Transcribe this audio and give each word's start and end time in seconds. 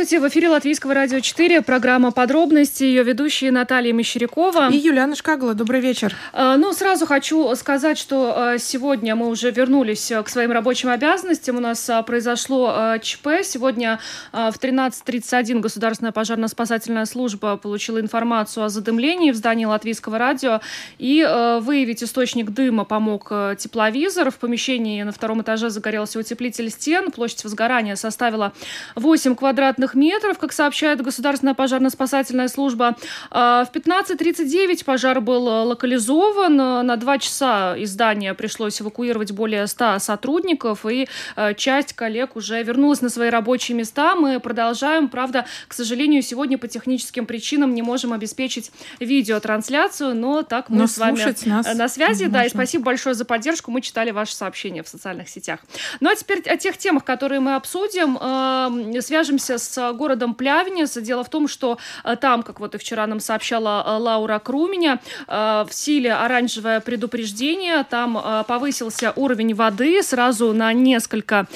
Здравствуйте, 0.00 0.24
в 0.26 0.28
эфире 0.30 0.48
Латвийского 0.48 0.94
радио 0.94 1.20
4, 1.20 1.60
программа 1.60 2.10
«Подробности», 2.10 2.84
ее 2.84 3.02
ведущие 3.02 3.52
Наталья 3.52 3.92
Мещерякова. 3.92 4.70
И 4.70 4.78
Юлиана 4.78 5.14
Шкагла. 5.14 5.52
Добрый 5.52 5.82
вечер. 5.82 6.16
А, 6.32 6.56
Ну, 6.56 6.72
сразу 6.72 7.04
хочу 7.04 7.54
сказать, 7.54 7.98
что 7.98 8.32
а, 8.34 8.58
сегодня 8.58 9.14
мы 9.14 9.28
уже 9.28 9.50
вернулись 9.50 10.10
а, 10.10 10.22
к 10.22 10.30
своим 10.30 10.52
рабочим 10.52 10.88
обязанностям. 10.88 11.58
У 11.58 11.60
нас 11.60 11.90
произошло 12.06 12.96
ЧП. 13.02 13.42
Сегодня 13.42 14.00
в 14.32 14.54
13.31 14.58 15.60
Государственная 15.60 16.12
пожарно-спасательная 16.12 17.04
служба 17.04 17.58
получила 17.58 18.00
информацию 18.00 18.64
о 18.64 18.70
задымлении 18.70 19.32
в 19.32 19.36
здании 19.36 19.66
Латвийского 19.66 20.16
радио. 20.16 20.62
И 20.96 21.22
выявить 21.60 22.02
источник 22.02 22.52
дыма 22.52 22.86
помог 22.86 23.30
тепловизор. 23.58 24.30
В 24.30 24.36
помещении 24.36 25.02
на 25.02 25.12
втором 25.12 25.42
этаже 25.42 25.68
загорелся 25.68 26.18
утеплитель 26.18 26.70
стен. 26.70 27.10
Площадь 27.10 27.44
возгорания 27.44 27.96
составила 27.96 28.54
8 28.94 29.34
квадратных 29.34 29.89
метров, 29.94 30.38
как 30.38 30.52
сообщает 30.52 31.00
Государственная 31.02 31.54
пожарно-спасательная 31.54 32.48
служба. 32.48 32.96
А, 33.30 33.64
В 33.64 33.70
15.39 33.76 34.84
пожар 34.84 35.20
был 35.20 35.48
э, 35.48 35.62
локализован. 35.64 36.56
На 36.56 36.96
два 36.96 37.18
часа 37.18 37.76
из 37.76 37.90
здания 37.90 38.34
пришлось 38.34 38.80
эвакуировать 38.80 39.32
более 39.32 39.66
100 39.66 39.98
сотрудников, 40.00 40.86
и 40.86 41.08
э, 41.36 41.54
часть 41.54 41.92
коллег 41.92 42.36
уже 42.36 42.62
вернулась 42.62 43.00
на 43.00 43.08
свои 43.08 43.30
рабочие 43.30 43.76
места. 43.76 44.14
Мы 44.14 44.40
продолжаем. 44.40 45.08
Правда, 45.08 45.46
к 45.68 45.74
сожалению, 45.74 46.22
сегодня 46.22 46.58
по 46.58 46.68
техническим 46.68 47.26
причинам 47.26 47.74
не 47.74 47.82
можем 47.82 48.12
обеспечить 48.12 48.70
видеотрансляцию, 48.98 50.14
но 50.14 50.42
так 50.42 50.68
мы 50.68 50.78
Но 50.78 50.86
с 50.86 50.98
вами 50.98 51.22
нас 51.46 51.74
на 51.74 51.88
связи. 51.88 52.26
Да, 52.26 52.40
и 52.40 52.44
можно. 52.44 52.58
спасибо 52.58 52.84
большое 52.84 53.14
за 53.14 53.24
поддержку. 53.24 53.70
Мы 53.70 53.80
читали 53.80 54.10
ваши 54.10 54.34
сообщения 54.34 54.82
в 54.82 54.88
социальных 54.88 55.28
сетях. 55.28 55.60
Ну 56.00 56.10
а 56.10 56.14
теперь 56.14 56.40
о 56.48 56.56
тех 56.56 56.76
темах, 56.78 57.04
которые 57.04 57.40
мы 57.40 57.54
обсудим. 57.54 58.18
Э, 58.20 59.00
Свяжемся 59.00 59.58
с 59.58 59.78
городом 59.92 60.34
Плявнес. 60.34 60.92
Дело 60.98 61.24
в 61.24 61.28
том, 61.28 61.48
что 61.48 61.78
э, 62.04 62.16
там, 62.16 62.42
как 62.42 62.60
вот 62.60 62.74
и 62.74 62.78
вчера 62.78 63.06
нам 63.06 63.20
сообщала 63.20 63.84
э, 63.86 63.98
Лаура 63.98 64.38
Круменя, 64.38 65.00
э, 65.26 65.64
в 65.68 65.72
силе 65.72 66.12
оранжевое 66.12 66.80
предупреждение. 66.80 67.84
Там 67.84 68.18
повысился 68.46 69.12
уровень 69.16 69.54
воды 69.54 70.02
сразу 70.02 70.52
на 70.52 70.72
несколько 70.72 71.46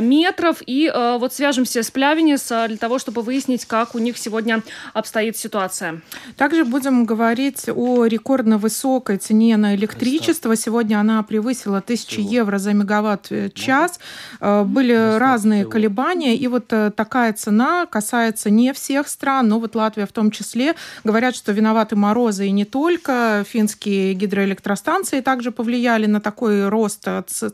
метров. 0.00 0.56
И 0.66 0.90
вот 0.94 1.32
свяжемся 1.32 1.82
с 1.82 1.90
Плявнес 1.90 2.48
для 2.48 2.76
того, 2.76 2.98
чтобы 2.98 3.22
выяснить, 3.22 3.64
как 3.66 3.94
у 3.94 3.98
них 3.98 4.18
сегодня 4.18 4.62
обстоит 4.94 5.36
ситуация. 5.36 6.00
Также 6.36 6.64
будем 6.64 7.04
говорить 7.04 7.68
о 7.68 8.06
рекордно 8.06 8.58
высокой 8.58 9.18
цене 9.18 9.56
на 9.56 9.74
электричество. 9.74 10.56
Сегодня 10.56 10.98
она 11.00 11.22
превысила 11.22 11.78
1000 11.78 12.20
евро 12.20 12.58
за 12.58 12.72
мегаватт-час. 12.72 14.00
Э, 14.40 14.64
Были 14.64 15.18
разные 15.18 15.64
колебания. 15.64 16.36
И 16.36 16.46
вот 16.48 16.68
такая 16.68 17.32
цена 17.32 17.67
касается 17.90 18.50
не 18.50 18.72
всех 18.72 19.08
стран, 19.08 19.48
но 19.48 19.58
вот 19.58 19.74
Латвия 19.74 20.06
в 20.06 20.12
том 20.12 20.30
числе. 20.30 20.74
Говорят, 21.04 21.34
что 21.34 21.52
виноваты 21.52 21.96
морозы 21.96 22.46
и 22.46 22.50
не 22.50 22.64
только. 22.64 23.44
Финские 23.48 24.14
гидроэлектростанции 24.14 25.20
также 25.20 25.50
повлияли 25.52 26.06
на 26.06 26.20
такой 26.20 26.68
рост 26.68 27.06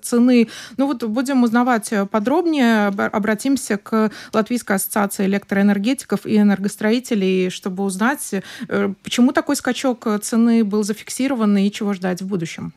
цены. 0.03 0.49
Ну 0.77 0.87
вот 0.87 1.05
будем 1.05 1.43
узнавать 1.43 1.93
подробнее. 2.11 2.87
Об- 2.89 3.01
Обратимся 3.01 3.77
к 3.77 4.11
Латвийской 4.33 4.77
ассоциации 4.77 5.27
электроэнергетиков 5.27 6.27
и 6.27 6.37
энергостроителей, 6.37 7.51
чтобы 7.51 7.85
узнать, 7.85 8.35
э, 8.69 8.93
почему 9.03 9.33
такой 9.33 9.57
скачок 9.57 10.07
цены 10.23 10.65
был 10.65 10.83
зафиксирован 10.83 11.57
и 11.59 11.71
чего 11.71 11.93
ждать 11.93 12.23
в 12.23 12.27
будущем. 12.27 12.73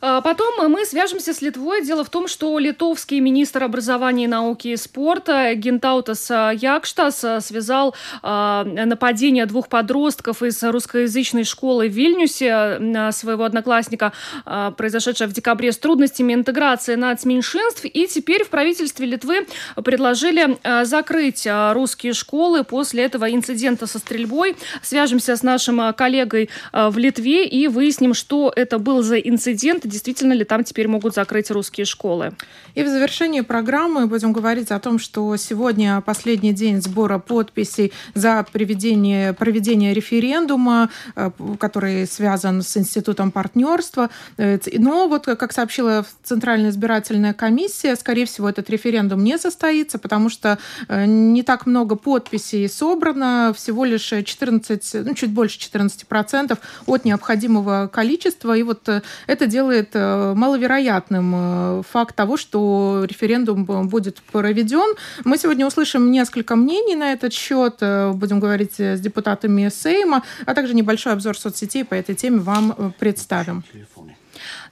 А 0.00 0.20
Потом 0.28 0.70
мы 0.70 0.84
свяжемся 0.84 1.32
с 1.32 1.40
Литвой. 1.40 1.82
Дело 1.82 2.04
в 2.04 2.10
том, 2.10 2.28
что 2.28 2.58
литовский 2.58 3.18
министр 3.18 3.64
образования, 3.64 4.28
науки 4.28 4.68
и 4.68 4.76
спорта 4.76 5.54
Гентаутас 5.54 6.28
Якштас 6.28 7.24
связал 7.46 7.94
а, 8.22 8.64
нападение 8.64 9.46
двух 9.46 9.68
подростков 9.68 10.42
из 10.42 10.62
русскоязычной 10.62 11.44
школы 11.44 11.88
в 11.88 11.92
Вильнюсе 11.92 12.76
на 12.78 13.10
своего 13.10 13.44
одноклассника, 13.44 14.12
а, 14.44 14.70
произошедшее 14.72 15.28
в 15.28 15.32
декабре, 15.32 15.72
с 15.72 15.78
трудностями 15.78 16.34
интеграции 16.34 16.94
нацменьшинств. 16.94 17.86
И 17.86 18.06
теперь 18.06 18.44
в 18.44 18.50
правительстве 18.50 19.06
Литвы 19.06 19.46
предложили 19.82 20.58
а, 20.62 20.84
закрыть 20.84 21.46
а, 21.46 21.72
русские 21.72 22.12
школы 22.12 22.64
после 22.64 23.04
этого 23.04 23.30
инцидента 23.32 23.86
со 23.86 23.98
стрельбой. 23.98 24.56
Свяжемся 24.82 25.36
с 25.36 25.42
нашим 25.42 25.80
а, 25.80 25.92
коллегой 25.94 26.50
а, 26.70 26.90
в 26.90 26.98
Литве 26.98 27.46
и 27.46 27.66
выясним, 27.66 28.12
что 28.12 28.52
это 28.54 28.78
был 28.78 29.02
за 29.02 29.16
инцидент, 29.16 29.87
действительно 29.88 30.32
ли 30.32 30.44
там 30.44 30.64
теперь 30.64 30.88
могут 30.88 31.14
закрыть 31.14 31.50
русские 31.50 31.84
школы. 31.84 32.34
И 32.74 32.82
в 32.82 32.88
завершении 32.88 33.40
программы 33.40 34.06
будем 34.06 34.32
говорить 34.32 34.70
о 34.70 34.78
том, 34.78 34.98
что 34.98 35.36
сегодня 35.36 36.00
последний 36.00 36.52
день 36.52 36.80
сбора 36.82 37.18
подписей 37.18 37.92
за 38.14 38.44
проведение, 38.52 39.32
проведение 39.32 39.94
референдума, 39.94 40.90
э, 41.16 41.30
который 41.58 42.06
связан 42.06 42.62
с 42.62 42.76
Институтом 42.76 43.30
партнерства. 43.30 44.10
Э, 44.36 44.58
Но 44.74 45.08
вот, 45.08 45.26
как 45.26 45.52
сообщила 45.52 46.04
Центральная 46.22 46.70
избирательная 46.70 47.32
комиссия, 47.32 47.96
скорее 47.96 48.26
всего, 48.26 48.48
этот 48.48 48.70
референдум 48.70 49.24
не 49.24 49.38
состоится, 49.38 49.98
потому 49.98 50.28
что 50.28 50.58
э, 50.88 51.06
не 51.06 51.42
так 51.42 51.66
много 51.66 51.96
подписей 51.96 52.68
собрано, 52.68 53.52
всего 53.56 53.84
лишь 53.84 54.12
14, 54.24 55.06
ну, 55.06 55.14
чуть 55.14 55.30
больше 55.30 55.58
14% 55.58 56.58
от 56.86 57.04
необходимого 57.04 57.88
количества. 57.92 58.56
И 58.56 58.62
вот 58.62 58.88
э, 58.88 59.02
это 59.26 59.46
делает 59.46 59.77
э, 59.92 60.34
маловероятным 60.34 61.32
э, 61.34 61.82
факт 61.88 62.14
того, 62.14 62.36
что 62.36 63.04
референдум 63.08 63.64
б- 63.64 63.82
будет 63.84 64.20
проведен. 64.32 64.94
Мы 65.24 65.38
сегодня 65.38 65.66
услышим 65.66 66.10
несколько 66.10 66.56
мнений 66.56 66.94
на 66.96 67.12
этот 67.12 67.32
счет, 67.32 67.76
э, 67.80 68.12
будем 68.12 68.40
говорить 68.40 68.78
э, 68.78 68.96
с 68.96 69.00
депутатами 69.00 69.68
Сейма, 69.68 70.22
а 70.46 70.54
также 70.54 70.74
небольшой 70.74 71.12
обзор 71.12 71.36
соцсетей 71.38 71.84
по 71.84 71.94
этой 71.94 72.14
теме 72.14 72.38
вам 72.40 72.74
э, 72.76 72.90
представим. 72.98 73.64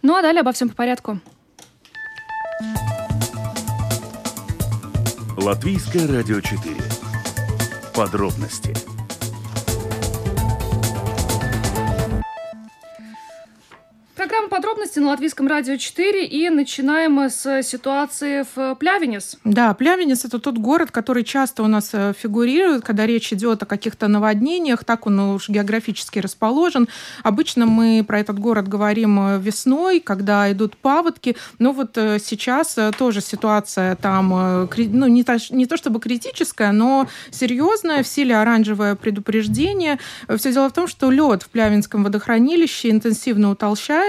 Ну 0.02 0.14
а 0.14 0.22
далее 0.22 0.40
обо 0.40 0.52
всем 0.52 0.68
по 0.68 0.74
порядку. 0.76 1.20
Латвийское 5.36 6.06
радио 6.08 6.40
4. 6.40 6.74
Подробности. 7.94 8.74
Программа 14.16 14.48
подробности 14.48 14.98
на 14.98 15.08
Латвийском 15.08 15.46
радио 15.46 15.76
4 15.76 16.24
и 16.24 16.48
начинаем 16.48 17.12
мы 17.12 17.28
с 17.28 17.62
ситуации 17.62 18.46
в 18.54 18.74
Плявенес. 18.76 19.36
Да, 19.44 19.74
Плявенец– 19.74 20.24
это 20.24 20.38
тот 20.38 20.56
город, 20.56 20.90
который 20.90 21.22
часто 21.22 21.62
у 21.62 21.66
нас 21.66 21.90
э, 21.92 22.14
фигурирует, 22.18 22.82
когда 22.82 23.04
речь 23.04 23.30
идет 23.34 23.62
о 23.62 23.66
каких-то 23.66 24.08
наводнениях, 24.08 24.84
так 24.84 25.06
он 25.06 25.20
уж 25.20 25.50
географически 25.50 26.18
расположен. 26.18 26.88
Обычно 27.24 27.66
мы 27.66 28.02
про 28.08 28.18
этот 28.18 28.38
город 28.38 28.68
говорим 28.68 29.20
э, 29.20 29.38
весной, 29.38 30.00
когда 30.00 30.50
идут 30.50 30.78
паводки, 30.78 31.36
но 31.58 31.72
вот 31.72 31.98
э, 31.98 32.18
сейчас 32.18 32.78
э, 32.78 32.92
тоже 32.98 33.20
ситуация 33.20 33.96
там, 33.96 34.32
э, 34.34 34.68
ну, 34.78 35.08
не 35.08 35.24
то, 35.24 35.36
не 35.50 35.66
то 35.66 35.76
чтобы 35.76 36.00
критическая, 36.00 36.72
но 36.72 37.06
серьезная, 37.30 38.02
в 38.02 38.08
силе 38.08 38.34
оранжевое 38.34 38.94
предупреждение. 38.94 39.98
Все 40.38 40.54
дело 40.54 40.70
в 40.70 40.72
том, 40.72 40.88
что 40.88 41.10
лед 41.10 41.42
в 41.42 41.50
Плявинском 41.50 42.02
водохранилище 42.02 42.88
интенсивно 42.88 43.50
утолщается, 43.50 44.05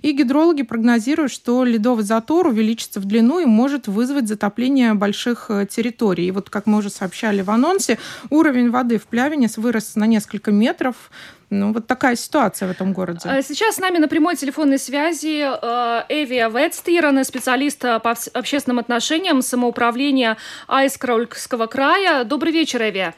и 0.00 0.12
гидрологи 0.12 0.62
прогнозируют, 0.62 1.32
что 1.32 1.64
ледовый 1.64 2.04
затор 2.04 2.46
увеличится 2.46 3.00
в 3.00 3.04
длину 3.04 3.40
и 3.40 3.44
может 3.44 3.88
вызвать 3.88 4.28
затопление 4.28 4.94
больших 4.94 5.46
э, 5.50 5.66
территорий. 5.66 6.26
И 6.26 6.30
вот, 6.30 6.50
как 6.50 6.66
мы 6.66 6.78
уже 6.78 6.90
сообщали 6.90 7.42
в 7.42 7.50
анонсе, 7.50 7.98
уровень 8.30 8.70
воды 8.70 8.98
в 8.98 9.04
Плявинес 9.04 9.56
вырос 9.56 9.96
на 9.96 10.04
несколько 10.04 10.50
метров. 10.50 11.10
Ну, 11.50 11.72
вот 11.74 11.86
такая 11.86 12.16
ситуация 12.16 12.66
в 12.66 12.70
этом 12.70 12.94
городе. 12.94 13.28
А 13.28 13.42
Сейчас 13.42 13.74
с 13.74 13.78
нами 13.78 13.98
на 13.98 14.08
прямой 14.08 14.36
телефонной 14.36 14.78
связи 14.78 15.42
э, 15.44 16.04
Эвия 16.08 16.48
Ветстирен, 16.48 17.22
специалист 17.24 17.84
э, 17.84 18.00
по 18.00 18.14
общественным 18.32 18.78
отношениям 18.78 19.42
самоуправления 19.42 20.38
Айскрольского 20.66 21.66
края. 21.66 22.24
Добрый 22.24 22.52
вечер, 22.52 22.82
Эвия. 22.82 23.14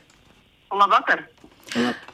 Лабакар. 0.70 1.28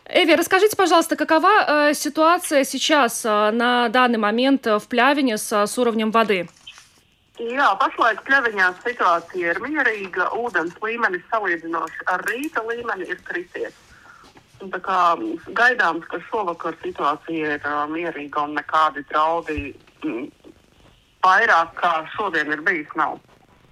Эви, 0.10 0.36
расскажите, 0.36 0.78
пожалуйста, 0.78 1.16
какова 1.16 1.90
э, 1.90 1.94
ситуация 1.94 2.64
сейчас 2.64 3.26
э, 3.26 3.52
на 3.52 3.90
данный 3.90 4.20
момент 4.20 4.68
э, 4.68 4.78
в 4.78 4.88
Плявине 4.88 5.38
с, 5.38 5.52
с 5.52 5.78
уровнем 5.78 6.12
воды? 6.12 6.48
Jā, 7.36 7.74
pašlaik 7.76 8.22
Pļaviņā 8.24 8.68
situācija 8.80 9.52
ir 9.52 9.58
mierīga. 9.60 10.30
Ūdens 10.40 10.78
līmenis 10.80 11.26
salīdzinoši 11.28 12.06
ar 12.08 12.24
rīta 12.30 12.64
līmeni 12.64 13.10
ir 13.12 13.20
krities. 13.28 13.74
Un 14.64 14.72
Tā 14.72 14.80
kā 14.80 15.00
gaidāms, 15.52 16.06
ka 16.08 16.22
šovakar 16.30 16.78
situācija 16.80 17.58
ir 17.58 17.68
uh, 17.68 17.84
mierīga 17.92 18.46
un 18.48 18.56
nekādi 18.56 19.04
draudi 19.10 19.74
mm, 20.06 20.30
vairāk 21.26 21.76
kā 21.82 21.92
šodien 22.16 22.56
ir 22.56 22.64
bijis 22.64 22.96
nav. 22.96 23.20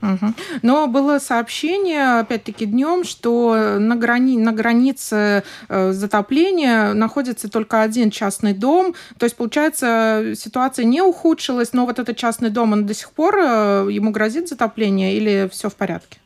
Угу. 0.02 0.34
Но 0.62 0.86
было 0.86 1.18
сообщение, 1.18 2.20
опять-таки, 2.20 2.66
днем, 2.66 3.04
что 3.04 3.78
на, 3.78 3.96
грани... 3.96 4.38
на 4.38 4.52
границе 4.52 5.42
э, 5.68 5.92
затопления 5.92 6.92
находится 6.92 7.50
только 7.50 7.82
один 7.82 8.10
частный 8.10 8.52
дом. 8.52 8.94
То 9.18 9.24
есть, 9.24 9.36
получается, 9.36 10.34
ситуация 10.36 10.84
не 10.84 11.02
ухудшилась, 11.02 11.72
но 11.72 11.86
вот 11.86 11.98
этот 11.98 12.16
частный 12.16 12.50
дом, 12.50 12.72
он 12.72 12.86
до 12.86 12.94
сих 12.94 13.10
пор 13.12 13.36
э, 13.38 13.88
ему 13.90 14.10
грозит 14.10 14.48
затопление 14.48 15.14
или 15.14 15.48
все 15.50 15.68
в 15.68 15.76
порядке? 15.76 16.18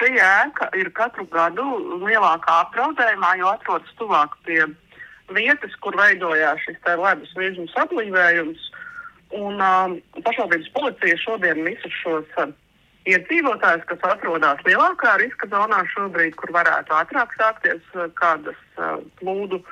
Šī 0.00 0.16
ēka 0.16 0.70
ir 0.80 0.90
katru 0.96 1.26
gadu 1.30 1.64
lielākā 2.00 2.60
apdraudējumā, 2.64 3.34
jo 3.40 3.50
atrodas 3.52 3.90
tuvāk 3.98 4.36
pie 4.46 4.64
vietas, 5.30 5.74
kur 5.84 5.96
veidojās 5.98 6.62
šis 6.64 6.80
ledus 6.98 7.34
virsmas 7.36 7.76
aplīvējums. 7.84 8.69
Un 9.36 9.60
um, 9.62 9.94
pašvaldības 10.24 10.72
policija 10.74 11.18
šodien 11.22 11.62
visus 11.62 11.94
šos 12.02 12.26
uh, 12.42 12.50
iedzīvotājus, 13.06 13.86
kas 13.86 14.02
atrodas 14.08 14.64
lielākā 14.66 15.14
riska 15.22 15.46
zonā 15.52 15.84
šobrīd, 15.92 16.34
kur 16.40 16.50
varētu 16.56 16.96
ātrāk 16.98 17.36
sākties 17.38 17.94
uh, 17.94 18.08
kādas 18.18 18.58
uh, 18.76 18.98
plūdu 19.20 19.62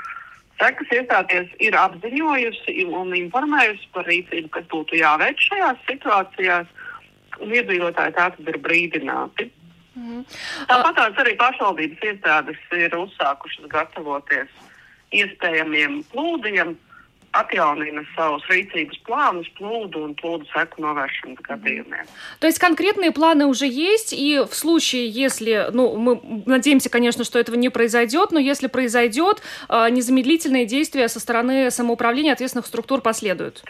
sekas 0.59 0.95
iestāties, 0.95 1.51
ir 1.63 1.77
apziņojusi 1.79 2.87
un 2.87 3.13
informējusi 3.19 3.91
par 3.95 4.07
rīcību, 4.11 4.49
kas 4.55 4.67
būtu 4.73 4.99
jāveic 4.99 5.43
šajās 5.51 5.85
situācijās. 5.91 6.75
Un 7.39 7.53
iedzīvotāji 7.55 8.17
tātad 8.17 8.49
ir 8.51 8.57
brīdināti. 8.65 9.45
Mm. 9.95 10.25
Tāpat 10.71 11.21
arī 11.23 11.37
pašvaldības 11.39 12.03
iestādes 12.07 12.59
ir 12.75 12.95
uzsākušas 12.99 13.69
gatavoties 13.71 14.51
iespējamiem 15.15 16.03
plūdiem 16.13 16.75
atjaunina 17.37 18.03
savus 18.17 18.45
рīcības 18.49 19.01
планus 19.05 19.49
плуду 19.59 20.07
и 20.09 20.15
плуду 20.17 20.47
seku 20.53 20.81
novēršanas 20.83 21.43
гадījumiem. 21.45 22.07
То 22.41 22.47
есть 22.47 22.59
конкретные 22.59 23.13
планы 23.13 23.47
уже 23.47 23.67
есть, 23.67 24.13
и 24.13 24.39
в 24.39 24.55
случае, 24.55 25.09
если, 25.09 25.69
ну, 25.73 25.97
мы 25.97 26.21
надеемся, 26.47 26.91
конечно, 26.91 27.25
что 27.25 27.39
этого 27.39 27.57
не 27.57 27.69
произойдет, 27.69 28.33
но 28.33 28.39
если 28.39 28.67
произойдет, 28.67 29.43
незамедлительные 29.69 30.67
действия 30.67 31.09
со 31.09 31.21
стороны 31.21 31.71
самоуправления 31.71 32.33
ответственных 32.33 32.67
структур 32.67 33.01
последуют. 33.01 33.63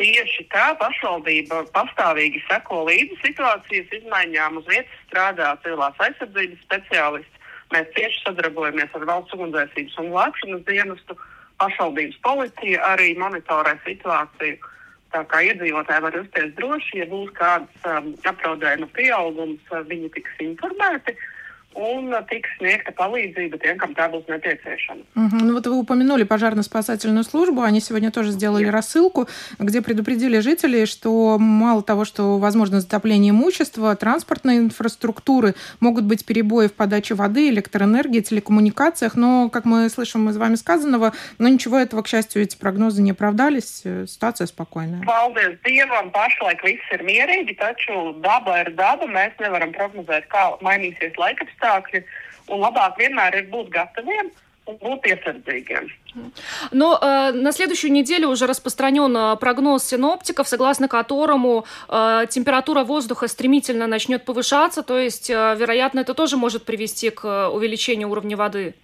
Tieši 0.00 0.46
tā 0.48 0.70
pašvaldība 0.80 1.66
pastāvīgi 1.76 2.40
seko 2.48 2.86
līdzi 2.88 3.18
situācijas 3.20 3.90
izmaiņām. 4.00 4.56
Uz 4.56 4.64
vietas 4.64 5.02
strādā 5.04 5.50
civilās 5.60 5.98
aizsardzības 6.00 6.62
speciālisti. 6.64 7.36
Mēs 7.74 7.90
cieši 7.92 8.22
sadarbojamies 8.24 8.96
ar 8.96 9.04
valsts 9.04 9.36
ugunsdzēsības 9.36 9.98
un 10.00 10.08
glābšanas 10.14 10.64
dienestu. 10.64 11.18
Uh, 11.18 11.29
pašvaldības 11.60 12.20
policija 12.26 12.82
arī 12.94 13.14
monitorē 13.20 13.76
situāciju. 13.86 14.58
Tā 15.10 15.24
kā 15.26 15.40
iedzīvotāji 15.42 16.04
var 16.04 16.14
justies 16.14 16.52
droši, 16.58 17.00
ja 17.02 17.06
būs 17.10 17.32
kāds 17.34 17.86
um, 17.90 18.12
apdraudējuma 18.30 18.86
pieaugums, 18.94 19.62
uh, 19.74 19.82
viņi 19.90 20.12
tiks 20.14 20.42
informēti. 20.44 21.16
Uh, 21.16 21.29
un 21.74 22.10
tiks 22.28 22.50
sniegta 22.58 22.92
palīdzība 22.92 23.58
тем, 23.58 23.78
кому 23.78 23.94
та 23.94 24.08
будет 24.08 24.28
необходима. 24.28 25.04
Угу. 25.14 25.36
Ну 25.44 25.54
вот 25.54 25.66
вы 25.66 25.78
упомянули 25.78 26.24
пожарно-спасательную 26.24 27.22
службу, 27.24 27.62
они 27.62 27.80
сегодня 27.80 28.10
тоже 28.10 28.32
сделали 28.32 28.64
Нет. 28.64 28.74
рассылку, 28.74 29.28
где 29.58 29.80
предупредили 29.80 30.40
жителей, 30.40 30.86
что 30.86 31.38
мало 31.38 31.82
того, 31.82 32.04
что 32.04 32.38
возможно 32.38 32.80
затопление 32.80 33.30
имущества, 33.30 33.94
транспортной 33.94 34.58
инфраструктуры, 34.58 35.54
могут 35.78 36.04
быть 36.04 36.26
перебои 36.26 36.66
в 36.66 36.72
подаче 36.72 37.14
воды, 37.14 37.48
электроэнергии, 37.50 38.20
телекоммуникациях, 38.20 39.14
но, 39.14 39.48
как 39.48 39.64
мы 39.64 39.88
слышим 39.88 40.28
из 40.28 40.36
вами 40.36 40.56
сказанного, 40.56 41.12
но 41.38 41.48
ничего 41.48 41.78
этого, 41.78 42.02
к 42.02 42.08
счастью, 42.08 42.42
эти 42.42 42.56
прогнозы 42.56 43.02
не 43.02 43.12
оправдались, 43.12 43.82
ситуация 44.06 44.46
спокойная. 44.46 45.02
Paldies 45.04 45.58
Dievam, 45.64 46.10
pašlaik 46.10 46.62
viss 46.64 46.92
ir 46.92 47.02
mierīgi, 47.06 47.56
taču 47.56 48.14
daba 48.20 48.60
ir 48.62 48.74
daba, 48.74 49.06
mēs 49.06 49.32
nevaram 49.40 49.72
prognozēt, 49.72 50.26
kā 50.28 50.58
mainīsies 50.60 51.16
laikapstākļi 51.16 51.59
apstākļi, 51.60 52.04
un 52.50 52.60
labāk 52.64 52.98
vienmēr 52.98 53.42
ir 53.42 53.50
būt 53.50 53.70
gataviem 53.70 54.30
būt 54.70 55.00
piesardzīgiem. 55.02 55.88
Но 56.70 56.98
э, 57.00 57.32
на 57.32 57.50
следующую 57.50 57.90
неделю 57.90 58.28
уже 58.28 58.46
распространен 58.46 59.16
э, 59.16 59.36
прогноз 59.36 59.84
синоптиков, 59.84 60.48
согласно 60.48 60.86
которому 60.86 61.64
э, 61.88 62.26
температура 62.30 62.84
воздуха 62.84 63.26
стремительно 63.26 63.88
начнет 63.88 64.24
повышаться, 64.24 64.82
то 64.82 64.96
есть, 64.96 65.28
э, 65.28 65.56
вероятно, 65.56 66.00
это 66.00 66.14
тоже 66.14 66.36
может 66.36 66.64
привести 66.66 67.10
к 67.10 67.24
э, 67.24 67.48
увеличению 67.48 68.10
уровня 68.10 68.36
воды. 68.36 68.74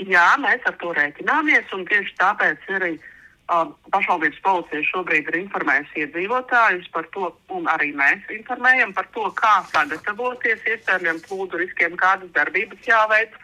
Jā, 0.00 0.34
mēs 0.42 0.58
ar 0.66 0.74
to 0.74 0.90
rēķināmies, 0.90 1.70
un 1.70 1.86
tieši 1.86 2.16
tāpēc 2.18 2.58
arī 2.74 2.96
uh, 2.98 3.13
pašvaldības 3.46 4.40
policija 4.44 4.82
šobrīd 4.88 5.28
ir 5.28 5.36
informējusi 5.42 6.04
iedzīvotājus 6.04 6.88
par 6.94 7.08
to, 7.12 7.30
un 7.52 7.68
arī 7.68 7.90
mēs 7.96 8.24
informējam 8.32 8.94
par 8.96 9.08
to, 9.12 9.26
kā 9.36 9.54
sagatavoties 9.72 10.64
iespējamiem 10.64 11.20
plūdu 11.26 11.60
riskiem, 11.60 11.96
kādas 12.00 12.32
darbības 12.36 12.88
jāveic, 12.88 13.36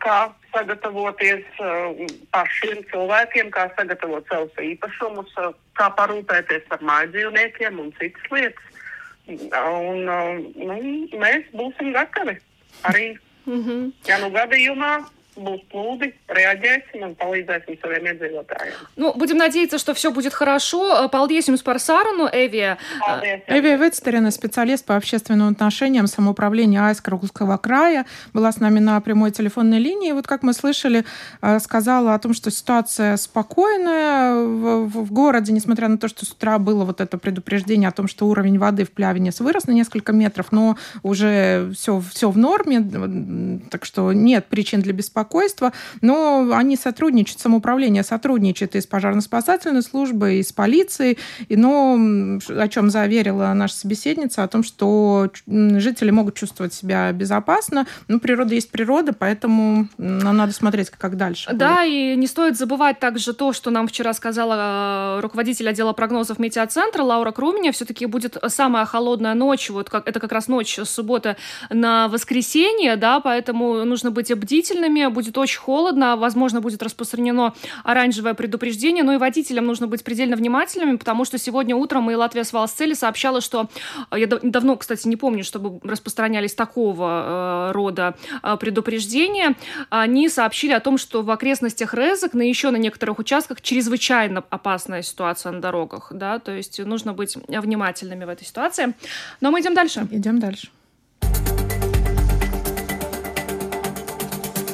kā 0.00 0.16
sagatavoties 0.54 1.44
pašiem 2.32 2.82
cilvēkiem, 2.90 3.52
kā 3.54 3.68
sagatavot 3.76 4.26
savus 4.32 4.64
īpašumus, 4.64 5.36
kā 5.78 5.90
parūpēties 6.00 6.66
par 6.72 6.82
mājdzīvniekiem 6.82 7.78
un 7.78 7.92
citas 8.00 8.32
lietas. 8.32 8.66
Un, 9.30 10.08
nu, 10.08 10.76
mēs 11.20 11.44
būsim 11.54 11.92
gatavi 11.94 12.34
arī, 12.88 13.18
mm 13.46 13.60
-hmm. 13.62 13.92
ja 14.08 14.18
nu 14.18 14.32
gadījumā 14.34 15.04
būs 15.36 15.60
plūdi, 15.70 16.12
реагēsim 16.28 17.04
un 17.06 17.14
palīdzēsim 17.14 17.78
saviem 17.80 18.06
iedzīvotājiem. 18.10 18.74
Ну, 18.96 19.12
будем 19.14 19.36
надеяться, 19.36 19.78
что 19.78 19.94
все 19.94 20.10
будет 20.10 20.34
хорошо. 20.34 21.08
Paldies 21.12 21.48
jums 21.48 21.62
par 21.62 21.78
sarunu, 21.78 22.28
Эвия. 22.32 22.78
Paldies. 23.00 23.42
Эвия 23.46 23.76
Ветстерина, 23.76 24.30
специалист 24.30 24.84
по 24.84 24.96
общественным 24.96 25.48
отношениям 25.48 26.06
самоуправления 26.06 26.82
Айскаргульского 26.82 27.56
края, 27.58 28.06
была 28.32 28.50
с 28.50 28.60
нами 28.60 28.80
на 28.80 29.00
прямой 29.00 29.30
телефонной 29.30 29.78
линии. 29.78 30.12
Вот 30.12 30.26
как 30.26 30.42
мы 30.42 30.52
слышали, 30.52 31.04
сказала 31.60 32.14
о 32.14 32.18
том, 32.18 32.34
что 32.34 32.50
ситуация 32.50 33.16
спокойная 33.16 34.34
в, 34.34 35.04
в 35.04 35.12
городе, 35.12 35.52
несмотря 35.52 35.88
на 35.88 35.98
то, 35.98 36.08
что 36.08 36.26
с 36.26 36.32
утра 36.32 36.58
было 36.58 36.84
вот 36.84 37.00
это 37.00 37.18
предупреждение 37.18 37.88
о 37.88 37.92
том, 37.92 38.08
что 38.08 38.26
уровень 38.26 38.58
воды 38.58 38.84
в 38.84 38.90
Плявине 38.90 39.30
вырос 39.38 39.66
на 39.66 39.72
несколько 39.72 40.12
метров, 40.12 40.50
но 40.50 40.76
уже 41.02 41.70
все, 41.74 42.00
все 42.00 42.30
в 42.30 42.36
норме, 42.36 42.82
так 43.70 43.84
что 43.84 44.12
нет 44.12 44.46
причин 44.46 44.82
для 44.82 44.92
беспокойства 44.92 45.19
беспокойство, 45.20 45.72
но 46.00 46.50
они 46.52 46.76
сотрудничают, 46.76 47.40
самоуправление 47.40 48.02
сотрудничает 48.02 48.74
и 48.74 48.80
с 48.80 48.86
пожарно-спасательной 48.86 49.82
службой, 49.82 50.38
и 50.38 50.42
с 50.42 50.52
полицией, 50.52 51.18
и, 51.48 51.56
но 51.56 51.98
о 52.48 52.68
чем 52.68 52.90
заверила 52.90 53.52
наша 53.52 53.74
собеседница, 53.74 54.42
о 54.42 54.48
том, 54.48 54.62
что 54.62 55.30
жители 55.46 56.10
могут 56.10 56.34
чувствовать 56.34 56.72
себя 56.72 57.12
безопасно. 57.12 57.86
Ну, 58.08 58.18
природа 58.18 58.54
есть 58.54 58.70
природа, 58.70 59.12
поэтому 59.12 59.88
нам 59.98 60.36
надо 60.36 60.52
смотреть, 60.52 60.90
как 60.90 61.16
дальше. 61.16 61.50
Да, 61.52 61.82
будет. 61.82 61.92
и 61.92 62.16
не 62.16 62.26
стоит 62.26 62.56
забывать 62.56 62.98
также 62.98 63.32
то, 63.34 63.52
что 63.52 63.70
нам 63.70 63.86
вчера 63.88 64.14
сказала 64.14 65.18
э, 65.18 65.20
руководитель 65.20 65.68
отдела 65.68 65.92
прогнозов 65.92 66.38
метеоцентра 66.38 67.02
Лаура 67.02 67.32
Круменя. 67.32 67.72
Все-таки 67.72 68.06
будет 68.06 68.36
самая 68.48 68.84
холодная 68.86 69.34
ночь, 69.34 69.70
вот 69.70 69.90
как, 69.90 70.08
это 70.08 70.20
как 70.20 70.32
раз 70.32 70.48
ночь 70.48 70.78
с 70.78 70.88
субботы 70.88 71.36
на 71.68 72.08
воскресенье, 72.08 72.96
да, 72.96 73.20
поэтому 73.20 73.84
нужно 73.84 74.10
быть 74.10 74.30
бдительными, 74.34 75.09
будет 75.10 75.36
очень 75.38 75.58
холодно, 75.58 76.16
возможно, 76.16 76.60
будет 76.60 76.82
распространено 76.82 77.54
оранжевое 77.84 78.34
предупреждение, 78.34 79.04
но 79.04 79.14
и 79.14 79.16
водителям 79.16 79.66
нужно 79.66 79.86
быть 79.86 80.04
предельно 80.04 80.36
внимательными, 80.36 80.96
потому 80.96 81.24
что 81.24 81.38
сегодня 81.38 81.76
утром 81.76 82.10
и 82.10 82.14
Латвия 82.14 82.44
с 82.44 82.52
Валсцели 82.52 82.94
сообщала, 82.94 83.40
что, 83.40 83.68
э, 84.10 84.20
я 84.20 84.26
давно, 84.26 84.76
кстати, 84.76 85.06
не 85.08 85.16
помню, 85.16 85.44
чтобы 85.44 85.80
распространялись 85.88 86.54
такого 86.54 87.68
э, 87.68 87.72
рода 87.72 88.16
э, 88.42 88.56
предупреждения, 88.58 89.56
они 89.90 90.28
сообщили 90.28 90.72
о 90.72 90.80
том, 90.80 90.98
что 90.98 91.22
в 91.22 91.30
окрестностях 91.30 91.94
Резок, 91.94 92.34
на 92.34 92.42
еще 92.42 92.70
на 92.70 92.76
некоторых 92.76 93.18
участках 93.18 93.60
чрезвычайно 93.60 94.44
опасная 94.50 95.02
ситуация 95.02 95.52
на 95.52 95.60
дорогах, 95.60 96.12
да, 96.14 96.38
то 96.38 96.52
есть 96.52 96.78
нужно 96.78 97.12
быть 97.12 97.36
внимательными 97.48 98.24
в 98.24 98.28
этой 98.28 98.46
ситуации. 98.46 98.94
Но 99.40 99.50
мы 99.50 99.60
идем 99.60 99.74
дальше. 99.74 100.06
Идем 100.10 100.38
дальше. 100.38 100.68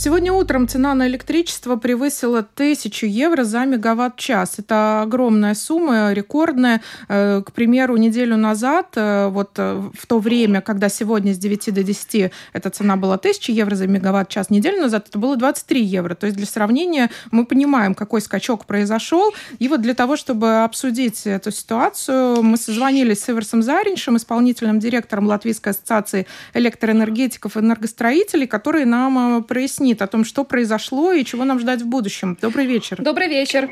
Сегодня 0.00 0.32
утром 0.32 0.68
цена 0.68 0.94
на 0.94 1.08
электричество 1.08 1.74
превысила 1.74 2.38
1000 2.38 3.04
евро 3.06 3.42
за 3.42 3.64
мегаватт-час. 3.64 4.60
Это 4.60 5.02
огромная 5.02 5.56
сумма, 5.56 6.12
рекордная. 6.12 6.82
Э, 7.08 7.42
к 7.44 7.50
примеру, 7.50 7.96
неделю 7.96 8.36
назад, 8.36 8.92
э, 8.94 9.26
вот 9.26 9.54
э, 9.56 9.90
в 9.92 10.06
то 10.06 10.20
время, 10.20 10.60
когда 10.60 10.88
сегодня 10.88 11.34
с 11.34 11.38
9 11.38 11.74
до 11.74 11.82
10 11.82 12.30
эта 12.52 12.70
цена 12.70 12.96
была 12.96 13.16
1000 13.16 13.50
евро 13.50 13.74
за 13.74 13.88
мегаватт-час, 13.88 14.50
неделю 14.50 14.82
назад 14.82 15.08
это 15.08 15.18
было 15.18 15.36
23 15.36 15.82
евро. 15.82 16.14
То 16.14 16.26
есть 16.26 16.36
для 16.36 16.46
сравнения 16.46 17.10
мы 17.32 17.44
понимаем, 17.44 17.96
какой 17.96 18.20
скачок 18.20 18.66
произошел. 18.66 19.34
И 19.58 19.66
вот 19.66 19.82
для 19.82 19.94
того, 19.94 20.16
чтобы 20.16 20.62
обсудить 20.62 21.26
эту 21.26 21.50
ситуацию, 21.50 22.44
мы 22.44 22.56
созвонились 22.56 23.24
с 23.24 23.30
Иверсом 23.30 23.64
Зариншем, 23.64 24.16
исполнительным 24.16 24.78
директором 24.78 25.26
Латвийской 25.26 25.70
ассоциации 25.70 26.28
электроэнергетиков 26.54 27.56
и 27.56 27.60
энергостроителей, 27.60 28.46
который 28.46 28.84
нам 28.84 29.42
прояснил, 29.42 29.87
объяснит 29.88 30.02
о 30.02 30.06
том, 30.06 30.24
что 30.24 30.44
произошло 30.44 31.12
и 31.12 31.24
чего 31.24 31.44
нам 31.44 31.58
ждать 31.58 31.82
в 31.82 31.86
будущем. 31.86 32.36
Добрый 32.40 32.66
вечер. 32.66 32.96
Добрый 33.00 33.28
вечер. 33.28 33.70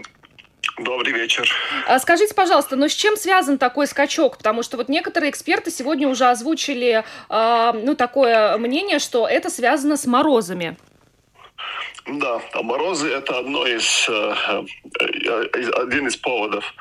Добрый 0.79 1.13
вечер. 1.13 1.49
А 1.89 1.99
скажите, 1.99 2.35
пожалуйста, 2.35 2.77
но 2.77 2.89
с 2.89 2.93
чем 2.93 3.17
связан 3.17 3.57
такой 3.57 3.87
скачок? 3.87 4.37
Потому 4.37 4.63
что 4.63 4.77
вот 4.77 4.89
некоторые 4.89 5.31
эксперты 5.31 5.71
сегодня 5.71 6.09
уже 6.09 6.27
озвучили 6.27 7.03
э, 7.31 7.73
ну, 7.85 7.95
такое 7.95 8.59
мнение, 8.59 8.99
что 8.99 9.27
это 9.27 9.49
связано 9.49 9.97
с 9.97 10.07
морозами. 10.07 10.77
Да, 12.07 12.41
а 12.53 12.63
морозы 12.63 13.09
это 13.09 13.39
одно 13.39 13.67
из, 13.67 14.07
э, 14.09 14.35
э, 15.01 15.71
один 15.77 16.07
из 16.07 16.17
поводов. 16.17 16.73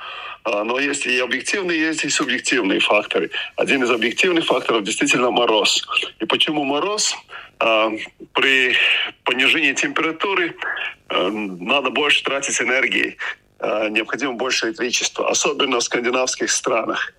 А, 0.43 0.63
но 0.63 0.77
есть 0.77 1.07
и 1.07 1.19
объективные, 1.19 1.79
есть 1.79 2.03
и 2.03 2.09
субъективные 2.09 2.79
факторы. 2.79 3.31
Один 3.55 3.83
из 3.83 3.89
объективных 3.89 4.45
факторов 4.45 4.83
действительно 4.83 5.31
мороз. 5.31 5.83
И 6.19 6.25
почему 6.25 6.63
мороз? 6.63 7.15
А, 7.59 7.91
при 8.33 8.75
понижении 9.23 9.73
температуры 9.73 10.55
э, 11.09 11.29
надо 11.29 11.89
больше 11.89 12.23
тратить 12.23 12.61
энергии 12.61 13.17
необходимо 13.59 14.33
больше 14.33 14.67
электричества, 14.67 15.29
особенно 15.29 15.79
в 15.79 15.83
скандинавских 15.83 16.51
странах, 16.51 17.13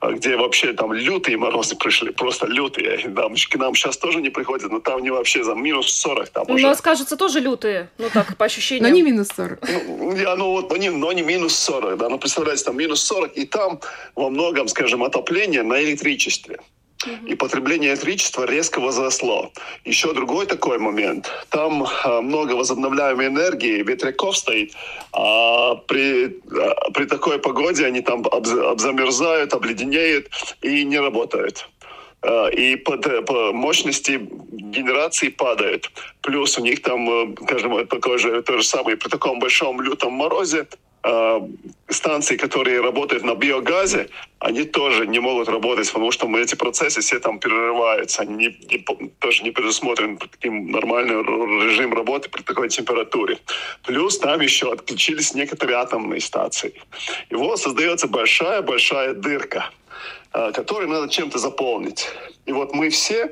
э, 0.00 0.12
где 0.12 0.36
вообще 0.36 0.72
там 0.72 0.92
лютые 0.92 1.36
морозы 1.36 1.76
пришли, 1.76 2.10
просто 2.10 2.46
лютые. 2.46 3.08
Да, 3.08 3.28
к 3.28 3.56
нам 3.56 3.74
сейчас 3.74 3.98
тоже 3.98 4.20
не 4.20 4.30
приходят, 4.30 4.72
но 4.72 4.80
там 4.80 5.02
не 5.02 5.10
вообще 5.10 5.44
за 5.44 5.54
минус 5.54 5.92
40. 5.92 6.28
Там 6.30 6.44
У 6.48 6.54
уже. 6.54 6.66
нас, 6.66 6.80
кажется, 6.80 7.16
тоже 7.16 7.40
лютые, 7.40 7.90
ну 7.98 8.08
так, 8.12 8.36
по 8.36 8.46
ощущениям. 8.46 8.90
Но 8.90 8.94
не 8.96 9.02
минус 9.02 9.28
40. 9.36 9.58
Ну, 9.88 10.16
я, 10.16 10.36
ну 10.36 10.50
вот, 10.52 10.70
но 10.70 10.76
не, 10.76 10.90
но 10.90 11.12
не 11.12 11.22
минус 11.22 11.54
40, 11.56 11.98
да, 11.98 12.08
ну 12.08 12.18
представляете, 12.18 12.64
там 12.64 12.76
минус 12.76 13.02
40, 13.02 13.36
и 13.36 13.44
там 13.44 13.80
во 14.14 14.30
многом, 14.30 14.68
скажем, 14.68 15.02
отопление 15.02 15.62
на 15.62 15.82
электричестве 15.82 16.60
и 17.26 17.34
потребление 17.34 17.90
электричества 17.90 18.44
резко 18.44 18.80
возросло. 18.80 19.50
Еще 19.84 20.12
другой 20.12 20.46
такой 20.46 20.78
момент. 20.78 21.30
Там 21.50 21.86
а, 22.04 22.20
много 22.20 22.52
возобновляемой 22.52 23.26
энергии, 23.26 23.82
ветряков 23.82 24.36
стоит, 24.36 24.72
а 25.12 25.76
при, 25.86 26.36
а, 26.58 26.90
при 26.90 27.06
такой 27.06 27.38
погоде 27.38 27.86
они 27.86 28.00
там 28.00 28.24
обзамерзают, 28.26 29.54
обледенеют 29.54 30.28
и 30.62 30.84
не 30.84 30.98
работают 30.98 31.68
а, 32.22 32.48
и 32.48 32.76
под, 32.76 33.26
по 33.26 33.52
мощности 33.52 34.20
генерации 34.74 35.28
падают. 35.28 35.90
Плюс 36.20 36.58
у 36.58 36.62
них 36.62 36.82
там, 36.82 37.08
э, 37.08 37.34
скажем, 37.44 37.86
такой 37.86 38.18
же, 38.18 38.42
то 38.42 38.58
же 38.58 38.64
самое, 38.64 38.96
при 38.96 39.08
таком 39.08 39.38
большом 39.38 39.80
лютом 39.80 40.12
морозе 40.12 40.66
Э, 41.06 41.38
станции, 41.90 42.36
которые 42.36 42.80
работают 42.80 43.24
на 43.24 43.34
биогазе, 43.34 44.08
они 44.38 44.64
тоже 44.64 45.06
не 45.06 45.20
могут 45.20 45.48
работать, 45.48 45.92
потому 45.92 46.10
что 46.10 46.26
мы 46.26 46.40
эти 46.40 46.54
процессы 46.54 47.02
все 47.02 47.18
там 47.20 47.38
перерываются. 47.38 48.22
Они 48.22 48.34
не, 48.34 48.56
не, 48.70 49.08
тоже 49.18 49.42
не 49.42 49.50
предусмотрен 49.50 50.16
таким 50.16 50.70
нормальный 50.70 51.22
режим 51.66 51.92
работы 51.92 52.30
при 52.30 52.42
такой 52.42 52.70
температуре. 52.70 53.38
Плюс 53.84 54.18
там 54.18 54.40
еще 54.40 54.72
отключились 54.72 55.34
некоторые 55.34 55.76
атомные 55.76 56.22
станции. 56.22 56.72
И 57.28 57.34
вот 57.34 57.60
создается 57.60 58.08
большая-большая 58.08 59.12
дырка 59.12 59.70
э, 60.32 60.52
которую 60.52 60.88
надо 60.88 61.10
чем-то 61.10 61.38
заполнить. 61.38 62.08
И 62.46 62.52
вот 62.52 62.74
мы 62.74 62.88
все 62.88 63.30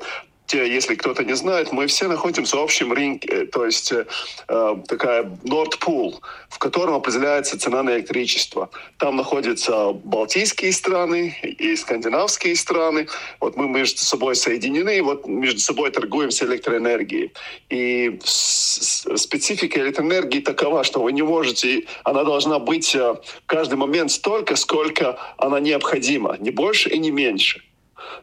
если 0.51 0.95
кто-то 0.95 1.23
не 1.23 1.35
знает, 1.35 1.71
мы 1.71 1.87
все 1.87 2.07
находимся 2.07 2.57
в 2.57 2.61
общем 2.61 2.93
рынке, 2.93 3.27
э, 3.27 3.45
то 3.45 3.65
есть 3.65 3.91
э, 3.91 4.05
э, 4.47 4.75
такая 4.87 5.23
Nord 5.43 5.79
Pool, 5.79 6.15
в 6.49 6.59
котором 6.59 6.95
определяется 6.95 7.57
цена 7.57 7.83
на 7.83 7.95
электричество. 7.95 8.69
Там 8.97 9.15
находятся 9.15 9.93
балтийские 9.93 10.71
страны 10.71 11.35
и 11.41 11.75
скандинавские 11.75 12.55
страны. 12.55 13.07
Вот 13.39 13.55
мы 13.55 13.67
между 13.67 13.99
собой 13.99 14.35
соединены, 14.35 15.01
вот 15.01 15.27
между 15.27 15.59
собой 15.59 15.91
торгуемся 15.91 16.45
электроэнергией. 16.45 17.31
И 17.69 18.19
специфика 18.23 19.79
электроэнергии 19.79 20.41
такова, 20.41 20.83
что 20.83 21.01
вы 21.01 21.13
не 21.13 21.23
можете, 21.23 21.85
она 22.03 22.23
должна 22.23 22.59
быть 22.59 22.95
э, 22.95 23.15
каждый 23.45 23.75
момент 23.75 24.11
столько, 24.11 24.55
сколько 24.55 25.17
она 25.37 25.59
необходима, 25.59 26.37
не 26.39 26.51
больше 26.51 26.89
и 26.89 26.99
не 26.99 27.11
меньше 27.11 27.61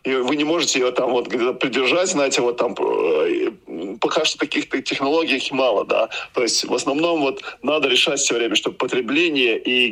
и 0.05 0.15
вы 0.15 0.37
не 0.37 0.45
можете 0.45 0.81
ее 0.81 0.93
там 0.93 1.11
вот 1.11 1.29
придержать, 1.29 2.11
знаете, 2.11 2.41
вот 2.41 2.57
там 2.57 2.75
э, 2.79 3.51
пока 4.11 4.25
что 4.25 4.39
таких 4.39 4.69
технологий 4.85 5.41
мало, 5.53 5.85
да. 5.85 6.09
То 6.35 6.43
есть 6.43 6.65
в 6.65 6.75
основном 6.75 7.21
вот 7.21 7.43
надо 7.63 7.89
решать 7.89 8.19
все 8.19 8.35
время, 8.35 8.57
чтобы 8.57 8.77
потребление 8.77 9.57
и, 9.57 9.87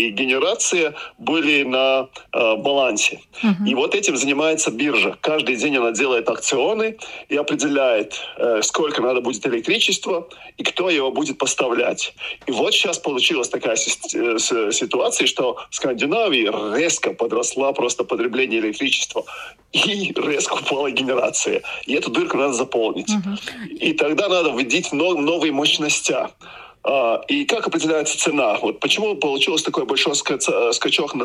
и 0.00 0.10
генерация 0.10 0.94
были 1.16 1.62
на 1.62 2.08
э, 2.32 2.56
балансе. 2.56 3.20
Uh-huh. 3.42 3.66
И 3.66 3.74
вот 3.74 3.94
этим 3.94 4.16
занимается 4.16 4.70
биржа. 4.70 5.16
Каждый 5.22 5.56
день 5.56 5.78
она 5.78 5.92
делает 5.92 6.28
акционы 6.28 6.98
и 7.30 7.36
определяет, 7.38 8.20
э, 8.36 8.60
сколько 8.62 9.00
надо 9.00 9.22
будет 9.22 9.46
электричества 9.46 10.28
и 10.58 10.62
кто 10.62 10.90
его 10.90 11.10
будет 11.10 11.38
поставлять. 11.38 12.14
И 12.46 12.52
вот 12.52 12.74
сейчас 12.74 12.98
получилась 12.98 13.48
такая 13.48 13.76
э, 13.76 14.38
ситуация, 14.72 15.26
что 15.26 15.56
в 15.70 15.74
Скандинавии 15.74 16.76
резко 16.76 17.14
подросла 17.14 17.72
просто 17.72 18.04
потребление 18.04 18.60
электричества 18.60 19.24
и 19.72 20.12
резко 20.16 20.54
упала 20.54 20.90
генерация. 20.90 21.62
И 21.86 21.94
эту 21.94 22.10
дырку 22.10 22.36
надо 22.36 22.52
заполнить. 22.52 23.10
Uh-huh. 23.10 23.38
И 23.68 23.92
тогда 23.92 24.28
надо 24.28 24.50
вводить 24.50 24.92
новые 24.92 25.52
мощности. 25.52 26.14
А, 26.86 27.22
и 27.28 27.44
как 27.46 27.66
определяется 27.66 28.18
цена? 28.18 28.58
Вот 28.60 28.80
почему 28.80 29.16
получилось 29.16 29.62
такой 29.62 29.86
большой 29.86 30.14
скачок 30.14 31.14
на, 31.14 31.24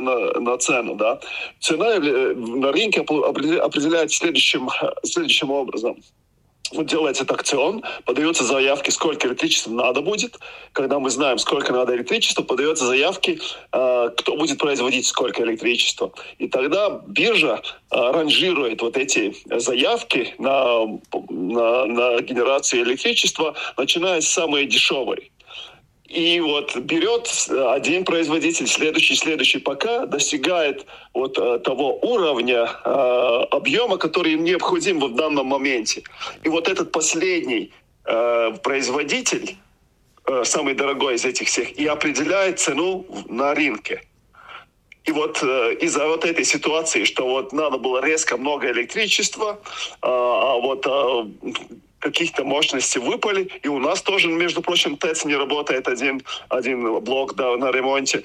на, 0.00 0.40
на 0.40 0.58
цену? 0.58 0.96
Да? 0.96 1.20
Цена 1.60 1.96
э, 1.96 2.34
на 2.34 2.72
рынке 2.72 3.00
определяется 3.00 4.18
следующим, 4.18 4.68
следующим 5.04 5.50
образом 5.50 5.96
делается 6.72 7.24
акцион, 7.28 7.82
подаются 8.04 8.44
заявки, 8.44 8.90
сколько 8.90 9.26
электричества 9.28 9.70
надо 9.70 10.00
будет. 10.00 10.38
Когда 10.72 10.98
мы 10.98 11.10
знаем, 11.10 11.38
сколько 11.38 11.72
надо 11.72 11.96
электричества, 11.96 12.42
подаются 12.42 12.86
заявки, 12.86 13.40
э, 13.72 14.10
кто 14.16 14.36
будет 14.36 14.58
производить 14.58 15.06
сколько 15.06 15.42
электричества. 15.42 16.12
И 16.38 16.48
тогда 16.48 17.00
биржа 17.06 17.62
э, 17.90 17.96
ранжирует 17.96 18.82
вот 18.82 18.96
эти 18.96 19.34
заявки 19.58 20.34
на, 20.38 20.86
на, 21.30 21.84
на 21.86 22.20
генерацию 22.20 22.82
электричества, 22.82 23.54
начиная 23.76 24.20
с 24.20 24.28
самой 24.28 24.66
дешевой. 24.66 25.30
И 26.08 26.40
вот 26.40 26.74
берет 26.76 27.28
один 27.50 28.04
производитель, 28.04 28.66
следующий, 28.66 29.14
следующий, 29.14 29.58
пока 29.58 30.06
достигает 30.06 30.86
вот 31.12 31.38
э, 31.38 31.58
того 31.58 31.98
уровня 32.00 32.66
э, 32.84 33.44
объема, 33.50 33.98
который 33.98 34.32
им 34.32 34.42
необходим 34.42 35.00
в 35.00 35.14
данном 35.14 35.46
моменте. 35.46 36.02
И 36.44 36.48
вот 36.48 36.68
этот 36.68 36.92
последний 36.92 37.72
э, 38.06 38.52
производитель, 38.62 39.56
самый 40.44 40.74
дорогой 40.74 41.14
из 41.14 41.24
этих 41.24 41.48
всех, 41.48 41.72
и 41.78 41.86
определяет 41.86 42.58
цену 42.58 43.06
на 43.28 43.54
рынке. 43.54 44.02
И 45.08 45.12
вот 45.12 45.42
э, 45.42 45.74
из-за 45.80 46.06
вот 46.06 46.26
этой 46.26 46.44
ситуации, 46.44 47.04
что 47.04 47.26
вот 47.26 47.54
надо 47.54 47.78
было 47.78 48.04
резко 48.04 48.36
много 48.36 48.70
электричества, 48.70 49.58
э, 49.62 49.96
а 50.02 50.58
вот 50.60 50.86
э, 50.86 51.50
каких-то 51.98 52.44
мощностей 52.44 53.00
выпали, 53.00 53.50
и 53.62 53.68
у 53.68 53.78
нас 53.78 54.02
тоже, 54.02 54.28
между 54.28 54.62
прочим, 54.62 54.96
ТЭЦ 54.96 55.24
не 55.24 55.36
работает 55.36 55.88
один, 55.88 56.22
один 56.48 57.00
блок 57.00 57.34
да, 57.34 57.56
на 57.56 57.70
ремонте. 57.70 58.22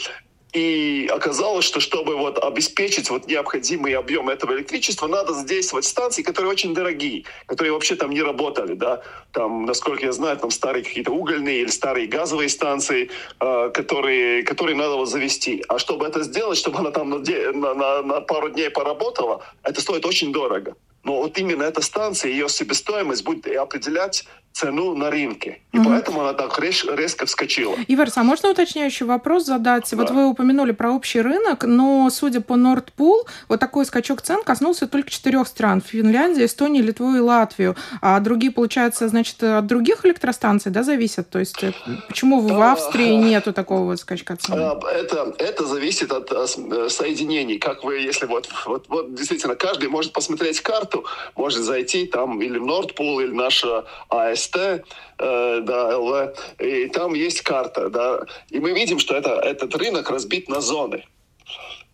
И 0.54 1.10
оказалось, 1.12 1.66
что 1.66 1.80
чтобы 1.80 2.16
вот 2.16 2.38
обеспечить 2.38 3.10
вот 3.10 3.26
необходимый 3.26 3.94
объем 3.94 4.30
этого 4.30 4.54
электричества, 4.54 5.08
надо 5.08 5.34
задействовать 5.34 5.84
станции, 5.86 6.22
которые 6.22 6.52
очень 6.52 6.76
дорогие, 6.76 7.26
которые 7.48 7.74
вообще 7.74 7.96
там 7.96 8.12
не 8.12 8.22
работали, 8.22 8.76
да. 8.76 9.02
Там, 9.32 9.66
насколько 9.66 10.06
я 10.06 10.12
знаю, 10.12 10.38
там 10.38 10.52
старые 10.52 10.84
какие-то 10.84 11.12
угольные 11.12 11.62
или 11.62 11.70
старые 11.70 12.06
газовые 12.06 12.50
станции, 12.50 13.10
э, 13.40 13.72
которые, 13.74 14.44
которые 14.44 14.76
надо 14.76 14.96
вот 14.96 15.10
завести. 15.10 15.66
А 15.68 15.80
чтобы 15.80 16.06
это 16.06 16.22
сделать, 16.22 16.60
чтобы 16.60 16.78
она 16.78 16.92
там 16.92 17.10
на, 17.10 17.74
на, 17.74 18.04
на 18.04 18.22
пару 18.22 18.50
дней 18.50 18.70
поработала, 18.70 19.44
это 19.64 19.82
стоит 19.82 20.06
очень 20.06 20.32
дорого. 20.32 20.76
Но 21.04 21.18
вот 21.18 21.38
именно 21.38 21.64
эта 21.64 21.82
станция, 21.82 22.32
ее 22.32 22.48
себестоимость 22.50 23.24
будет 23.24 23.46
определять 23.48 24.26
цену 24.54 24.96
на 24.96 25.10
рынке. 25.10 25.60
И 25.72 25.80
угу. 25.80 25.90
поэтому 25.90 26.22
она 26.22 26.34
так 26.34 26.60
резко 26.60 27.26
вскочила. 27.26 27.76
Иверс, 27.88 28.18
а 28.18 28.24
можно 28.24 28.52
уточняющий 28.52 29.06
вопрос 29.06 29.46
задать? 29.46 29.90
Да. 29.90 29.98
Вот 29.98 30.12
вы 30.12 30.28
упомянули 30.28 30.72
про 30.72 30.92
общий 30.92 31.22
рынок, 31.22 31.64
но, 31.64 32.08
судя 32.12 32.40
по 32.40 32.54
Nordpool, 32.54 33.28
вот 33.50 33.60
такой 33.60 33.86
скачок 33.86 34.22
цен 34.22 34.44
коснулся 34.44 34.88
только 34.88 35.10
четырех 35.10 35.48
стран. 35.48 35.82
Финляндия, 35.82 36.46
Эстонию, 36.46 36.84
Литву 36.84 37.16
и 37.16 37.20
Латвию. 37.20 37.76
А 38.02 38.20
другие, 38.20 38.52
получается, 38.52 39.08
значит, 39.08 39.42
от 39.42 39.66
других 39.66 40.06
электростанций, 40.06 40.72
да, 40.72 40.84
зависят? 40.84 41.32
То 41.32 41.40
есть 41.40 41.64
э, 41.64 41.74
почему 42.08 42.40
в 42.40 42.62
Австрии 42.62 43.16
нету 43.16 43.54
такого 43.54 43.86
вот 43.86 44.00
скачка 44.00 44.36
цен? 44.36 44.54
А, 44.56 44.80
это, 44.92 45.34
это 45.40 45.66
зависит 45.66 46.12
от 46.12 46.32
э, 46.32 46.90
соединений. 46.90 47.58
Как 47.58 47.84
вы, 47.84 47.98
если 47.98 48.28
вот, 48.28 48.48
вот, 48.68 48.86
вот 48.88 49.16
действительно, 49.16 49.56
каждый 49.56 49.90
может 49.90 50.14
посмотреть 50.14 50.62
карту, 50.62 51.06
может 51.36 51.64
зайти 51.64 52.06
там 52.06 52.40
или 52.40 52.60
в 52.60 52.66
Nordpool, 52.66 53.24
или 53.24 53.32
наша 53.32 53.86
АС 54.10 54.43
СТ, 54.44 54.58
э, 54.58 55.60
да, 55.62 55.98
ЛВ, 55.98 56.34
и 56.60 56.88
там 56.88 57.14
есть 57.14 57.42
карта, 57.42 57.90
да, 57.90 58.26
и 58.50 58.60
мы 58.60 58.74
видим, 58.74 59.00
что 59.00 59.16
это, 59.16 59.32
этот 59.32 59.76
рынок 59.76 60.10
разбит 60.10 60.50
на 60.50 60.62
зоны. 60.62 61.04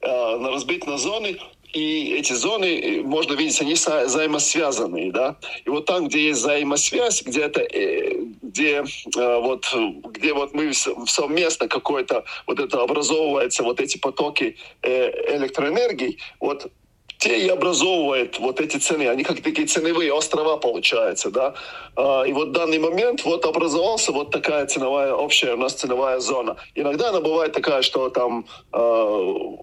Э, 0.01 0.38
разбит 0.38 0.88
на 0.88 0.98
зоны, 0.98 1.39
и 1.74 2.15
эти 2.15 2.34
зоны, 2.34 3.01
можно 3.03 3.34
видеть, 3.34 3.62
они 3.62 3.74
взаимосвязанные, 3.74 5.12
да. 5.12 5.36
И 5.65 5.70
вот 5.70 5.86
там, 5.86 6.08
где 6.08 6.29
есть 6.29 6.39
взаимосвязь, 6.39 7.22
где 7.22 7.41
это, 7.41 7.62
где 8.41 8.84
вот, 9.15 9.72
где 10.06 10.34
вот 10.34 10.56
мы 10.56 10.74
совместно 10.74 11.68
какой-то 11.68 12.25
вот 12.48 12.60
это 12.60 12.82
образовывается, 12.82 13.62
вот 13.62 13.79
эти 13.79 14.00
потоки 14.00 14.58
электроэнергии, 14.82 16.18
вот 16.39 16.72
те 17.20 17.38
и 17.38 17.50
образовывают 17.50 18.40
вот 18.40 18.62
эти 18.62 18.78
цены. 18.78 19.10
Они 19.10 19.24
как 19.24 19.42
такие 19.42 19.68
ценовые 19.68 20.14
острова 20.14 20.56
получаются, 20.56 21.30
да. 21.30 21.54
А, 21.98 22.24
и 22.24 22.32
вот 22.32 22.50
в 22.50 22.52
данный 22.54 22.80
момент 22.80 23.26
вот 23.26 23.46
образовался 23.46 24.14
вот 24.14 24.32
такая 24.32 24.66
ценовая, 24.66 25.14
общая 25.14 25.54
у 25.54 25.58
нас 25.58 25.74
ценовая 25.74 26.20
зона. 26.20 26.56
Иногда 26.76 27.10
она 27.10 27.20
бывает 27.20 27.52
такая, 27.52 27.82
что 27.82 28.10
там 28.10 28.46
а, 28.72 29.58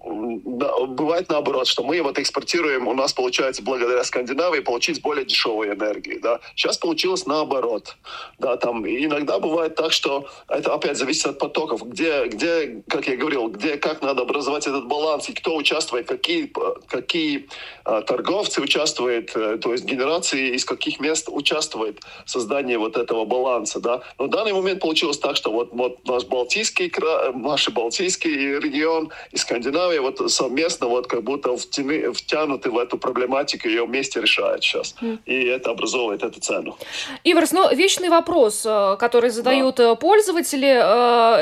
бывает 0.87 1.29
наоборот, 1.29 1.65
что 1.65 1.83
мы 1.83 1.99
вот 2.03 2.19
экспортируем, 2.19 2.87
у 2.87 2.93
нас 2.93 3.11
получается 3.11 3.63
благодаря 3.63 4.03
Скандинавии 4.03 4.59
получить 4.59 5.01
более 5.01 5.25
дешевую 5.25 5.73
энергию, 5.73 6.21
да. 6.21 6.39
Сейчас 6.55 6.77
получилось 6.77 7.25
наоборот, 7.25 7.97
да, 8.37 8.57
там 8.57 8.85
иногда 8.85 9.39
бывает 9.39 9.73
так, 9.73 9.91
что 9.91 10.27
это 10.47 10.75
опять 10.75 10.97
зависит 10.97 11.25
от 11.25 11.39
потоков, 11.39 11.81
где, 11.89 12.25
где, 12.27 12.83
как 12.87 13.07
я 13.07 13.17
говорил, 13.17 13.47
где, 13.47 13.77
как 13.77 14.03
надо 14.03 14.21
образовать 14.21 14.67
этот 14.67 14.87
баланс 14.87 15.27
и 15.29 15.33
кто 15.33 15.55
участвует, 15.55 16.07
какие, 16.07 16.53
какие 16.87 17.46
а, 17.85 18.01
торговцы 18.01 18.61
участвуют, 18.61 19.35
э, 19.35 19.57
то 19.57 19.71
есть 19.71 19.85
генерации 19.85 20.55
из 20.55 20.65
каких 20.65 20.99
мест 20.99 21.29
участвует 21.31 22.01
в 22.25 22.29
создании 22.29 22.75
вот 22.75 22.97
этого 22.97 23.25
баланса, 23.25 23.79
да. 23.79 24.01
Но 24.19 24.25
в 24.25 24.29
данный 24.29 24.53
момент 24.53 24.81
получилось 24.81 25.17
так, 25.17 25.35
что 25.35 25.51
вот, 25.51 25.69
вот 25.71 26.05
наш 26.05 26.25
Балтийский, 26.25 26.91
наш 27.33 27.69
Балтийский 27.69 28.59
регион 28.59 29.11
и 29.31 29.37
Скандинавия 29.37 30.01
вот 30.01 30.31
совместно 30.31 30.87
вот 30.87 31.07
как 31.07 31.23
будто 31.23 31.55
втяны, 31.55 32.11
втянуты 32.13 32.71
в 32.71 32.77
эту 32.77 32.97
проблематику, 32.97 33.67
ее 33.67 33.85
вместе 33.85 34.21
решают 34.21 34.63
сейчас. 34.63 34.95
Mm. 35.01 35.19
И 35.25 35.45
это 35.45 35.71
образовывает 35.71 36.23
эту 36.23 36.39
цену. 36.39 36.77
Иверс, 37.23 37.51
но 37.51 37.71
вечный 37.71 38.09
вопрос, 38.09 38.65
э, 38.65 38.97
который 38.99 39.29
задают 39.29 39.77
да. 39.77 39.91
Э, 39.91 39.95
пользователи 39.95 40.67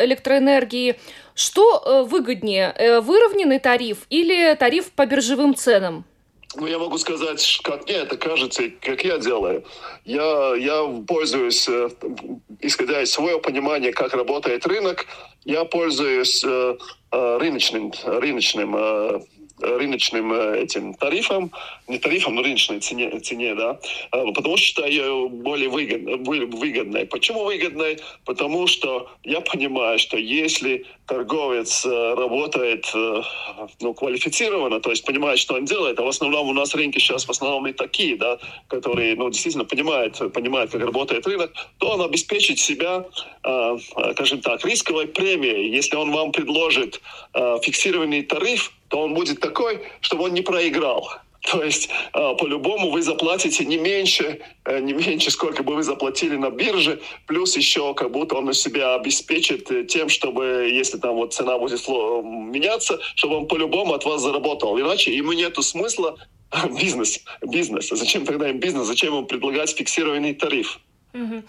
электроэнергии, 0.06 0.96
что 1.36 1.84
э, 1.86 2.04
выгоднее, 2.04 2.74
э, 2.78 3.02
выровненный 3.02 3.60
тариф 3.60 4.08
или 4.10 4.56
тариф 4.56 4.92
по 4.92 5.06
биржевым 5.06 5.54
ценам? 5.54 6.06
Ну, 6.56 6.66
я 6.66 6.80
могу 6.80 6.98
сказать, 6.98 7.60
как 7.64 7.84
мне 7.84 7.96
это 7.96 8.16
кажется, 8.16 8.64
как 8.82 9.04
я 9.04 9.18
делаю. 9.18 9.66
Я, 10.06 10.56
я 10.56 10.86
пользуюсь, 11.06 11.68
э, 11.68 11.90
исходя 12.62 13.02
из 13.02 13.12
своего 13.12 13.40
понимания, 13.40 13.92
как 13.92 14.14
работает 14.14 14.66
рынок, 14.66 15.06
я 15.44 15.66
пользуюсь 15.66 16.44
рыночным, 17.12 17.94
рыночным 18.04 19.26
рыночным 19.60 20.34
этим 20.34 20.94
тарифом, 20.94 21.52
не 21.88 21.98
тарифом, 21.98 22.36
но 22.36 22.42
рыночной 22.42 22.80
цене, 22.80 23.20
цене 23.20 23.56
да, 23.56 23.80
потому 24.12 24.58
что 24.58 24.66
считаю 24.66 24.92
ее 24.92 25.30
более 25.30 25.70
выгодной, 25.70 26.18
выгодной. 26.18 27.06
Почему 27.06 27.46
выгодной? 27.46 28.00
Потому 28.26 28.68
что 28.68 29.10
я 29.24 29.42
понимаю, 29.42 30.00
что 30.00 30.18
если 30.18 30.86
торговец 31.06 31.86
э, 31.86 32.14
работает 32.16 32.90
э, 32.94 33.22
ну, 33.80 33.94
квалифицированно, 33.94 34.80
то 34.80 34.90
есть 34.90 35.06
понимает, 35.06 35.40
что 35.40 35.56
он 35.56 35.66
делает, 35.66 36.00
а 36.00 36.04
в 36.04 36.08
основном 36.08 36.50
у 36.50 36.54
нас 36.54 36.74
рынки 36.74 37.00
сейчас 37.00 37.26
в 37.26 37.30
основном 37.30 37.68
и 37.68 37.74
такие, 37.74 38.18
да, 38.18 38.40
которые 38.68 39.16
ну, 39.16 39.30
действительно 39.30 39.66
понимают, 39.66 40.18
понимают, 40.34 40.72
как 40.72 40.82
работает 40.82 41.28
рынок, 41.28 41.52
то 41.78 41.92
он 41.92 42.02
обеспечит 42.02 42.60
себя, 42.60 43.06
э, 43.44 43.78
скажем 44.14 44.42
так, 44.42 44.66
рисковой 44.66 45.08
премией. 45.08 45.70
Если 45.70 45.96
он 45.96 46.12
вам 46.12 46.32
предложит 46.32 47.02
фиксированный 47.34 48.24
тариф, 48.24 48.72
то 48.96 49.02
он 49.02 49.14
будет 49.14 49.42
такой, 49.42 49.82
чтобы 50.00 50.24
он 50.24 50.34
не 50.34 50.42
проиграл. 50.42 51.10
То 51.52 51.62
есть 51.62 51.90
а, 52.14 52.34
по-любому 52.36 52.92
вы 52.92 53.02
заплатите 53.02 53.66
не 53.66 53.76
меньше, 53.78 54.40
э, 54.64 54.80
не 54.80 54.94
меньше, 54.94 55.32
сколько 55.32 55.64
бы 55.64 55.76
вы 55.76 55.84
заплатили 55.84 56.38
на 56.38 56.50
бирже, 56.50 57.02
плюс 57.28 57.58
еще 57.58 57.94
как 57.94 58.12
будто 58.12 58.36
он 58.36 58.54
себя 58.54 58.96
обеспечит 58.96 59.70
э, 59.70 59.84
тем, 59.84 60.08
чтобы, 60.08 60.70
если 60.72 60.98
там 60.98 61.16
вот 61.16 61.34
цена 61.34 61.58
будет 61.58 61.86
меняться, 61.90 62.98
чтобы 63.16 63.36
он 63.36 63.48
по-любому 63.50 63.96
от 63.96 64.06
вас 64.06 64.22
заработал. 64.22 64.80
Иначе 64.80 65.14
ему 65.14 65.34
нету 65.34 65.62
смысла 65.62 66.16
бизнес, 66.80 67.20
бизнес. 67.42 67.90
Зачем 67.90 68.26
тогда 68.26 68.50
им 68.50 68.60
бизнес? 68.62 68.88
Зачем 68.88 69.14
им 69.14 69.26
предлагать 69.26 69.76
фиксированный 69.76 70.36
тариф? 70.36 70.80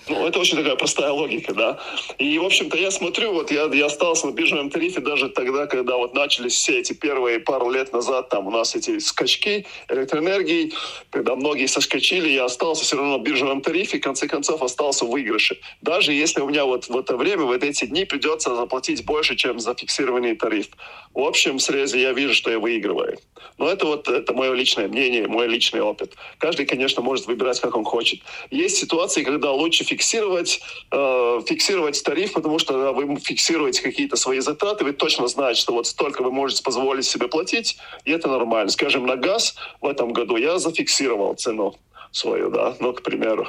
Ну, 0.08 0.26
это 0.26 0.38
очень 0.38 0.56
такая 0.56 0.76
простая 0.76 1.10
логика, 1.10 1.52
да. 1.52 1.78
И, 2.18 2.38
в 2.38 2.44
общем-то, 2.44 2.76
я 2.76 2.90
смотрю, 2.90 3.32
вот 3.32 3.50
я, 3.50 3.64
я 3.64 3.86
остался 3.86 4.28
на 4.28 4.32
биржевом 4.32 4.70
тарифе 4.70 5.00
даже 5.00 5.28
тогда, 5.28 5.66
когда 5.66 5.96
вот 5.96 6.14
начались 6.14 6.54
все 6.54 6.78
эти 6.78 6.92
первые 6.92 7.40
пару 7.40 7.70
лет 7.70 7.92
назад, 7.92 8.28
там 8.28 8.46
у 8.46 8.50
нас 8.50 8.76
эти 8.76 8.98
скачки 9.00 9.66
электроэнергии, 9.88 10.72
когда 11.10 11.34
многие 11.34 11.66
соскочили, 11.66 12.28
я 12.28 12.44
остался 12.44 12.84
все 12.84 12.96
равно 12.96 13.18
на 13.18 13.22
биржевом 13.22 13.60
тарифе, 13.60 13.98
в 13.98 14.02
конце 14.02 14.28
концов 14.28 14.62
остался 14.62 15.04
в 15.04 15.10
выигрыше. 15.10 15.58
Даже 15.82 16.12
если 16.12 16.40
у 16.40 16.48
меня 16.48 16.64
вот 16.64 16.88
в 16.88 16.96
это 16.96 17.16
время, 17.16 17.44
в 17.44 17.50
эти 17.50 17.86
дни 17.86 18.04
придется 18.04 18.54
заплатить 18.54 19.04
больше, 19.04 19.34
чем 19.34 19.58
за 19.58 19.74
фиксированный 19.74 20.36
тариф. 20.36 20.68
В 21.14 21.20
общем 21.20 21.58
срезе 21.58 22.02
я 22.02 22.12
вижу, 22.12 22.34
что 22.34 22.50
я 22.50 22.58
выигрываю. 22.58 23.18
Но 23.58 23.70
это 23.70 23.86
вот 23.86 24.08
это 24.08 24.34
мое 24.34 24.52
личное 24.52 24.88
мнение, 24.88 25.26
мой 25.26 25.48
личный 25.48 25.80
опыт. 25.80 26.14
Каждый, 26.38 26.66
конечно, 26.66 27.02
может 27.02 27.26
выбирать, 27.26 27.60
как 27.60 27.76
он 27.76 27.84
хочет. 27.84 28.20
Есть 28.50 28.76
ситуации, 28.76 29.24
когда 29.24 29.52
лучше 29.56 29.84
фиксировать, 29.84 30.60
э, 30.90 31.40
фиксировать 31.46 32.02
тариф, 32.02 32.32
потому 32.32 32.58
что 32.58 32.92
вы 32.92 33.16
фиксируете 33.16 33.82
какие-то 33.82 34.16
свои 34.16 34.40
затраты, 34.40 34.84
вы 34.84 34.92
точно 34.92 35.26
знаете, 35.28 35.60
что 35.60 35.72
вот 35.72 35.86
столько 35.86 36.22
вы 36.22 36.30
можете 36.30 36.62
позволить 36.62 37.06
себе 37.06 37.28
платить, 37.28 37.78
и 38.04 38.12
это 38.12 38.28
нормально. 38.28 38.70
Скажем, 38.70 39.06
на 39.06 39.16
газ 39.16 39.56
в 39.80 39.86
этом 39.86 40.12
году 40.12 40.36
я 40.36 40.58
зафиксировал 40.58 41.34
цену 41.34 41.74
свою, 42.16 42.50
да, 42.50 42.74
ну, 42.80 42.92
к 42.92 43.02
примеру. 43.02 43.46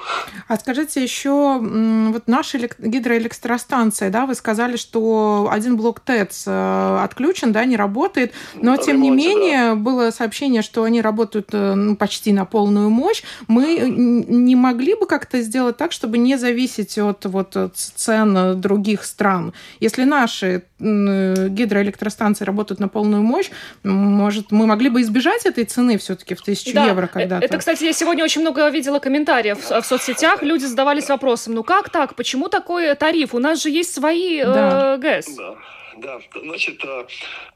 А 0.47 0.57
скажите 0.57 1.01
еще, 1.01 1.59
вот 1.59 2.27
наша 2.27 2.59
гидроэлектростанция, 2.77 4.09
да, 4.09 4.25
вы 4.25 4.35
сказали, 4.35 4.77
что 4.77 5.49
один 5.51 5.77
блок 5.77 6.01
ТЭЦ 6.01 6.43
э, 6.47 6.99
отключен, 7.03 7.51
да, 7.51 7.63
не 7.65 7.77
работает, 7.77 8.33
но 8.55 8.71
на 8.71 8.77
тем 8.77 8.97
ремонте, 8.97 9.09
не 9.09 9.35
менее 9.35 9.69
да. 9.69 9.75
было 9.75 10.11
сообщение, 10.11 10.61
что 10.61 10.83
они 10.83 11.01
работают 11.01 11.49
э, 11.53 11.75
ну, 11.75 11.95
почти 11.95 12.33
на 12.33 12.45
полную 12.45 12.89
мощь. 12.89 13.23
Мы 13.47 13.79
не 13.79 14.55
могли 14.55 14.95
бы 14.95 15.07
как-то 15.07 15.41
сделать 15.41 15.77
так, 15.77 15.91
чтобы 15.91 16.17
не 16.17 16.37
зависеть 16.37 16.97
от 16.97 17.25
вот 17.25 17.55
цен 17.73 18.59
других 18.59 19.05
стран? 19.05 19.53
Если 19.79 20.03
наши 20.03 20.63
гидроэлектростанции 20.79 22.45
работают 22.45 22.79
на 22.79 22.87
полную 22.87 23.23
мощь, 23.23 23.49
может, 23.83 24.51
мы 24.51 24.67
могли 24.67 24.89
бы 24.89 25.01
избежать 25.01 25.45
этой 25.45 25.63
цены 25.63 25.97
все-таки 25.97 26.35
в 26.35 26.41
тысячу 26.41 26.73
да, 26.73 26.85
евро 26.85 27.07
когда-то? 27.07 27.45
Это, 27.45 27.57
кстати, 27.57 27.83
я 27.85 27.93
сегодня 27.93 28.23
очень 28.23 28.41
много 28.41 28.56
много 28.57 28.69
видела 28.69 28.99
комментариев 28.99 29.69
в 29.69 29.83
соцсетях, 29.83 30.41
люди 30.41 30.65
задавались 30.65 31.09
вопросом, 31.09 31.53
ну 31.53 31.63
как 31.63 31.89
так, 31.89 32.15
почему 32.15 32.49
такой 32.49 32.95
тариф? 32.95 33.35
У 33.35 33.39
нас 33.39 33.61
же 33.61 33.69
есть 33.69 33.93
свои 33.93 34.43
да. 34.43 34.95
э, 34.95 34.97
ГЭС. 34.97 35.35
Да. 35.35 35.55
Да, 35.97 36.19
значит, 36.43 36.83
э, 36.85 37.05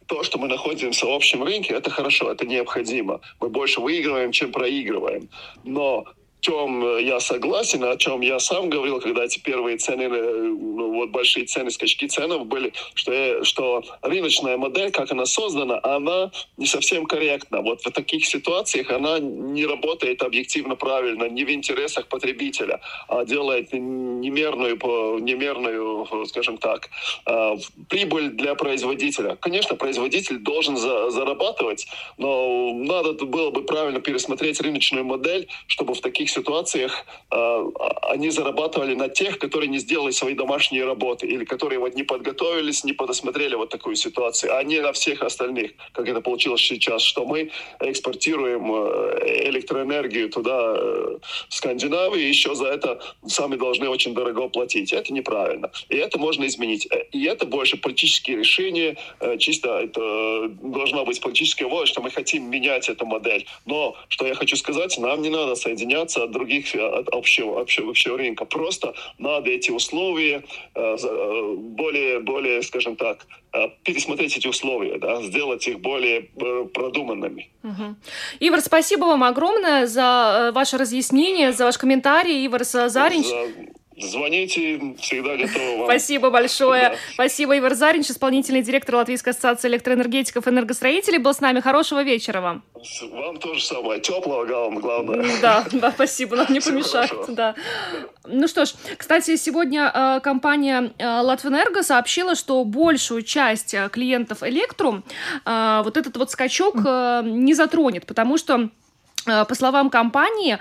то, 0.08 0.24
что 0.24 0.40
мы 0.40 0.48
находимся 0.48 1.06
в 1.06 1.12
общем 1.12 1.44
рынке, 1.44 1.76
это 1.76 1.92
хорошо, 1.92 2.32
это 2.32 2.46
необходимо. 2.48 3.20
Мы 3.40 3.50
больше 3.50 3.82
выигрываем, 3.82 4.32
чем 4.32 4.52
проигрываем. 4.52 5.30
Но 5.64 6.06
чем 6.42 6.84
э, 6.84 7.04
я 7.04 7.20
согласен, 7.20 7.84
о 7.84 7.96
чем 7.98 8.22
я 8.22 8.40
сам 8.40 8.70
говорил, 8.70 9.00
когда 9.00 9.24
эти 9.24 9.40
первые 9.40 9.78
цены, 9.78 10.04
э, 10.04 10.08
ну, 10.10 10.94
вот 10.96 11.12
большие 11.12 11.46
цены, 11.46 11.70
скачки 11.72 12.08
ценов 12.08 12.48
были, 12.48 12.74
что, 12.96 13.14
я, 13.14 13.44
что 13.44 13.84
рыночная 14.02 14.58
модель, 14.58 14.92
как 14.92 15.12
она 15.12 15.26
создана, 15.26 15.80
она 15.84 16.32
не 16.58 16.66
совсем 16.66 17.06
корректна. 17.06 17.62
Вот 17.62 17.82
в 17.82 17.92
таких 17.92 18.26
ситуациях 18.26 18.90
она 18.90 19.20
не 19.20 19.66
работает 19.66 20.24
объективно 20.24 20.76
правильно, 20.76 21.26
не 21.30 21.46
в 21.46 21.52
интересах 21.52 22.08
потребителя, 22.08 22.82
а 23.08 23.24
делает 23.24 23.72
немерную, 23.72 24.78
немерную 25.20 26.08
скажем 26.26 26.58
так, 26.58 26.90
э, 27.28 27.56
прибыль 27.88 28.30
для 28.30 28.56
производителя. 28.56 29.36
Конечно, 29.36 29.76
производитель 29.76 30.40
должен 30.40 30.76
за, 30.76 31.12
зарабатывать, 31.12 31.88
но 32.18 32.74
надо 32.74 33.14
было 33.26 33.52
бы 33.52 33.64
правильно 33.64 34.00
пересмотреть 34.00 34.60
рыночную 34.60 35.06
модель, 35.06 35.48
чтобы 35.68 35.94
в 35.94 36.02
таких 36.02 36.31
ситуациях 36.32 37.06
э, 37.32 37.66
они 38.04 38.30
зарабатывали 38.30 38.96
на 38.96 39.10
тех, 39.10 39.40
которые 39.40 39.70
не 39.70 39.80
сделали 39.80 40.12
свои 40.12 40.34
домашние 40.34 40.86
работы 40.86 41.28
или 41.28 41.46
которые 41.46 41.80
вот 41.80 41.96
не 41.96 42.04
подготовились, 42.04 42.84
не 42.84 42.94
подосмотрели 42.94 43.56
вот 43.56 43.70
такую 43.70 43.96
ситуацию, 43.96 44.56
а 44.58 44.64
не 44.64 44.80
на 44.80 44.92
всех 44.92 45.22
остальных, 45.22 45.72
как 45.94 46.08
это 46.08 46.22
получилось 46.22 46.62
сейчас, 46.62 47.02
что 47.02 47.26
мы 47.26 47.52
экспортируем 47.80 48.72
э, 48.74 49.50
электроэнергию 49.50 50.30
туда, 50.30 50.76
э, 50.76 51.18
в 51.50 51.54
Скандинавию, 51.54 52.22
и 52.22 52.28
еще 52.28 52.56
за 52.56 52.68
это 52.68 53.00
сами 53.28 53.56
должны 53.56 53.90
очень 53.90 54.14
дорого 54.14 54.48
платить. 54.48 54.94
Это 54.94 55.14
неправильно. 55.14 55.72
И 55.90 55.98
это 55.98 56.18
можно 56.20 56.46
изменить. 56.46 56.88
И 57.12 57.24
это 57.26 57.46
больше 57.46 57.78
политические 57.78 58.38
решения, 58.38 58.98
э, 59.20 59.38
чисто 59.38 59.80
это 59.80 60.50
должна 60.62 61.04
быть 61.04 61.22
политическая 61.22 61.66
воля, 61.66 61.86
что 61.86 62.02
мы 62.02 62.12
хотим 62.12 62.50
менять 62.50 62.90
эту 62.90 63.06
модель. 63.06 63.46
Но, 63.66 63.96
что 64.10 64.26
я 64.28 64.36
хочу 64.36 64.56
сказать, 64.56 64.98
нам 64.98 65.22
не 65.22 65.30
надо 65.30 65.56
соединяться 65.56 66.21
от 66.24 66.32
других, 66.32 66.74
от 66.76 67.10
общего, 67.10 67.60
общего, 67.60 67.90
общего 67.90 68.18
рынка. 68.18 68.46
Просто 68.46 68.94
надо 69.18 69.50
эти 69.50 69.72
условия 69.72 70.44
более, 70.76 72.20
более, 72.20 72.62
скажем 72.64 72.96
так, 72.96 73.26
пересмотреть 73.84 74.38
эти 74.38 74.48
условия, 74.48 74.98
да, 74.98 75.22
сделать 75.22 75.68
их 75.68 75.80
более 75.80 76.22
продуманными. 76.74 77.50
Угу. 77.64 77.96
Ивар, 78.40 78.62
спасибо 78.62 79.06
вам 79.06 79.24
огромное 79.24 79.88
за 79.88 80.52
ваше 80.54 80.78
разъяснение, 80.78 81.52
за 81.52 81.66
ваш 81.66 81.78
комментарий. 81.78 82.46
Ивар 82.46 82.64
Заринч. 82.64 83.26
За 83.26 83.48
Звоните, 84.02 84.96
всегда 85.00 85.38
готова 85.38 85.78
вам. 85.78 85.86
Спасибо 85.86 86.30
большое. 86.30 86.90
Да. 86.90 86.96
Спасибо, 87.14 87.58
Ивар 87.58 87.76
Заринч, 87.76 88.10
исполнительный 88.10 88.62
директор 88.62 88.96
Латвийской 88.96 89.30
ассоциации 89.30 89.68
электроэнергетиков 89.68 90.48
и 90.48 90.50
энергостроителей, 90.50 91.18
был 91.18 91.34
с 91.34 91.40
нами. 91.40 91.60
Хорошего 91.60 92.04
вечера 92.04 92.42
вам. 92.42 92.64
Вам 93.12 93.38
тоже 93.38 93.64
самое. 93.64 94.02
Теплого, 94.02 94.46
главное. 94.46 95.26
Да, 95.42 95.66
да, 95.72 95.92
спасибо, 95.92 96.36
нам 96.36 96.48
не 96.50 96.60
помешает. 96.60 97.12
Да. 97.30 97.56
Ну 98.26 98.48
что 98.48 98.66
ж, 98.66 98.74
кстати, 98.98 99.36
сегодня 99.36 99.92
э, 99.94 100.20
компания 100.22 100.92
э, 100.98 101.22
Латвэнерго 101.22 101.84
сообщила, 101.84 102.36
что 102.36 102.64
большую 102.64 103.24
часть 103.24 103.74
э, 103.74 103.90
клиентов 103.92 104.44
Электрум 104.44 105.04
вот 105.46 105.98
этот 105.98 106.18
вот 106.18 106.32
скачок 106.32 106.76
не 106.76 107.54
затронет, 107.54 108.06
потому 108.06 108.38
что 108.38 108.70
по 109.26 109.56
словам 109.56 109.90
компании, 109.90 110.58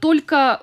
только 0.00 0.62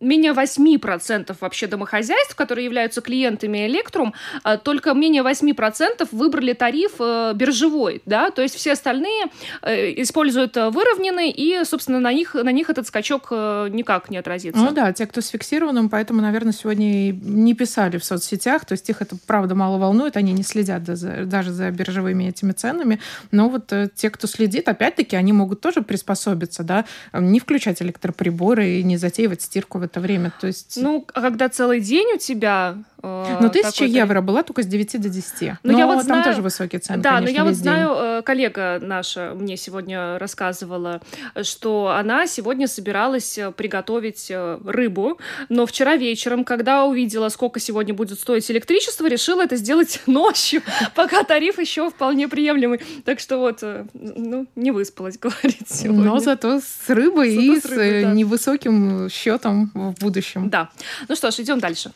менее 0.00 0.32
8% 0.32 1.36
вообще 1.40 1.66
домохозяйств, 1.66 2.34
которые 2.34 2.64
являются 2.64 3.00
клиентами 3.00 3.66
Электрум, 3.66 4.14
а, 4.42 4.56
только 4.56 4.92
менее 4.94 5.22
8% 5.22 6.08
выбрали 6.12 6.52
тариф 6.52 6.92
э, 6.98 7.32
биржевой, 7.34 8.02
да, 8.06 8.30
то 8.30 8.42
есть 8.42 8.54
все 8.54 8.72
остальные 8.72 9.26
э, 9.62 10.02
используют 10.02 10.56
выровненный, 10.56 11.30
и, 11.30 11.64
собственно, 11.64 12.00
на 12.00 12.12
них, 12.12 12.34
на 12.34 12.52
них 12.52 12.70
этот 12.70 12.86
скачок 12.86 13.28
э, 13.30 13.68
никак 13.70 14.10
не 14.10 14.18
отразится. 14.18 14.60
Ну 14.60 14.72
да, 14.72 14.92
те, 14.92 15.06
кто 15.06 15.20
с 15.20 15.28
фиксированным, 15.28 15.88
поэтому, 15.88 16.20
наверное, 16.20 16.52
сегодня 16.52 17.12
не 17.12 17.54
писали 17.54 17.98
в 17.98 18.04
соцсетях, 18.04 18.64
то 18.64 18.72
есть 18.72 18.88
их 18.90 19.00
это, 19.02 19.16
правда, 19.26 19.54
мало 19.54 19.78
волнует, 19.78 20.16
они 20.16 20.32
не 20.32 20.42
следят 20.42 20.84
даже 20.84 21.52
за 21.52 21.70
биржевыми 21.70 22.24
этими 22.24 22.52
ценами, 22.52 23.00
но 23.30 23.48
вот 23.48 23.72
те, 23.94 24.10
кто 24.10 24.26
следит, 24.26 24.68
опять-таки, 24.68 25.16
они 25.16 25.32
могут 25.32 25.60
тоже 25.60 25.82
приспособиться, 25.82 26.62
да, 26.62 26.84
не 27.12 27.40
включать 27.40 27.80
электроприборы 27.82 28.68
и 28.68 28.82
не 28.82 28.96
затеивать 28.96 29.42
стирку 29.42 29.78
в 29.78 29.86
это 29.96 30.00
время. 30.02 30.32
То 30.38 30.46
есть... 30.46 30.76
Ну, 30.76 31.06
а 31.14 31.20
когда 31.22 31.48
целый 31.48 31.80
день 31.80 32.14
у 32.14 32.18
тебя 32.18 32.76
Э, 33.06 33.38
ну, 33.40 33.50
тысяча 33.50 33.84
евро 33.84 34.20
была 34.20 34.42
только 34.42 34.62
с 34.62 34.66
9 34.66 35.00
до 35.00 35.08
10. 35.08 35.40
Но, 35.40 35.56
ну, 35.62 35.72
но 35.72 35.78
я 35.78 35.86
вот 35.86 35.94
там 35.96 36.02
знаю... 36.02 36.24
тоже 36.24 36.42
высокие 36.42 36.80
цены, 36.80 37.02
Да, 37.02 37.16
конечно, 37.16 37.32
но 37.32 37.38
я 37.38 37.44
вот 37.44 37.54
знаю, 37.54 37.90
э, 37.94 38.22
коллега 38.22 38.78
наша 38.80 39.32
мне 39.34 39.56
сегодня 39.56 40.18
рассказывала, 40.18 41.00
что 41.42 41.94
она 41.96 42.26
сегодня 42.26 42.66
собиралась 42.66 43.38
э, 43.38 43.52
приготовить 43.52 44.32
рыбу, 44.64 45.18
но 45.48 45.66
вчера 45.66 45.96
вечером, 45.96 46.44
когда 46.44 46.84
увидела, 46.84 47.28
сколько 47.28 47.60
сегодня 47.60 47.94
будет 47.94 48.18
стоить 48.18 48.50
электричество, 48.50 49.06
решила 49.06 49.42
это 49.42 49.56
сделать 49.56 50.02
ночью, 50.06 50.62
пока 50.94 51.22
тариф 51.22 51.58
еще 51.58 51.90
вполне 51.90 52.28
приемлемый. 52.28 52.80
Так 53.04 53.20
что 53.20 53.38
вот, 53.38 53.62
ну, 53.94 54.46
не 54.56 54.72
выспалась, 54.72 55.18
говорит 55.20 55.68
сегодня. 55.68 56.04
Но 56.04 56.18
зато 56.18 56.60
с 56.60 56.88
рыбой 56.88 57.30
зато 57.30 57.42
и 57.42 57.60
с, 57.60 57.64
рыбой, 57.66 58.02
да. 58.02 58.12
невысоким 58.12 59.08
счетом 59.10 59.70
в 59.76 59.94
будущем. 60.00 60.50
Да. 60.50 60.70
Ну 61.08 61.16
что 61.16 61.30
ж, 61.30 61.40
идем 61.40 61.60
дальше. 61.60 61.92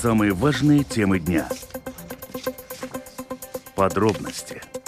Самые 0.00 0.32
важные 0.32 0.84
темы 0.84 1.18
дня. 1.18 1.48
Подробности– 3.74 4.62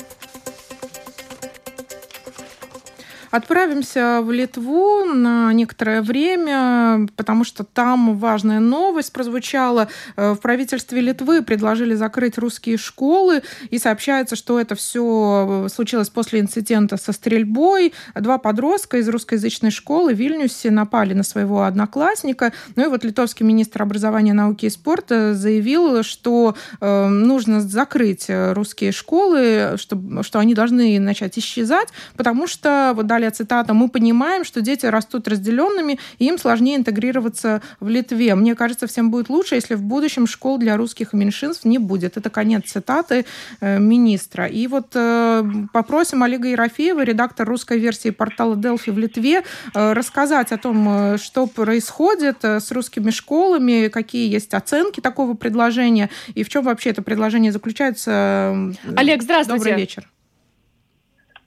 Отправимся 3.33 4.21
в 4.23 4.31
Литву 4.31 5.07
на 5.07 5.55
некоторое 5.55 6.03
время, 6.03 7.09
потому 7.17 7.45
что 7.45 7.65
там 7.65 8.19
важная 8.19 8.61
новость 8.61 9.11
прозвучала. 9.11 9.89
Э, 10.17 10.33
в 10.33 10.37
правительстве 10.37 11.01
Литвы 11.01 11.41
предложили 11.41 11.95
закрыть 11.95 12.37
русские 12.37 12.77
школы, 12.77 13.43
и 13.71 13.79
сообщается, 13.79 14.37
что 14.37 14.61
это 14.61 14.75
все 14.75 15.67
случилось 15.73 16.11
после 16.11 16.41
инцидента 16.41 16.99
со 16.99 17.13
стрельбой. 17.13 17.95
Два 18.15 18.37
подростка 18.37 18.99
из 18.99 19.09
русскоязычной 19.09 19.71
школы 19.71 20.13
в 20.13 20.19
Вильнюсе 20.19 20.71
напали 20.71 21.15
на 21.15 21.23
своего 21.23 21.63
одноклассника. 21.63 22.53
Ну 22.77 22.85
и 22.85 22.89
вот 22.89 23.03
литовский 23.03 23.47
министр 23.47 23.81
образования, 23.81 24.35
науки 24.35 24.67
и 24.67 24.71
спорта 24.71 25.35
заявил, 25.35 26.03
что 26.03 26.55
э, 26.83 27.07
нужно 27.09 27.63
закрыть 27.63 28.27
русские 28.29 28.93
школы, 28.93 29.77
что, 29.79 30.23
что 30.23 30.39
они 30.39 30.53
должны 30.53 31.01
начать 31.01 31.39
исчезать, 31.39 31.89
потому 32.15 32.47
что 32.47 32.93
вот 32.95 33.07
далее 33.23 33.31
цитата, 33.31 33.73
мы 33.73 33.89
понимаем, 33.89 34.45
что 34.45 34.61
дети 34.61 34.87
растут 34.87 35.29
разделенными, 35.29 35.99
и 36.19 36.27
им 36.27 36.39
сложнее 36.39 36.77
интегрироваться 36.77 37.63
в 37.81 37.89
Литве. 37.89 38.35
Мне 38.35 38.55
кажется, 38.55 38.87
всем 38.87 39.11
будет 39.11 39.29
лучше, 39.29 39.55
если 39.55 39.75
в 39.75 39.83
будущем 39.83 40.27
школ 40.27 40.59
для 40.59 40.77
русских 40.77 41.13
меньшинств 41.13 41.65
не 41.65 41.79
будет. 41.79 42.17
Это 42.17 42.31
конец 42.31 42.71
цитаты 42.71 43.25
э, 43.61 43.79
министра. 43.79 44.47
И 44.47 44.67
вот 44.67 44.89
э, 44.95 45.45
попросим 45.73 46.23
Олега 46.23 46.49
Ерофеева, 46.49 47.05
редактор 47.05 47.49
русской 47.49 47.79
версии 47.79 48.11
портала 48.11 48.57
Delphi 48.57 48.93
в 48.93 48.99
Литве, 48.99 49.43
э, 49.75 49.93
рассказать 49.93 50.53
о 50.53 50.59
том, 50.59 51.19
что 51.19 51.47
происходит 51.47 52.45
с 52.45 52.73
русскими 52.73 53.11
школами, 53.11 53.89
какие 53.89 54.33
есть 54.33 54.55
оценки 54.55 55.01
такого 55.01 55.35
предложения 55.35 56.11
и 56.35 56.43
в 56.43 56.49
чем 56.49 56.65
вообще 56.65 56.91
это 56.91 57.03
предложение 57.03 57.53
заключается. 57.53 58.73
Олег, 58.97 59.23
здравствуйте. 59.23 59.65
Добрый 59.65 59.81
вечер. 59.81 60.09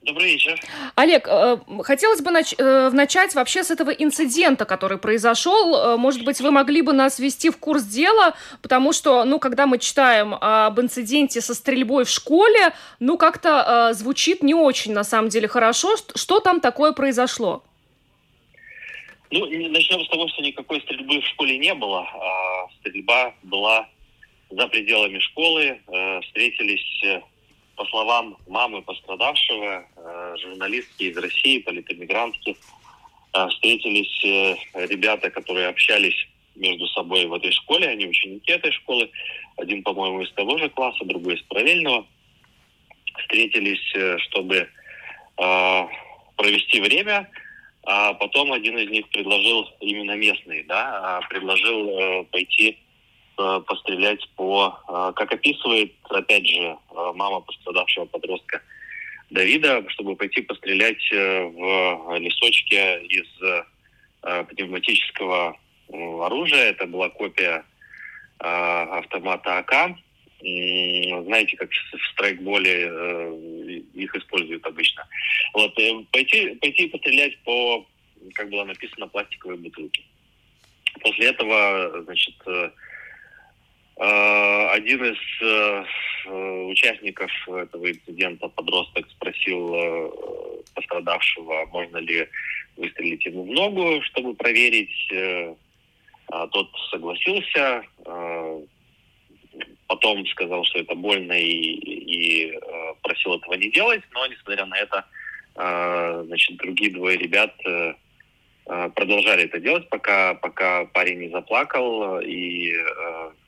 Добрый 0.06 0.34
вечер. 0.34 0.60
Олег, 0.94 1.28
э, 1.28 1.58
хотелось 1.82 2.22
бы 2.22 2.30
нач- 2.30 2.54
э, 2.60 2.92
начать 2.92 3.34
вообще 3.34 3.64
с 3.64 3.72
этого 3.72 3.90
инцидента, 3.90 4.66
который 4.66 5.00
произошел. 5.00 5.76
Э, 5.76 5.98
может 5.98 6.24
быть, 6.24 6.40
вы 6.42 6.52
могли 6.52 6.84
бы 6.84 6.94
нас 6.94 7.18
ввести 7.18 7.50
в 7.50 7.58
курс 7.58 7.84
дела, 7.84 8.36
потому 8.62 8.94
что, 8.94 9.24
ну, 9.26 9.40
когда 9.40 9.66
мы 9.66 9.80
читаем 9.80 10.36
об 10.40 10.80
инциденте 10.80 11.42
со 11.42 11.56
стрельбой 11.56 12.06
в 12.06 12.10
школе, 12.10 12.74
ну, 13.00 13.18
как-то 13.18 13.90
звучит 13.94 14.44
не 14.44 14.54
очень, 14.54 14.94
на 14.94 15.04
самом 15.04 15.30
деле, 15.30 15.48
хорошо. 15.48 15.96
Что 16.16 16.40
там 16.40 16.60
такое 16.60 16.92
произошло? 16.92 17.64
Ну, 19.32 19.40
начнем 19.48 20.06
с 20.06 20.10
того, 20.10 20.28
что 20.28 20.44
никакой 20.44 20.82
стрельбы 20.82 21.20
в 21.20 21.26
школе 21.26 21.58
не 21.58 21.74
было. 21.74 22.02
А 22.02 22.68
стрельба 22.80 23.34
была 23.42 23.88
за 24.52 24.68
пределами 24.68 25.18
школы. 25.18 25.80
Встретились 26.22 27.24
по 27.76 27.86
словам 27.86 28.38
мамы 28.48 28.82
пострадавшего, 28.82 29.86
э, 29.96 30.36
журналистки 30.42 31.04
из 31.04 31.18
России, 31.18 31.60
политэмигрантки, 31.60 32.56
э, 33.34 33.48
встретились 33.50 34.24
э, 34.24 34.86
ребята, 34.88 35.30
которые 35.30 35.68
общались 35.68 36.16
между 36.56 36.88
собой 36.88 37.26
в 37.26 37.34
этой 37.34 37.52
школе, 37.52 37.90
они 37.90 38.06
ученики 38.08 38.52
этой 38.52 38.72
школы, 38.72 39.10
один, 39.58 39.84
по-моему, 39.84 40.22
из 40.22 40.32
того 40.34 40.58
же 40.58 40.70
класса, 40.70 41.04
другой 41.04 41.36
из 41.36 41.42
параллельного, 41.44 42.06
встретились, 43.20 44.22
чтобы 44.24 44.70
провести 46.38 46.80
время, 46.80 47.30
а 47.84 48.14
потом 48.14 48.54
один 48.54 48.78
из 48.78 48.90
них 48.90 49.10
предложил, 49.10 49.68
именно 49.82 50.16
местный, 50.16 50.64
да, 50.64 51.20
предложил 51.30 52.24
пойти 52.26 52.78
пострелять 53.36 54.28
по, 54.36 54.80
э, 54.88 55.14
как 55.16 55.32
описывает, 55.32 55.94
опять 56.10 56.48
же, 56.48 56.62
э, 56.62 56.78
мама 57.16 57.42
пострадавшего 57.42 58.06
подростка 58.06 58.62
Давида, 59.30 59.84
чтобы 59.90 60.16
пойти 60.16 60.42
пострелять 60.42 61.02
в 61.12 62.18
лесочке 62.20 63.02
из 63.06 63.26
пневматического 64.22 65.58
оружия. 65.92 66.70
Это 66.70 66.86
была 66.86 67.10
копия 67.10 67.66
автомата 68.38 69.58
АК. 69.58 69.98
Знаете, 70.40 71.58
как 71.58 71.72
в 71.72 72.12
страйкболе 72.14 73.82
их 73.96 74.16
используют 74.16 74.64
обычно. 74.68 75.08
Вот, 75.54 75.74
пойти, 76.12 76.56
пойти 76.62 76.88
пострелять 76.88 77.36
по, 77.40 77.84
как 78.36 78.50
было 78.52 78.64
написано, 78.64 79.08
пластиковой 79.08 79.58
бутылке. 79.58 80.04
После 81.02 81.30
этого, 81.30 82.04
значит, 82.04 82.36
Э, 82.46 82.70
один 83.98 85.06
из 85.06 85.18
э, 85.42 85.86
участников 86.66 87.32
этого 87.48 87.90
инцидента, 87.90 88.50
подросток, 88.50 89.10
спросил 89.10 89.74
э, 89.74 90.10
пострадавшего, 90.74 91.66
можно 91.68 91.98
ли 91.98 92.28
выстрелить 92.76 93.26
ему 93.26 93.44
в 93.44 93.52
ногу, 93.52 94.02
чтобы 94.04 94.34
проверить. 94.34 95.14
А 96.28 96.48
тот 96.48 96.70
согласился, 96.90 97.84
потом 99.88 100.26
сказал, 100.26 100.66
что 100.66 100.80
это 100.80 100.96
больно 100.96 101.34
и, 101.34 101.46
и 101.46 102.60
просил 103.04 103.36
этого 103.36 103.54
не 103.54 103.70
делать, 103.70 104.02
но 104.12 104.26
несмотря 104.26 104.66
на 104.66 104.76
это, 104.76 105.06
значит, 106.26 106.58
другие 106.58 106.92
двое 106.92 107.16
ребят 107.16 107.56
продолжали 108.96 109.44
это 109.44 109.60
делать, 109.60 109.88
пока, 109.90 110.34
пока 110.34 110.86
парень 110.86 111.20
не 111.20 111.30
заплакал 111.30 112.20
и 112.20 112.74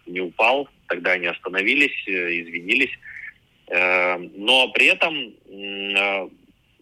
не 0.07 0.21
упал. 0.21 0.67
Тогда 0.87 1.11
они 1.11 1.27
остановились, 1.27 2.07
э, 2.07 2.41
извинились. 2.41 2.91
Э, 3.67 4.17
но 4.17 4.69
при 4.71 4.87
этом 4.87 5.13
э, 5.15 6.29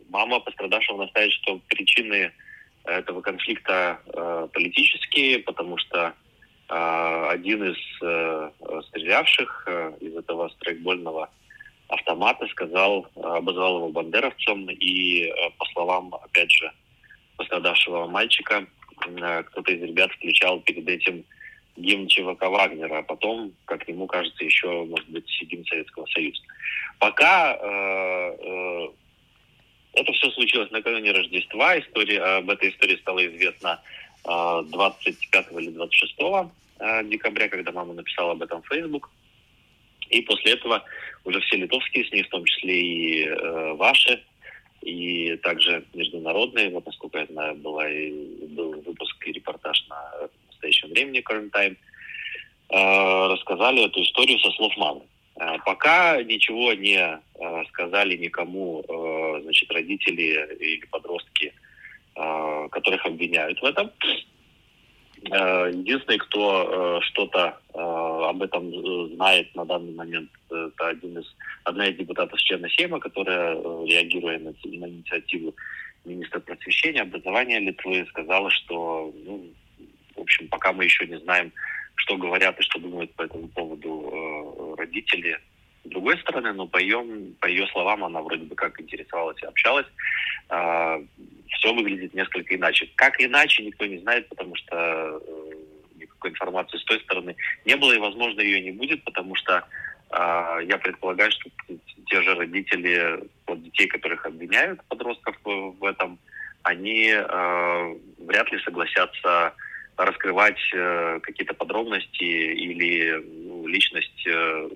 мама 0.09 0.39
пострадавшего 0.39 0.97
настаивает, 1.03 1.33
что 1.33 1.59
причины 1.67 2.31
этого 2.83 3.21
конфликта 3.21 3.99
политические, 4.53 5.39
потому 5.39 5.75
что 5.79 6.13
один 6.67 7.63
из 7.63 7.77
стрелявших 8.85 9.67
из 10.01 10.15
этого 10.15 10.49
страйкбольного 10.49 11.31
автомата 11.87 12.45
сказал, 12.49 13.07
обозвал 13.15 13.77
его 13.77 13.89
бандеровцем, 13.89 14.69
и 14.69 15.33
по 15.57 15.65
словам, 15.73 16.13
опять 16.13 16.51
же, 16.51 16.71
пострадавшего 17.37 18.05
мальчика, 18.05 18.67
кто-то 18.99 19.71
из 19.71 19.81
ребят 19.81 20.11
включал 20.11 20.59
перед 20.59 20.87
этим 20.87 21.25
гимн 21.77 22.07
ЧВК 22.07 22.43
Вагнера, 22.43 22.99
а 22.99 23.03
потом, 23.03 23.53
как 23.65 23.87
ему 23.87 24.07
кажется, 24.07 24.43
еще, 24.43 24.85
может 24.85 25.09
быть, 25.09 25.25
гимн 25.41 25.65
Советского 25.65 26.05
Союза. 26.07 26.41
Пока 26.99 27.55
э, 27.55 28.37
э, 28.39 28.87
это 29.93 30.13
все 30.13 30.29
случилось 30.31 30.71
накануне 30.71 31.11
Рождества, 31.11 31.79
история, 31.79 32.21
об 32.21 32.49
этой 32.49 32.69
истории 32.69 32.97
стало 32.97 33.25
известно 33.27 33.81
э, 34.23 34.63
25 34.67 35.51
или 35.51 35.69
26 35.71 36.15
э, 36.79 37.03
декабря, 37.05 37.49
когда 37.49 37.71
мама 37.71 37.93
написала 37.93 38.31
об 38.31 38.41
этом 38.41 38.61
в 38.61 38.67
Facebook. 38.67 39.09
И 40.09 40.21
после 40.21 40.53
этого 40.53 40.83
уже 41.23 41.39
все 41.41 41.57
литовские 41.57 42.05
СМИ, 42.05 42.23
в 42.23 42.29
том 42.29 42.45
числе 42.45 42.81
и 42.81 43.25
э, 43.25 43.73
ваши, 43.73 44.23
и 44.81 45.35
также 45.37 45.83
международные, 45.93 46.69
вот 46.69 46.85
насколько 46.85 47.17
я 47.17 47.25
знаю, 47.25 47.55
была 47.55 47.89
и, 47.89 48.11
был 48.49 48.71
выпуск 48.81 49.27
и 49.27 49.31
репортаж 49.31 49.83
на 49.89 50.29
настоящем 50.65 50.89
времени 50.89 51.21
Current 51.21 51.51
Time, 51.51 51.77
э, 52.69 53.33
рассказали 53.33 53.85
эту 53.85 54.01
историю 54.01 54.39
со 54.39 54.51
слов 54.51 54.75
мамы. 54.77 55.01
Э, 55.39 55.57
пока 55.65 56.21
ничего 56.23 56.73
не 56.73 56.97
э, 56.97 57.63
сказали 57.69 58.17
никому, 58.17 58.83
значит, 59.43 59.71
родители 59.71 60.57
или 60.59 60.85
подростки, 60.85 61.53
которых 62.71 63.05
обвиняют 63.05 63.61
в 63.61 63.65
этом. 63.65 63.91
Единственный, 65.21 66.17
кто 66.17 67.01
что-то 67.01 67.57
об 67.73 68.41
этом 68.41 68.71
знает 69.15 69.53
на 69.55 69.65
данный 69.65 69.93
момент, 69.93 70.29
это 70.49 70.87
один 70.87 71.19
из, 71.19 71.25
одна 71.65 71.87
из 71.87 71.97
депутатов 71.97 72.39
члена 72.39 72.69
Сейма, 72.69 72.99
которая, 72.99 73.55
реагируя 73.85 74.39
на, 74.39 74.53
на 74.63 74.85
инициативу 74.87 75.53
министра 76.05 76.39
просвещения, 76.39 77.01
образования 77.01 77.59
Литвы, 77.59 78.05
сказала, 78.09 78.49
что, 78.49 79.13
ну, 79.25 79.45
общем, 80.25 80.47
пока 80.49 80.73
мы 80.73 80.83
еще 80.83 81.07
не 81.07 81.17
знаем, 81.19 81.51
что 81.95 82.17
говорят 82.17 82.59
и 82.59 82.63
что 82.63 82.79
думают 82.79 83.13
по 83.15 83.23
этому 83.23 83.47
поводу 83.47 84.75
родители. 84.77 85.39
С 85.85 85.89
другой 85.89 86.17
стороны, 86.19 86.51
ну, 86.53 86.67
по 86.67 86.77
ее, 86.77 87.03
по 87.39 87.47
ее 87.47 87.67
словам, 87.67 88.03
она 88.03 88.21
вроде 88.21 88.43
бы 88.43 88.55
как 88.55 88.79
интересовалась 88.81 89.41
и 89.41 89.45
общалась 89.45 89.87
все 91.57 91.73
выглядит 91.73 92.13
несколько 92.13 92.55
иначе. 92.55 92.89
Как 92.95 93.19
иначе, 93.19 93.63
никто 93.63 93.85
не 93.85 93.99
знает, 93.99 94.27
потому 94.29 94.55
что 94.55 94.75
э, 94.75 95.51
никакой 95.95 96.31
информации 96.31 96.77
с 96.77 96.83
той 96.83 96.99
стороны 97.01 97.35
не 97.65 97.75
было, 97.75 97.93
и, 97.93 97.99
возможно, 97.99 98.41
ее 98.41 98.61
не 98.61 98.71
будет, 98.71 99.03
потому 99.03 99.35
что 99.35 99.65
э, 100.11 100.59
я 100.67 100.77
предполагаю, 100.77 101.31
что 101.31 101.49
те 102.07 102.21
же 102.21 102.35
родители 102.35 103.19
вот, 103.47 103.63
детей, 103.63 103.87
которых 103.87 104.25
обвиняют 104.25 104.83
подростков 104.89 105.35
в 105.43 105.83
этом, 105.83 106.19
они 106.63 107.09
э, 107.09 107.95
вряд 108.19 108.51
ли 108.51 108.59
согласятся 108.59 109.53
раскрывать 109.97 110.59
э, 110.73 111.19
какие-то 111.21 111.53
подробности 111.53 112.23
или 112.23 113.23
ну, 113.47 113.67
личность 113.67 114.27
э, 114.27 114.69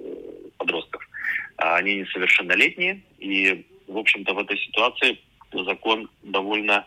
подростков. 0.58 1.08
Они 1.58 1.96
несовершеннолетние, 1.98 3.02
и, 3.18 3.66
в 3.88 3.98
общем-то, 3.98 4.34
в 4.34 4.40
этой 4.40 4.58
ситуации 4.58 5.20
закон 5.52 6.10
довольно 6.24 6.86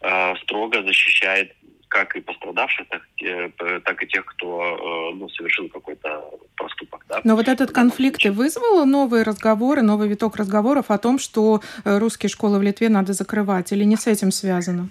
э, 0.00 0.34
строго 0.42 0.82
защищает 0.82 1.54
как 1.88 2.14
и 2.14 2.20
пострадавших, 2.20 2.86
так, 2.88 3.02
э, 3.20 3.50
так 3.84 4.02
и 4.02 4.06
тех, 4.06 4.24
кто 4.24 5.12
э, 5.12 5.16
ну, 5.16 5.28
совершил 5.28 5.68
какой-то 5.68 6.24
проступок. 6.56 7.04
Да? 7.08 7.20
Но 7.24 7.34
вот 7.34 7.48
этот 7.48 7.72
конфликт 7.72 8.24
и 8.24 8.30
вызвал 8.30 8.86
новые 8.86 9.24
разговоры, 9.24 9.82
новый 9.82 10.08
виток 10.08 10.36
разговоров 10.36 10.86
о 10.90 10.98
том, 10.98 11.18
что 11.18 11.60
русские 11.84 12.30
школы 12.30 12.60
в 12.60 12.62
Литве 12.62 12.88
надо 12.88 13.12
закрывать, 13.12 13.72
или 13.72 13.82
не 13.82 13.96
с 13.96 14.06
этим 14.06 14.30
связано? 14.30 14.88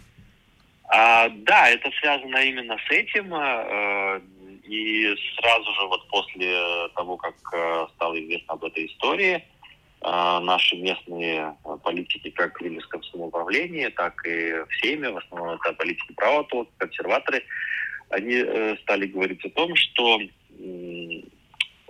А, 0.89 1.29
да, 1.29 1.69
это 1.69 1.91
связано 1.99 2.37
именно 2.37 2.77
с 2.87 2.91
этим. 2.91 3.33
Э, 3.33 4.19
и 4.63 5.15
сразу 5.39 5.73
же 5.73 5.87
вот 5.87 6.07
после 6.09 6.89
того, 6.95 7.17
как 7.17 7.35
э, 7.53 7.87
стало 7.95 8.19
известно 8.19 8.53
об 8.53 8.63
этой 8.63 8.87
истории, 8.87 9.43
а, 10.01 10.39
наши 10.39 10.77
местные 10.77 11.55
политики 11.83 12.29
как 12.29 12.57
в 12.57 12.63
Вильнюсском 12.63 13.03
самоуправлении, 13.03 13.89
так 13.89 14.25
и 14.25 14.53
в 14.53 14.67
Сейме, 14.79 15.09
в 15.09 15.17
основном 15.17 15.55
это 15.55 15.73
политики 15.73 16.13
права, 16.13 16.47
консерваторы, 16.77 17.43
они 18.09 18.35
э, 18.35 18.77
стали 18.81 19.07
говорить 19.07 19.43
о 19.45 19.49
том, 19.49 19.75
что 19.75 20.19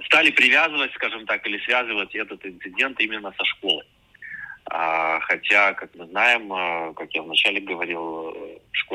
стали 0.06 0.32
привязывать, 0.32 0.92
скажем 0.94 1.26
так, 1.26 1.46
или 1.46 1.60
связывать 1.60 2.14
этот 2.16 2.46
инцидент 2.46 3.00
именно 3.00 3.34
со 3.38 3.46
школой. 3.46 3.86
А, 4.66 5.20
хотя, 5.22 5.74
как 5.74 5.94
мы 5.96 6.08
знаем, 6.08 6.94
как 6.96 7.14
я 7.14 7.22
вначале 7.22 7.62
говорил, 7.62 8.36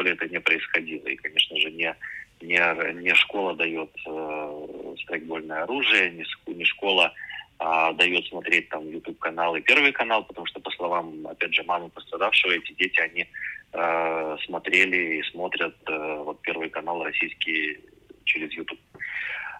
школе 0.04 0.12
это 0.12 0.28
не 0.28 0.40
происходило. 0.40 1.06
И, 1.06 1.16
конечно 1.16 1.56
же, 1.56 1.70
не, 1.70 1.94
не, 2.40 2.92
не 3.02 3.14
школа 3.14 3.54
дает 3.54 3.90
э, 4.06 4.94
страйкбольное 5.02 5.62
оружие, 5.62 6.10
не, 6.10 6.24
не 6.54 6.64
школа 6.64 7.12
а, 7.58 7.92
дает 7.92 8.26
смотреть 8.26 8.68
там 8.68 8.88
YouTube 8.90 9.18
канал 9.18 9.56
и 9.56 9.60
Первый 9.60 9.92
канал, 9.92 10.24
потому 10.24 10.46
что 10.46 10.60
по 10.60 10.70
словам, 10.72 11.26
опять 11.26 11.54
же, 11.54 11.62
мамы 11.62 11.88
пострадавшего, 11.88 12.52
эти 12.52 12.72
дети, 12.72 13.00
они 13.00 13.26
э, 13.72 14.36
смотрели 14.44 15.18
и 15.18 15.22
смотрят 15.30 15.76
э, 15.86 16.22
вот 16.24 16.42
Первый 16.42 16.68
канал 16.68 17.04
российский 17.04 17.78
через 18.24 18.52
YouTube. 18.52 18.80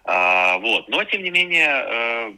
А, 0.03 0.57
вот, 0.59 0.89
но 0.89 1.03
тем 1.05 1.23
не 1.23 1.31
менее, 1.31 1.69
э, 1.69 2.33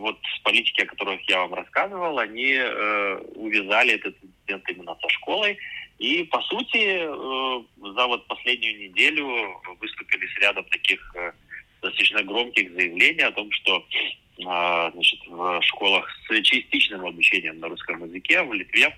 вот 0.00 0.18
политики, 0.42 0.82
о 0.82 0.86
которых 0.86 1.20
я 1.28 1.40
вам 1.40 1.54
рассказывал, 1.54 2.18
они 2.18 2.54
э, 2.54 3.18
увязали 3.34 3.94
этот 3.94 4.16
инцидент 4.46 4.68
именно 4.70 4.96
со 5.00 5.08
школой. 5.10 5.58
И, 5.98 6.24
по 6.24 6.40
сути, 6.42 6.76
э, 6.76 7.94
за 7.94 8.06
вот 8.06 8.26
последнюю 8.26 8.78
неделю 8.78 9.60
выступили 9.80 10.26
с 10.26 10.38
рядом 10.40 10.64
таких 10.64 11.00
э, 11.16 11.32
достаточно 11.80 12.22
громких 12.22 12.70
заявлений 12.72 13.22
о 13.22 13.32
том, 13.32 13.50
что 13.52 13.84
а, 14.44 14.90
значит, 14.90 15.18
в 15.28 15.62
школах 15.62 16.06
с 16.28 16.42
частичным 16.42 17.06
обучением 17.06 17.58
на 17.60 17.68
русском 17.68 18.04
языке 18.04 18.42
в 18.42 18.52
Литве 18.52 18.94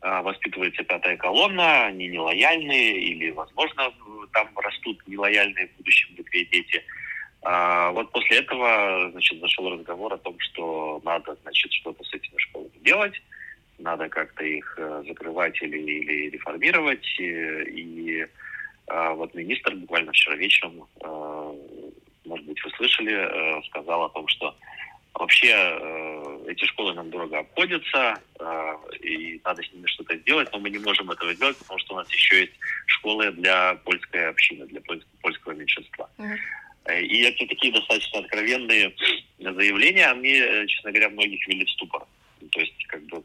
воспитывается 0.00 0.82
пятая 0.82 1.16
колонна, 1.16 1.84
они 1.86 2.08
нелояльные 2.08 2.98
или, 2.98 3.30
возможно, 3.30 3.92
там 4.32 4.48
растут 4.58 5.00
нелояльные 5.06 5.68
в 5.68 5.76
будущем 5.76 6.12
в 6.12 6.18
Литве 6.18 6.44
дети. 6.46 6.82
Вот 7.40 8.10
после 8.10 8.38
этого, 8.38 9.12
значит, 9.12 9.38
зашел 9.38 9.70
разговор 9.70 10.12
о 10.12 10.18
том, 10.18 10.34
что 10.40 11.00
надо, 11.04 11.36
значит, 11.42 11.72
что-то 11.72 12.02
с 12.02 12.12
этими 12.14 12.36
школами 12.38 12.78
делать, 12.80 13.14
надо 13.78 14.08
как-то 14.08 14.44
их 14.44 14.74
э, 14.78 15.04
закрывать 15.08 15.60
или, 15.62 15.78
или 15.78 16.30
реформировать. 16.30 17.04
И, 17.18 17.24
и 17.24 18.26
вот 18.88 19.32
министр 19.34 19.74
буквально 19.76 20.12
вчера 20.12 20.34
вечером 20.36 20.86
э, 21.00 21.54
может 22.24 22.46
быть, 22.46 22.62
вы 22.64 22.70
слышали, 22.70 23.12
э, 23.12 23.62
сказал 23.64 24.04
о 24.04 24.08
том, 24.10 24.26
что 24.28 24.54
вообще 25.14 25.48
э, 25.50 26.44
эти 26.48 26.64
школы 26.64 26.94
нам 26.94 27.10
дорого 27.10 27.40
обходятся, 27.40 28.20
э, 28.38 28.74
и 29.00 29.40
надо 29.44 29.62
с 29.62 29.72
ними 29.72 29.86
что-то 29.86 30.16
сделать, 30.18 30.48
но 30.52 30.58
мы 30.58 30.70
не 30.70 30.78
можем 30.78 31.10
этого 31.10 31.34
сделать, 31.34 31.56
потому 31.58 31.78
что 31.80 31.94
у 31.94 31.96
нас 31.96 32.10
еще 32.12 32.40
есть 32.40 32.52
школы 32.86 33.30
для 33.32 33.74
польской 33.84 34.28
общины, 34.28 34.66
для 34.66 34.80
польского 35.20 35.52
меньшинства. 35.52 36.08
И 36.88 37.22
эти 37.22 37.46
такие 37.46 37.72
достаточно 37.72 38.20
откровенные 38.20 38.92
заявления, 39.38 40.06
они, 40.06 40.66
честно 40.66 40.90
говоря, 40.90 41.10
многих 41.10 41.46
ввели 41.46 41.64
в 41.64 41.70
ступор. 41.70 42.04
То 42.50 42.60
есть, 42.60 42.86
как 42.86 43.02
бы, 43.04 43.22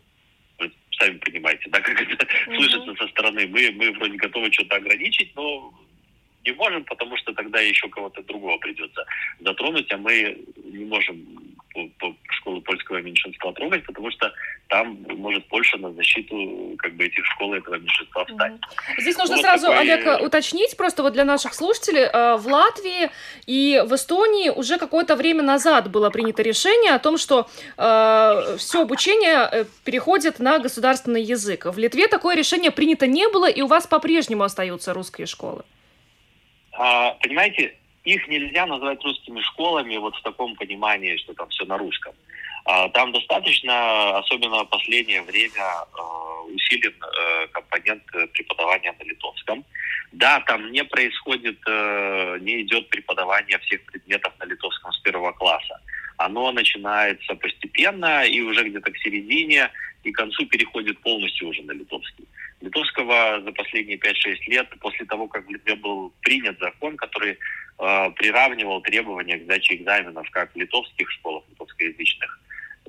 вы 0.59 0.71
сами 0.99 1.17
понимаете, 1.17 1.69
да, 1.69 1.79
как 1.79 1.99
это 2.01 2.25
mm-hmm. 2.25 2.55
слышится 2.55 2.95
со 2.95 3.07
стороны. 3.09 3.47
Мы, 3.47 3.71
мы 3.71 3.91
вроде 3.93 4.17
готовы 4.17 4.51
что-то 4.51 4.75
ограничить, 4.75 5.35
но 5.35 5.73
не 6.45 6.51
можем, 6.53 6.83
потому 6.85 7.17
что 7.17 7.33
тогда 7.33 7.59
еще 7.59 7.87
кого-то 7.89 8.23
другого 8.23 8.57
придется 8.57 9.05
затронуть, 9.39 9.91
а 9.91 9.97
мы 9.97 10.37
не 10.63 10.85
можем 10.85 11.17
школу 12.29 12.61
польского 12.61 13.01
меньшинства 13.01 13.53
трогать, 13.53 13.85
потому 13.85 14.09
что 14.11 14.33
там 14.67 14.97
может 15.15 15.47
Польша 15.47 15.77
на 15.77 15.91
защиту 15.93 16.75
как 16.77 16.93
бы 16.95 17.05
этих 17.05 17.25
школ 17.25 17.53
этого 17.53 17.75
меньшинства 17.75 18.25
встать. 18.25 18.53
Здесь 18.97 19.17
нужно 19.17 19.35
вот 19.35 19.45
сразу, 19.45 19.67
такой... 19.67 19.79
Олег, 19.79 20.21
уточнить, 20.21 20.75
просто 20.77 21.03
вот 21.03 21.13
для 21.13 21.23
наших 21.23 21.53
слушателей, 21.53 22.03
э, 22.03 22.35
в 22.37 22.47
Латвии 22.47 23.09
и 23.45 23.81
в 23.85 23.95
Эстонии 23.95 24.49
уже 24.49 24.77
какое-то 24.77 25.15
время 25.15 25.43
назад 25.43 25.89
было 25.89 26.09
принято 26.09 26.41
решение 26.41 26.93
о 26.93 26.99
том, 26.99 27.17
что 27.17 27.47
э, 27.77 28.57
все 28.57 28.81
обучение 28.81 29.49
э, 29.51 29.65
переходит 29.85 30.39
на 30.39 30.59
государственный 30.59 31.23
язык. 31.23 31.65
В 31.65 31.77
Литве 31.77 32.07
такое 32.07 32.35
решение 32.35 32.71
принято 32.71 33.07
не 33.07 33.27
было, 33.29 33.49
и 33.49 33.61
у 33.61 33.67
вас 33.67 33.87
по-прежнему 33.87 34.43
остаются 34.43 34.93
русские 34.93 35.27
школы. 35.27 35.63
А, 36.73 37.11
понимаете, 37.21 37.75
их 38.03 38.27
нельзя 38.27 38.65
назвать 38.65 39.03
русскими 39.03 39.41
школами 39.41 39.97
вот 39.97 40.15
в 40.15 40.21
таком 40.21 40.55
понимании, 40.55 41.17
что 41.17 41.33
там 41.33 41.49
все 41.49 41.65
на 41.65 41.77
русском. 41.77 42.13
А, 42.69 42.89
там 42.89 43.13
достаточно, 43.13 44.17
особенно 44.17 44.65
в 44.65 44.69
последнее 44.69 45.21
время, 45.21 45.63
э, 45.63 46.53
усилен 46.53 46.93
э, 47.01 47.47
компонент 47.53 48.03
преподавания 48.33 48.93
на 48.99 49.03
литовском. 49.05 49.63
Да, 50.11 50.41
там 50.41 50.69
не 50.73 50.83
происходит, 50.83 51.57
э, 51.65 52.37
не 52.41 52.63
идет 52.63 52.89
преподавание 52.89 53.57
всех 53.59 53.81
предметов 53.85 54.33
на 54.39 54.43
литовском 54.43 54.91
с 54.91 54.99
первого 54.99 55.31
класса. 55.31 55.79
Оно 56.17 56.51
начинается 56.51 57.35
постепенно 57.35 58.25
и 58.25 58.41
уже 58.41 58.67
где-то 58.67 58.91
к 58.91 58.97
середине 58.97 59.69
и 60.03 60.11
к 60.11 60.17
концу 60.17 60.45
переходит 60.47 60.99
полностью 60.99 61.47
уже 61.47 61.61
на 61.63 61.71
литовский. 61.71 62.25
Литовского 62.59 63.41
за 63.45 63.51
последние 63.53 63.97
5-6 63.97 64.35
лет, 64.47 64.67
после 64.81 65.05
того, 65.05 65.27
как 65.27 65.47
в 65.47 65.49
Литве 65.49 65.75
был 65.75 66.11
принят 66.19 66.59
закон, 66.59 66.97
который 66.97 67.31
э, 67.31 68.11
приравнивал 68.17 68.81
требования 68.81 69.37
к 69.37 69.43
сдаче 69.43 69.75
экзаменов 69.75 70.29
как 70.31 70.51
в 70.53 70.57
литовских 70.57 71.09
школах, 71.11 71.45
литовскоязычных, 71.49 72.39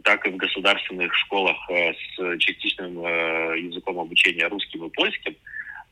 так 0.05 0.27
и 0.27 0.31
в 0.31 0.37
государственных 0.37 1.15
школах 1.15 1.57
э, 1.71 1.93
с 1.93 2.39
частичным 2.39 3.05
э, 3.05 3.59
языком 3.59 3.99
обучения 3.99 4.47
русским 4.47 4.85
и 4.85 4.91
польским, 4.91 5.37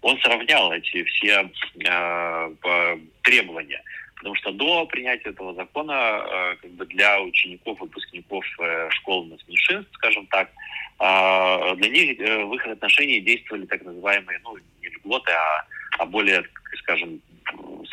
он 0.02 0.18
сравнял 0.20 0.72
эти 0.72 1.02
все 1.04 1.50
э, 1.84 2.98
требования. 3.22 3.82
Потому 4.16 4.34
что 4.36 4.52
до 4.52 4.86
принятия 4.86 5.28
этого 5.28 5.54
закона 5.54 6.56
как 6.62 6.70
бы 6.70 6.86
для 6.86 7.20
учеников, 7.20 7.78
выпускников 7.78 8.44
школ 8.88 9.26
меньшинств, 9.46 9.92
скажем 9.92 10.26
так, 10.28 10.50
для 10.98 11.88
них 11.90 12.18
в 12.18 12.54
их 12.54 12.66
отношении 12.66 13.20
действовали 13.20 13.66
так 13.66 13.84
называемые, 13.84 14.40
ну, 14.42 14.56
не 14.80 14.88
льготы, 14.88 15.32
а, 15.32 15.66
а 15.98 16.06
более, 16.06 16.42
скажем, 16.78 17.20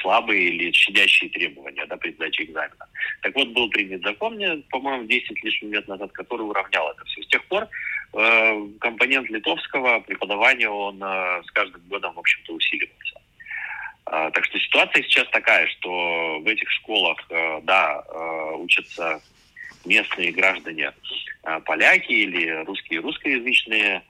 слабые 0.04 0.50
или 0.50 0.72
щадящие 0.72 1.30
требования 1.32 1.86
да, 1.88 1.98
при 1.98 2.12
сдаче 2.12 2.44
экзамена. 2.44 2.86
Так 3.22 3.34
вот, 3.36 3.48
был 3.50 3.70
принят 3.70 4.04
закон, 4.04 4.38
по-моему, 4.70 5.06
10 5.06 5.44
лишних 5.44 5.72
лет 5.72 5.88
назад, 5.88 6.12
который 6.12 6.42
уравнял 6.42 6.92
это 6.92 7.04
все. 7.06 7.24
С 7.24 7.28
тех 7.28 7.44
пор 7.46 7.68
э, 8.14 8.68
компонент 8.80 9.30
литовского 9.30 10.02
преподавания, 10.02 10.70
он 10.70 11.02
э, 11.02 11.42
с 11.44 11.52
каждым 11.52 11.82
годом, 11.88 12.14
в 12.14 12.20
общем-то, 12.20 12.54
усиливался. 12.54 13.22
Э, 14.12 14.30
так 14.34 14.46
что 14.46 14.60
ситуация 14.60 15.02
сейчас 15.04 15.28
такая, 15.30 15.66
что 15.68 16.40
в 16.42 16.48
этих 16.48 16.70
школах, 16.70 17.18
э, 17.30 17.62
да, 17.64 18.04
э, 18.06 18.56
учатся 18.58 19.22
местные 19.86 20.32
граждане 20.32 20.92
э, 21.44 21.60
поляки 21.66 22.12
или 22.12 22.64
русские 22.66 23.00
русскоязычные, 23.00 24.04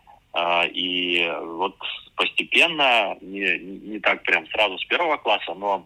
и 0.71 1.31
вот 1.41 1.77
постепенно, 2.15 3.17
не, 3.21 3.57
не 3.59 3.99
так 3.99 4.23
прям 4.23 4.47
сразу 4.47 4.77
с 4.79 4.85
первого 4.85 5.17
класса, 5.17 5.53
но 5.53 5.85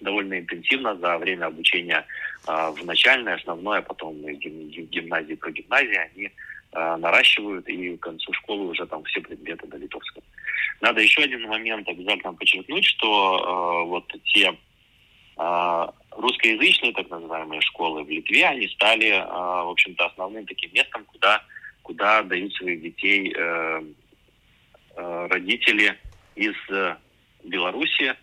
довольно 0.00 0.38
интенсивно 0.38 0.96
за 0.96 1.18
время 1.18 1.46
обучения 1.46 2.06
э, 2.46 2.70
в 2.70 2.84
начальной, 2.84 3.34
основной, 3.34 3.78
а 3.78 3.82
потом 3.82 4.14
гимназии, 4.22 5.34
про 5.34 5.50
гимназии 5.50 6.10
они 6.14 6.30
наращивают, 6.70 7.66
и 7.66 7.96
к 7.96 8.00
концу 8.00 8.30
школы 8.34 8.66
уже 8.68 8.86
там 8.86 9.02
все 9.04 9.22
предметы 9.22 9.66
на 9.66 9.76
литовском. 9.76 10.22
Надо 10.80 11.00
еще 11.00 11.22
один 11.22 11.48
момент 11.48 11.88
обязательно 11.88 12.34
подчеркнуть, 12.34 12.84
что 12.84 13.82
э, 13.84 13.88
вот 13.88 14.06
те 14.24 14.54
э, 15.36 15.86
русскоязычные 16.12 16.92
так 16.92 17.10
называемые 17.10 17.60
школы 17.62 18.04
в 18.04 18.10
Литве, 18.10 18.46
они 18.46 18.68
стали, 18.68 19.08
э, 19.08 19.24
в 19.24 19.70
общем-то, 19.70 20.06
основным 20.06 20.46
таким 20.46 20.72
местом, 20.72 21.04
куда, 21.06 21.42
куда 21.88 22.22
дают 22.22 22.52
своих 22.52 22.82
детей 22.82 23.34
э, 23.34 23.82
э, 24.96 25.26
родители 25.30 25.96
из 26.36 26.54
э, 26.68 26.96
Беларуси, 27.44 28.14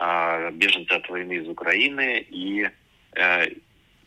э, 0.00 0.50
беженцы 0.50 0.90
от 0.90 1.08
войны 1.08 1.34
из 1.34 1.48
Украины 1.48 2.26
и 2.28 2.68
э, 3.12 3.46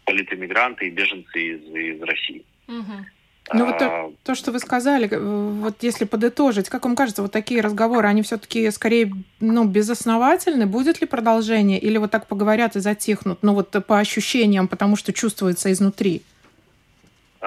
политэмигранты 0.03 0.87
и 0.87 0.89
беженцы 0.89 1.39
из, 1.39 1.61
из 1.73 2.01
России. 2.01 2.43
Угу. 2.67 3.05
Ну 3.53 3.65
вот 3.67 3.77
то, 3.77 4.13
то, 4.23 4.35
что 4.35 4.51
вы 4.51 4.59
сказали, 4.59 5.07
э, 5.09 5.17
вот 5.17 5.75
если 5.81 6.03
подытожить, 6.03 6.67
как 6.67 6.83
вам 6.83 6.97
кажется, 6.97 7.21
вот 7.21 7.31
такие 7.31 7.61
разговоры, 7.61 8.09
они 8.09 8.21
все-таки 8.21 8.69
скорее 8.69 9.13
ну, 9.39 9.63
безосновательны? 9.63 10.65
Будет 10.65 10.99
ли 10.99 11.07
продолжение? 11.07 11.79
Или 11.79 11.97
вот 11.99 12.11
так 12.11 12.27
поговорят 12.27 12.75
и 12.75 12.81
затихнут? 12.81 13.39
Ну 13.43 13.53
вот 13.53 13.73
по 13.87 13.97
ощущениям, 13.97 14.67
потому 14.67 14.97
что 14.97 15.13
чувствуется 15.13 15.71
изнутри. 15.71 16.21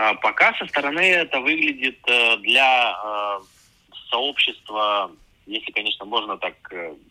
А, 0.00 0.14
пока 0.14 0.54
со 0.54 0.64
стороны 0.66 1.00
это 1.00 1.40
выглядит 1.40 1.98
э, 2.06 2.36
для 2.36 2.92
э, 2.92 3.38
сообщества, 4.08 5.10
если, 5.46 5.72
конечно, 5.72 6.04
можно 6.04 6.36
так 6.36 6.54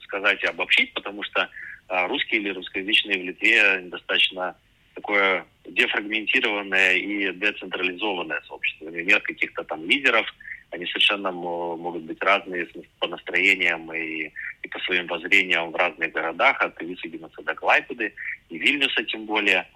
сказать 0.03 0.41
и 0.41 0.47
обобщить, 0.47 0.93
потому 0.93 1.21
что 1.23 1.49
русские 1.89 2.41
или 2.41 2.49
русскоязычные 2.49 3.19
в 3.19 3.25
Литве 3.25 3.79
достаточно 3.81 4.55
такое 4.93 5.45
дефрагментированное 5.65 6.93
и 6.93 7.33
децентрализованное 7.33 8.41
сообщество. 8.47 8.85
У 8.85 8.89
него 8.89 9.01
нет 9.01 9.23
каких-то 9.23 9.63
там 9.63 9.83
лидеров, 9.85 10.25
они 10.71 10.85
совершенно 10.85 11.31
могут 11.31 12.03
быть 12.03 12.21
разные 12.21 12.67
по 12.99 13.07
настроениям 13.07 13.91
и, 13.93 14.31
и 14.63 14.67
по 14.69 14.79
своим 14.79 15.07
воззрениям 15.07 15.71
в 15.71 15.75
разных 15.75 16.11
городах, 16.11 16.61
от 16.61 16.79
Висагинаса 16.81 17.41
до 17.41 17.53
Клайпеды, 17.55 18.13
и 18.49 18.57
Вильнюса 18.57 19.03
тем 19.03 19.25
более. 19.25 19.67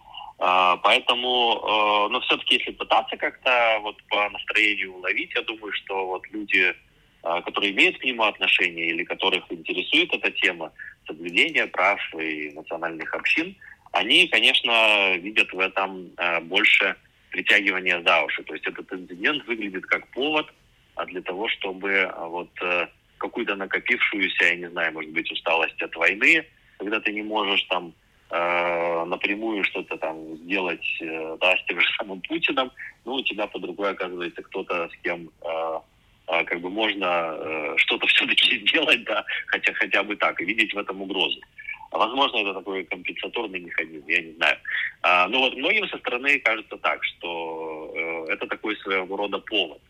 А, 0.43 0.77
поэтому, 0.77 1.61
а, 1.63 2.09
но 2.09 2.19
все-таки, 2.21 2.55
если 2.55 2.71
пытаться 2.71 3.15
как-то 3.15 3.79
вот 3.81 3.95
по 4.09 4.29
настроению 4.29 4.95
уловить, 4.95 5.31
я 5.35 5.41
думаю, 5.43 5.71
что 5.73 6.07
вот 6.07 6.27
люди, 6.31 6.73
а, 7.21 7.41
которые 7.41 7.71
имеют 7.71 7.99
к 7.99 8.03
нему 8.03 8.23
отношение 8.23 8.87
или 8.87 9.03
которых 9.03 9.43
интересует 9.51 10.11
эта 10.13 10.31
тема 10.31 10.73
соблюдения 11.05 11.67
прав 11.67 11.99
и 12.15 12.51
национальных 12.55 13.13
общин– 13.13 13.55
они, 13.91 14.27
конечно, 14.27 15.17
видят 15.17 15.51
в 15.51 15.59
этом 15.59 16.11
э, 16.17 16.39
больше 16.41 16.95
притягивания 17.29 18.01
за 18.01 18.23
уши. 18.23 18.43
То 18.43 18.53
есть 18.53 18.65
этот 18.65 18.91
инцидент 18.93 19.45
выглядит 19.45 19.85
как 19.85 20.07
повод 20.09 20.47
а 20.95 21.05
для 21.05 21.21
того, 21.21 21.47
чтобы 21.49 21.89
э, 21.89 22.27
вот 22.27 22.49
э, 22.61 22.87
какую-то 23.17 23.55
накопившуюся, 23.55 24.45
я 24.45 24.55
не 24.55 24.69
знаю, 24.69 24.93
может 24.93 25.11
быть, 25.11 25.29
усталость 25.31 25.81
от 25.81 25.95
войны, 25.95 26.45
когда 26.77 26.99
ты 26.99 27.11
не 27.11 27.21
можешь 27.21 27.63
там 27.63 27.93
э, 28.31 29.05
напрямую 29.05 29.63
что-то 29.63 29.97
там 29.97 30.35
сделать 30.37 30.85
э, 31.01 31.37
да, 31.39 31.55
с 31.57 31.65
тем 31.65 31.79
же 31.79 31.87
самым 31.97 32.21
Путиным, 32.21 32.71
ну, 33.05 33.15
у 33.15 33.23
тебя 33.23 33.47
под 33.47 33.65
рукой 33.65 33.91
оказывается 33.91 34.41
кто-то, 34.41 34.89
с 34.89 35.03
кем 35.03 35.29
э, 35.41 36.43
как 36.45 36.61
бы 36.61 36.69
можно 36.69 37.75
что-то 37.77 38.07
все-таки 38.07 38.59
сделать, 38.65 39.03
да, 39.03 39.25
хотя 39.47 39.73
хотя 39.73 40.03
бы 40.03 40.15
так, 40.15 40.39
и 40.41 40.45
видеть 40.45 40.73
в 40.73 40.77
этом 40.77 41.01
угрозу. 41.01 41.39
Возможно, 41.91 42.37
это 42.37 42.53
такой 42.53 42.85
компенсаторный 42.85 43.59
механизм, 43.59 44.07
я 44.07 44.21
не 44.21 44.31
знаю. 44.33 44.57
А, 45.01 45.27
но 45.27 45.39
вот 45.39 45.57
многим 45.57 45.85
со 45.89 45.97
стороны 45.97 46.39
кажется 46.39 46.77
так, 46.77 47.03
что 47.03 47.93
это 48.29 48.47
такой 48.47 48.77
своего 48.77 49.17
рода 49.17 49.39
повод. 49.39 49.81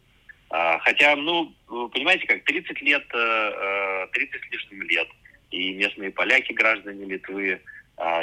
А, 0.52 0.80
хотя, 0.80 1.16
ну, 1.16 1.54
понимаете, 1.68 2.28
как 2.28 2.44
30 2.44 2.82
лет, 2.82 3.06
э, 3.14 4.08
30 4.12 4.42
с 4.42 4.52
лишним 4.52 4.82
лет, 4.84 5.08
и 5.50 5.74
местные 5.74 6.12
поляки, 6.12 6.52
граждане 6.52 7.06
Литвы, 7.06 7.62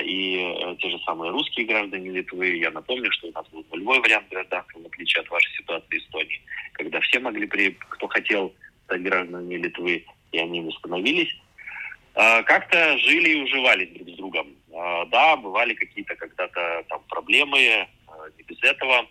и 0.02 0.38
э, 0.38 0.76
те 0.80 0.90
же 0.90 0.98
самые 1.04 1.30
русские 1.30 1.66
граждане 1.66 2.10
Литвы. 2.10 2.56
Я 2.56 2.70
напомню, 2.70 3.10
что 3.12 3.28
у 3.28 3.32
нас 3.32 3.46
был 3.48 3.64
нулевой 3.70 4.00
вариант 4.00 4.28
гражданства, 4.28 4.80
в 4.80 4.86
отличие 4.86 5.22
от 5.22 5.30
вашей 5.30 5.52
ситуации 5.56 5.98
Эстонии, 5.98 6.40
когда 6.72 7.00
все 7.00 7.20
могли, 7.20 7.46
при, 7.46 7.70
кто 7.70 8.08
хотел 8.08 8.52
стать 8.84 9.02
гражданами 9.02 9.54
Литвы, 9.54 10.04
и 10.32 10.38
они 10.38 10.60
не 10.60 10.72
становились. 10.72 11.32
А, 12.14 12.42
как-то 12.42 12.98
жили 12.98 13.30
и 13.30 13.42
уживались 13.42 13.90
друг 13.90 14.08
с 14.08 14.16
другом. 14.16 14.48
А, 14.74 15.04
да, 15.06 15.36
бывали 15.36 15.74
какие-то 15.74 16.16
когда-то 16.16 16.84
там 16.88 17.02
проблемы, 17.08 17.86
а, 18.08 18.12
не 18.36 18.42
без 18.42 18.60
этого, 18.62 19.06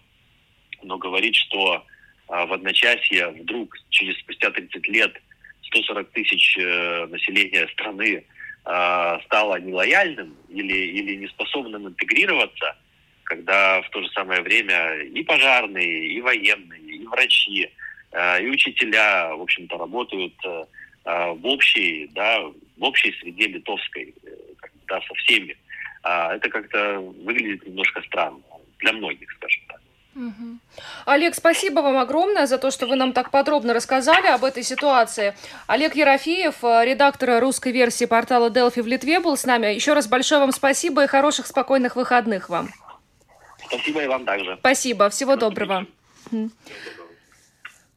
но 0.84 0.98
говорить, 0.98 1.36
что 1.36 1.86
в 2.28 2.54
одночасье 2.54 3.30
вдруг 3.30 3.74
через 3.90 4.20
спустя 4.20 4.52
30 4.52 4.86
лет 4.90 5.16
140 5.68 6.12
тысяч 6.12 6.58
э, 6.58 7.06
населения 7.08 7.68
страны 7.70 8.26
стало 9.24 9.60
нелояльным 9.62 10.36
или, 10.50 10.76
или 10.76 11.16
неспособным 11.16 11.88
интегрироваться, 11.88 12.76
когда 13.24 13.82
в 13.82 13.90
то 13.92 14.02
же 14.02 14.10
самое 14.10 14.42
время 14.42 14.96
и 15.04 15.24
пожарные, 15.24 16.08
и 16.08 16.20
военные, 16.20 16.82
и 16.82 17.06
врачи, 17.06 17.70
и 18.42 18.48
учителя, 18.50 19.34
в 19.36 19.42
общем-то, 19.42 19.78
работают 19.78 20.34
э, 21.08 21.32
в 21.32 21.48
общей, 21.48 22.10
да, 22.14 22.42
в 22.42 22.84
общей 22.84 23.14
среде 23.14 23.48
литовской, 23.48 24.14
э, 24.24 24.30
да, 24.88 25.00
со 25.02 25.14
всеми. 25.16 25.56
А 26.04 26.36
это 26.36 26.50
как-то 26.50 27.00
выглядит 27.00 27.66
немножко 27.66 28.02
странно 28.02 28.42
для 28.80 28.94
многих, 28.94 29.32
скажем 29.32 29.62
так. 29.70 29.82
Угу. 30.18 30.58
Олег, 31.06 31.36
спасибо 31.36 31.82
вам 31.82 31.98
огромное 31.98 32.48
за 32.48 32.58
то, 32.58 32.72
что 32.72 32.88
вы 32.88 32.96
нам 32.96 33.14
так 33.14 33.30
подробно 33.30 33.74
рассказали 33.74 34.26
об 34.26 34.44
этой 34.44 34.64
ситуации. 34.64 35.36
Олег 35.68 35.96
Ерофеев, 35.96 36.64
э, 36.64 36.86
редактор 36.86 37.40
русской 37.40 37.72
версии 37.72 38.06
портала 38.06 38.50
Delphi 38.50 38.82
в 38.82 38.88
Литве, 38.88 39.20
был 39.20 39.38
с 39.38 39.46
нами. 39.46 39.68
Еще 39.68 39.94
раз 39.94 40.08
большое 40.08 40.42
вам 40.42 40.52
спасибо 40.52 41.04
и 41.04 41.08
хороших, 41.08 41.46
спокойных 41.46 41.96
выходных 41.96 42.50
вам. 42.50 42.70
Спасибо 43.68 44.04
и 44.04 44.08
вам 44.08 44.26
также. 44.26 44.58
Спасибо. 44.60 45.10
Всего 45.10 45.36
доброго. 45.36 45.86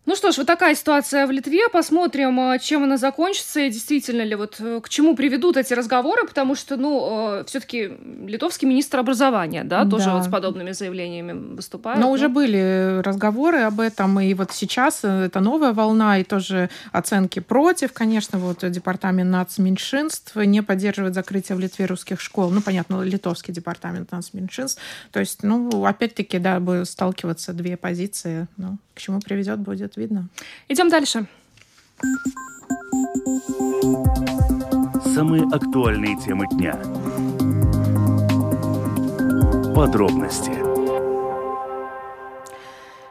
Ну 0.06 0.16
что 0.16 0.32
ж, 0.32 0.38
вот 0.38 0.46
такая 0.46 0.74
ситуация 0.74 1.26
в 1.26 1.30
Литве. 1.30 1.68
Посмотрим, 1.68 2.40
э, 2.40 2.58
чем 2.58 2.84
она 2.84 2.96
закончится 2.96 3.60
и 3.60 3.70
действительно 3.70 4.22
ли 4.22 4.34
вот 4.34 4.56
э, 4.58 4.80
к 4.82 4.88
чему 4.88 5.14
приведут 5.14 5.58
эти 5.58 5.74
разговоры, 5.74 6.26
потому 6.26 6.54
что, 6.54 6.76
ну, 6.76 7.40
э, 7.40 7.44
все-таки 7.44 7.90
литовский 8.26 8.66
министр 8.66 9.00
образования, 9.00 9.62
да, 9.62 9.84
тоже 9.84 10.06
Да. 10.06 10.14
вот 10.14 10.24
с 10.24 10.28
подобными 10.28 10.72
заявлениями 10.72 11.54
выступает. 11.54 12.00
Но 12.00 12.06
ну. 12.06 12.12
уже 12.12 12.28
были 12.28 13.02
разговоры 13.02 13.60
об 13.60 13.78
этом, 13.78 14.18
и 14.20 14.32
вот 14.32 14.52
сейчас 14.52 15.04
это 15.04 15.40
новая 15.40 15.72
волна, 15.74 16.18
и 16.18 16.24
тоже 16.24 16.70
оценки 16.92 17.40
против, 17.40 17.92
конечно, 17.92 18.38
вот 18.38 18.68
департамент 18.70 19.30
нацменьшинств 19.30 20.34
не 20.34 20.62
поддерживает 20.62 21.14
закрытие 21.14 21.56
в 21.56 21.60
Литве 21.60 21.84
русских 21.84 22.22
школ. 22.22 22.50
Ну, 22.50 22.62
понятно, 22.62 23.02
литовский 23.02 23.52
департамент 23.52 24.12
нацменьшинств. 24.12 24.80
То 25.12 25.20
есть, 25.20 25.42
ну, 25.42 25.84
опять-таки, 25.84 26.38
да, 26.38 26.58
бы 26.58 26.84
сталкиваться 26.86 27.52
две 27.52 27.76
позиции. 27.76 28.48
Ну, 28.56 28.78
к 29.00 29.02
чему 29.02 29.18
приведет, 29.18 29.60
будет 29.60 29.96
видно. 29.96 30.28
Идем 30.68 30.90
дальше. 30.90 31.26
Самые 35.14 35.44
актуальные 35.50 36.18
темы 36.18 36.46
дня. 36.52 36.74
Подробности. 39.74 40.59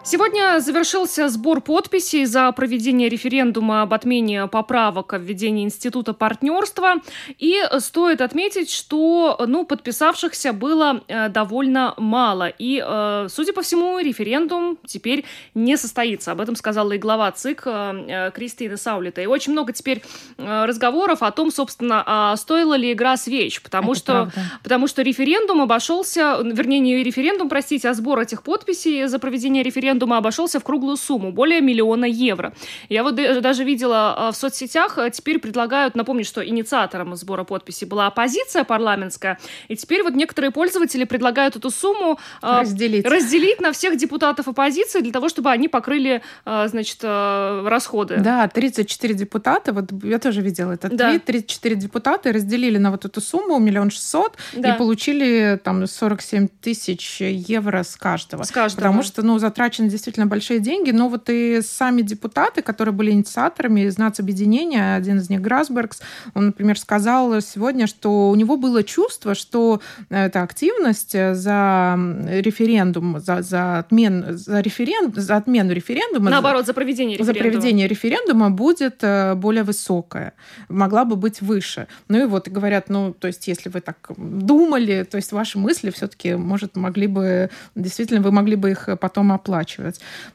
Сегодня 0.02 0.62
завершился 0.62 1.28
сбор 1.28 1.60
подписей 1.60 2.24
за 2.24 2.50
проведение 2.54 3.10
референдума 3.10 3.82
об 3.82 3.93
отмене 3.93 4.47
поправок 4.47 5.12
о 5.14 5.18
введении 5.18 5.66
института 5.66 6.14
партнерства. 6.14 6.95
И 7.38 7.62
стоит 7.80 8.22
отметить, 8.22 8.72
что 8.72 9.38
ну, 9.45 9.66
подписавшихся 9.66 10.54
было 10.54 11.04
э, 11.08 11.28
довольно 11.28 11.95
мало. 11.97 12.47
И, 12.47 12.82
э, 12.84 13.28
судя 13.30 13.52
по 13.52 13.62
всему, 13.62 14.00
референдум 14.00 14.78
теперь 14.86 15.26
не 15.54 15.76
состоится. 15.76 16.32
Об 16.32 16.39
этом 16.39 16.56
сказала 16.56 16.93
и 16.93 16.97
глава 16.97 17.30
ЦИК 17.34 17.64
э, 17.66 18.32
Кристина 18.34 18.78
Саулита. 18.78 19.22
И 19.22 19.26
очень 19.26 19.52
много 19.52 19.74
теперь 19.74 20.02
разговоров 20.38 21.22
о 21.24 21.32
том, 21.32 21.52
собственно, 21.52 22.04
а 22.06 22.38
стоила 22.38 22.76
ли 22.76 22.93
игра 22.93 23.18
свеч. 23.18 23.62
Потому 23.62 23.91
Это 23.91 24.00
что 24.00 24.14
правда. 24.14 24.41
Потому 24.64 24.88
что 24.88 25.02
референдум 25.02 25.62
обошелся, 25.62 26.39
вернее, 26.41 26.80
не 26.80 27.04
референдум, 27.04 27.50
простите, 27.50 27.89
а 27.89 27.93
сбор 27.93 28.20
этих 28.20 28.43
подписей 28.43 29.06
за 29.06 29.20
проведение 29.20 29.62
референдума 29.62 29.89
обошелся 30.18 30.60
в 30.60 30.64
круглую 30.64 30.98
сумму, 30.98 31.32
более 31.32 31.62
миллиона 31.62 32.06
евро. 32.06 32.54
Я 32.90 33.04
вот 33.04 33.16
да- 33.16 33.40
даже 33.42 33.64
видела 33.64 34.14
а, 34.18 34.32
в 34.32 34.36
соцсетях, 34.36 34.98
а, 34.98 35.10
теперь 35.10 35.40
предлагают, 35.40 35.96
напомнить, 35.96 36.28
что 36.28 36.46
инициатором 36.46 37.16
сбора 37.16 37.44
подписей 37.44 37.88
была 37.88 38.08
оппозиция 38.08 38.64
парламентская, 38.64 39.40
и 39.68 39.76
теперь 39.76 40.04
вот 40.04 40.14
некоторые 40.16 40.52
пользователи 40.52 41.04
предлагают 41.06 41.56
эту 41.56 41.70
сумму 41.72 42.20
а, 42.42 42.62
Разделить. 42.62 43.06
разделить 43.06 43.62
на 43.62 43.72
всех 43.72 43.98
депутатов 43.98 44.48
оппозиции 44.48 45.02
для 45.02 45.12
того, 45.12 45.30
чтобы 45.30 45.50
они 45.52 45.68
покрыли, 45.68 46.22
значит, 46.46 47.04
расходы. 47.04 48.18
Да, 48.18 48.48
34 48.48 49.14
депутата, 49.14 49.74
вот 49.74 49.86
я 50.04 50.20
тоже 50.20 50.42
видела 50.42 50.74
этот 50.74 50.96
Да. 50.96 51.10
твит, 51.12 51.26
34 51.26 51.76
депутата 51.76 52.32
разделили 52.32 52.78
на 52.78 52.92
вот 52.92 53.06
эту 53.06 53.22
сумму, 53.22 53.58
миллион 53.60 53.90
шестьсот, 53.92 54.36
Да. 54.56 54.76
и 54.76 54.78
получили 54.78 55.60
там 55.64 55.86
47 55.88 56.48
тысяч 56.62 57.22
евро 57.22 57.84
с 57.84 57.96
каждого. 57.96 58.44
С 58.44 58.52
каждого. 58.52 58.82
Потому 58.88 59.04
что, 59.04 59.22
ну, 59.22 59.40
затрачены 59.80 59.89
действительно 59.89 60.25
большие 60.25 60.59
деньги, 60.59 60.91
но 60.91 61.09
вот 61.09 61.30
и 61.30 61.61
сами 61.61 62.01
депутаты, 62.01 62.61
которые 62.61 62.93
были 62.93 63.11
инициаторами 63.11 63.82
из 63.82 63.97
нацобъединения, 63.97 64.95
один 64.95 65.17
из 65.17 65.30
них 65.30 65.41
Грасбергс, 65.41 66.01
он, 66.36 66.47
например, 66.47 66.77
сказал 66.77 67.41
сегодня, 67.41 67.88
что 67.88 68.30
у 68.30 68.36
него 68.36 68.57
было 68.57 68.84
чувство, 68.84 69.36
что 69.36 69.82
эта 70.09 70.43
активность 70.43 71.11
за 71.11 71.97
референдум, 72.27 73.19
за, 73.19 73.41
за, 73.41 73.80
отмен, 73.80 74.38
за, 74.38 74.61
референ, 74.61 75.13
за 75.15 75.38
отмену 75.38 75.73
референдума, 75.73 76.30
Наоборот, 76.30 76.65
за 76.65 76.73
проведение 76.73 77.17
за 77.17 77.32
референдума. 77.32 77.51
проведение 77.51 77.88
референдума 77.88 78.49
будет 78.49 79.03
э, 79.03 79.36
более 79.36 79.63
высокая, 79.63 80.34
могла 80.69 81.05
бы 81.05 81.15
быть 81.15 81.41
выше. 81.41 81.88
Ну 82.09 82.19
и 82.19 82.25
вот 82.25 82.49
говорят, 82.49 82.89
ну, 82.89 83.13
то 83.13 83.27
есть, 83.27 83.47
если 83.47 83.69
вы 83.69 83.82
так 83.82 83.97
думали, 84.17 85.05
то 85.09 85.17
есть 85.17 85.32
ваши 85.32 85.57
мысли 85.57 85.89
все-таки, 85.89 86.36
может, 86.36 86.75
могли 86.75 87.07
бы, 87.07 87.49
действительно, 87.75 88.21
вы 88.21 88.32
могли 88.32 88.55
бы 88.55 88.71
их 88.71 88.89
потом 88.99 89.32
оплачивать. 89.32 89.68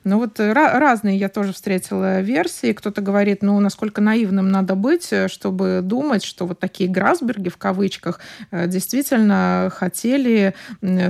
Ну 0.04 0.18
вот 0.18 0.38
э, 0.40 0.52
ра- 0.52 0.78
разные 0.78 1.16
я 1.16 1.28
тоже 1.28 1.52
встретила 1.52 2.20
версии. 2.20 2.72
Кто-то 2.72 3.00
говорит, 3.00 3.42
ну, 3.42 3.58
насколько 3.60 4.00
наивным 4.00 4.50
надо 4.50 4.74
быть, 4.74 5.12
э, 5.12 5.28
чтобы 5.28 5.80
думать, 5.82 6.24
что 6.24 6.46
вот 6.46 6.60
такие 6.60 6.88
Грасберги, 6.88 7.48
в 7.48 7.56
кавычках, 7.56 8.20
э, 8.50 8.66
действительно 8.68 9.70
хотели 9.74 10.54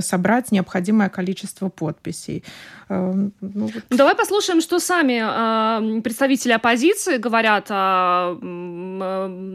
собрать 0.01 0.51
необходимое 0.51 1.09
количество 1.09 1.69
подписей. 1.69 2.43
Э, 2.89 3.13
ну, 3.13 3.31
вот 3.41 3.83
Ну, 3.89 3.97
Давай 3.97 4.15
послушаем, 4.15 4.61
что 4.61 4.79
сами 4.79 5.97
э, 5.97 6.01
представители 6.01 6.51
оппозиции 6.53 7.17
говорят 7.17 7.67
о 7.69 8.37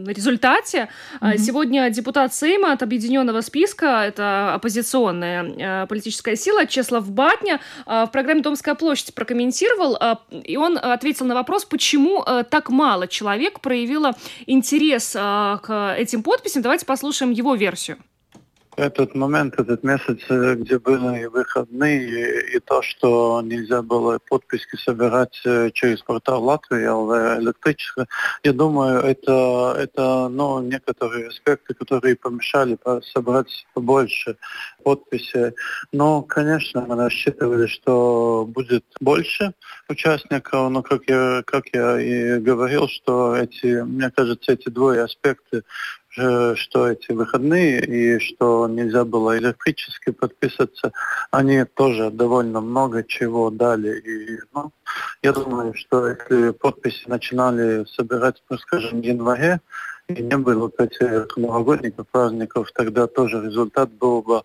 результате. 0.07 0.89
Э, 1.21 1.37
Сегодня 1.37 1.89
депутат 1.89 2.33
Сейма 2.33 2.73
от 2.73 2.83
Объединенного 2.83 3.41
списка, 3.41 4.03
это 4.05 4.53
оппозиционная 4.55 5.83
э, 5.83 5.87
политическая 5.87 6.35
сила, 6.35 6.65
Чеслав 6.65 7.09
Батня, 7.09 7.59
в 7.85 8.09
программе 8.11 8.41
«Домская 8.41 8.75
площадь» 8.75 9.13
прокомментировал, 9.15 9.97
и 10.31 10.57
он 10.57 10.77
ответил 10.77 11.25
на 11.25 11.35
вопрос, 11.35 11.65
почему 11.65 12.23
так 12.49 12.69
мало 12.69 13.07
человек 13.07 13.59
проявило 13.59 14.13
интерес 14.45 15.11
к 15.13 15.95
этим 15.97 16.23
подписям. 16.23 16.61
Давайте 16.61 16.85
послушаем 16.85 17.31
его 17.31 17.55
версию. 17.55 17.97
Этот 18.77 19.15
момент, 19.15 19.59
этот 19.59 19.83
месяц, 19.83 20.19
э, 20.29 20.55
где 20.55 20.79
были 20.79 21.25
выходные, 21.25 22.03
и, 22.07 22.55
и 22.55 22.59
то, 22.59 22.81
что 22.81 23.41
нельзя 23.41 23.81
было 23.81 24.17
подписки 24.29 24.77
собирать 24.77 25.41
э, 25.45 25.71
через 25.73 26.01
портал 26.01 26.41
Латвии, 26.41 26.87
ЛВ 26.87 27.41
электрическое, 27.41 28.07
я 28.43 28.53
думаю, 28.53 29.01
это, 29.01 29.75
это 29.77 30.29
ну, 30.29 30.61
некоторые 30.61 31.27
аспекты, 31.27 31.73
которые 31.73 32.15
помешали 32.15 32.75
по- 32.75 33.01
собрать 33.01 33.67
побольше 33.73 34.37
подписей. 34.83 35.53
Но, 35.91 36.21
конечно, 36.21 36.79
мы 36.81 36.95
рассчитывали, 36.95 37.67
что 37.67 38.45
будет 38.47 38.85
больше 39.01 39.53
участников, 39.89 40.71
но, 40.71 40.81
как 40.81 41.01
я, 41.07 41.43
как 41.45 41.65
я 41.73 41.99
и 41.99 42.39
говорил, 42.39 42.87
что 42.87 43.35
эти, 43.35 43.81
мне 43.81 44.09
кажется, 44.11 44.53
эти 44.53 44.69
двое 44.69 45.03
аспекты 45.03 45.57
э, 45.57 45.61
что 46.13 46.89
эти 46.89 47.11
выходные 47.11 47.79
и 47.85 48.19
что 48.19 48.67
нельзя 48.67 49.05
было 49.05 49.37
электрически 49.37 50.11
подписаться, 50.11 50.91
они 51.31 51.63
тоже 51.63 52.09
довольно 52.11 52.59
много 52.61 53.03
чего 53.03 53.49
дали. 53.49 53.99
И, 53.99 54.39
ну, 54.53 54.71
я 55.23 55.31
думаю, 55.31 55.73
что 55.73 56.07
если 56.07 56.51
подписи 56.51 57.07
начинали 57.07 57.85
собирать, 57.85 58.43
ну, 58.49 58.57
скажем, 58.57 59.01
в 59.01 59.03
январе, 59.05 59.61
и 60.09 60.21
не 60.21 60.37
было 60.37 60.63
вот 60.63 60.79
этих 60.79 61.37
новогодних 61.37 61.93
праздников, 62.11 62.71
тогда 62.73 63.07
тоже 63.07 63.41
результат 63.41 63.91
был 63.91 64.21
бы 64.21 64.43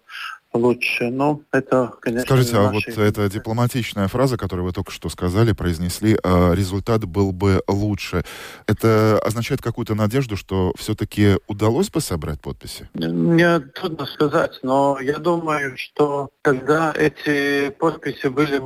лучше. 0.53 1.11
Но 1.11 1.41
это, 1.53 1.93
конечно, 2.01 2.27
Скажите, 2.27 2.57
а 2.57 2.71
вот 2.71 2.87
эта 2.87 3.29
дипломатичная 3.29 4.09
фраза, 4.09 4.37
которую 4.37 4.67
вы 4.67 4.73
только 4.73 4.91
что 4.91 5.09
сказали, 5.09 5.53
произнесли, 5.53 6.19
а, 6.23 6.53
результат 6.53 7.05
был 7.05 7.33
бы 7.33 7.63
лучше. 7.69 8.25
Это 8.67 9.19
означает 9.23 9.63
какую-то 9.63 9.95
надежду, 9.95 10.37
что 10.37 10.73
все-таки 10.77 11.37
удалось 11.47 11.91
бы 11.91 12.01
собрать 12.01 12.41
подписи? 12.41 12.89
Мне 12.95 13.61
трудно 13.61 14.07
сказать, 14.07 14.59
но 14.63 14.99
я 15.01 15.19
думаю, 15.19 15.77
что 15.77 16.31
тогда 16.43 16.93
эти 16.97 17.71
подписи 17.71 18.29
были 18.29 18.61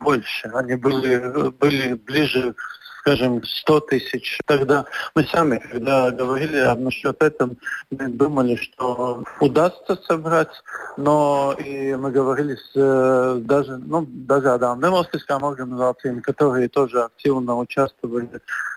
больше, 0.00 0.48
они 0.54 0.76
были, 0.76 1.50
были 1.50 1.94
ближе 1.94 2.54
скажем, 3.02 3.42
100 3.42 3.80
тысяч. 3.80 4.38
Тогда 4.46 4.86
мы 5.14 5.24
сами, 5.24 5.58
когда 5.58 6.10
говорили 6.10 6.58
об 6.58 6.80
насчет 6.80 7.20
этого, 7.20 7.54
мы 7.90 8.08
думали, 8.08 8.54
что 8.56 9.24
удастся 9.40 9.96
собрать, 10.06 10.62
но 10.96 11.54
и 11.58 11.94
мы 11.96 12.12
говорили 12.12 12.54
с 12.54 12.70
э, 12.76 13.40
даже, 13.40 13.76
ну, 13.76 14.06
dažādām 14.06 14.80
nevalstiskām 14.80 15.44
организациями, 15.44 16.20
которые 16.20 16.68
тоже 16.68 17.02
активно 17.02 17.58
участвовали. 17.58 18.28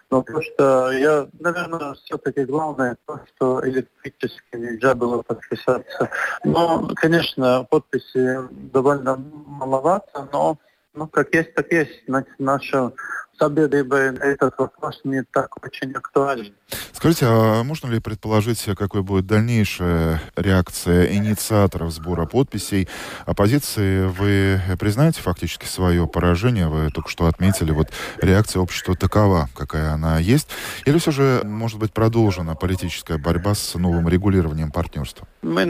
Но 0.10 0.24
то, 0.24 0.42
что 0.42 0.92
я, 0.92 1.28
наверное, 1.40 1.94
все-таки 1.94 2.46
главное 2.46 2.98
то, 3.06 3.20
что 3.36 3.62
электрически 3.68 4.56
нельзя 4.56 4.96
было 4.96 5.22
подписаться. 5.22 6.10
Но, 6.44 6.90
конечно, 6.96 7.68
подписи 7.70 8.40
довольно 8.74 9.18
маловато, 9.46 10.28
но 10.34 10.58
ну, 10.96 11.08
как 11.08 11.34
есть, 11.36 11.54
так 11.54 11.72
есть. 11.72 12.04
Наша 12.40 12.94
sabiedrībai 13.40 14.18
этот 14.22 14.58
вопрос 14.58 15.02
не 15.04 15.24
так 15.24 15.64
очень 15.64 15.92
актуален. 15.92 16.54
Скажите, 16.94 17.26
а 17.28 17.64
можно 17.64 17.88
ли 17.90 18.00
предположить, 18.00 18.64
какой 18.78 19.04
будет 19.04 19.28
дальнейшая 19.28 20.22
реакция 20.36 21.14
инициаторов 21.14 21.92
сбора 21.92 22.26
подписей 22.26 22.88
оппозиции? 23.26 24.06
Вы 24.08 24.60
признаете 24.80 25.22
фактически 25.22 25.66
свое 25.66 26.08
поражение? 26.08 26.68
Вы 26.68 26.90
только 26.92 27.10
что 27.10 27.28
отметили, 27.28 27.72
вот 27.72 27.90
реакция 28.22 28.62
общества 28.62 28.96
такова, 28.96 29.50
какая 29.56 29.92
она 29.92 30.20
есть. 30.20 30.50
Или 30.86 30.98
все 30.98 31.12
же, 31.12 31.42
может 31.44 31.80
быть, 31.80 31.94
продолжена 31.94 32.56
политическая 32.56 33.18
борьба 33.18 33.54
с 33.54 33.76
новым 33.76 34.08
регулированием 34.08 34.72
партнерства? 34.72 35.28
Мы 35.42 35.66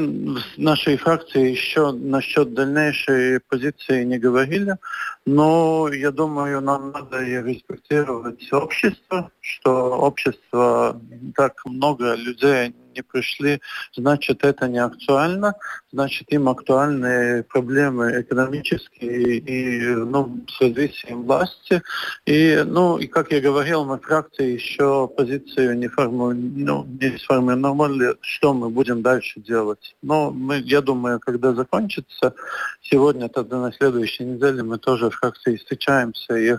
в 0.55 0.57
нашей 0.57 0.97
фракции 0.97 1.49
еще 1.49 1.91
насчет 1.91 2.53
дальнейшей 2.53 3.39
позиции 3.49 4.03
не 4.03 4.20
говорили, 4.20 4.78
но 5.26 5.89
я 5.91 6.11
думаю, 6.11 6.61
нам 6.61 6.91
надо 6.91 7.22
и 7.24 7.36
респектировать 7.56 8.51
общество, 8.51 9.32
что 9.41 9.72
общество 9.97 10.99
так 11.36 11.66
много 11.66 12.16
людей 12.16 12.74
не 12.95 13.01
пришли, 13.01 13.62
значит 13.93 14.43
это 14.43 14.68
не 14.68 14.80
актуально, 14.80 15.56
значит 15.91 16.32
им 16.32 16.49
актуальны 16.49 17.43
проблемы 17.43 18.22
экономические 18.22 19.38
и 19.38 19.95
ну, 19.95 20.45
с 20.47 20.62
развитием 20.62 21.24
власти. 21.24 21.82
И, 22.26 22.64
ну, 22.66 22.97
и 22.97 23.08
как 23.08 23.32
я 23.32 23.41
говорил, 23.41 23.86
на 23.86 23.97
фракции 23.97 24.53
еще 24.53 25.08
позицию 25.08 25.78
не, 25.78 25.88
форму, 25.88 26.34
ну, 26.34 26.86
не 26.86 27.18
сформировали, 27.18 28.16
что 28.22 28.53
мы 28.53 28.70
будем 28.70 29.01
дальше 29.01 29.39
делать. 29.41 29.95
Но 30.01 30.32
мы, 30.32 30.58
я 30.58 30.82
думаю, 30.82 31.20
когда 31.20 31.53
закончится, 31.53 32.34
сегодня, 32.82 33.30
тогда 33.30 33.60
на 33.60 33.74
следующей 33.74 34.24
неделе 34.24 34.64
мы 34.64 34.78
тоже 34.78 35.10
в 35.10 35.16
фракции 35.16 35.58
встречаемся 35.58 36.36
и 36.36 36.56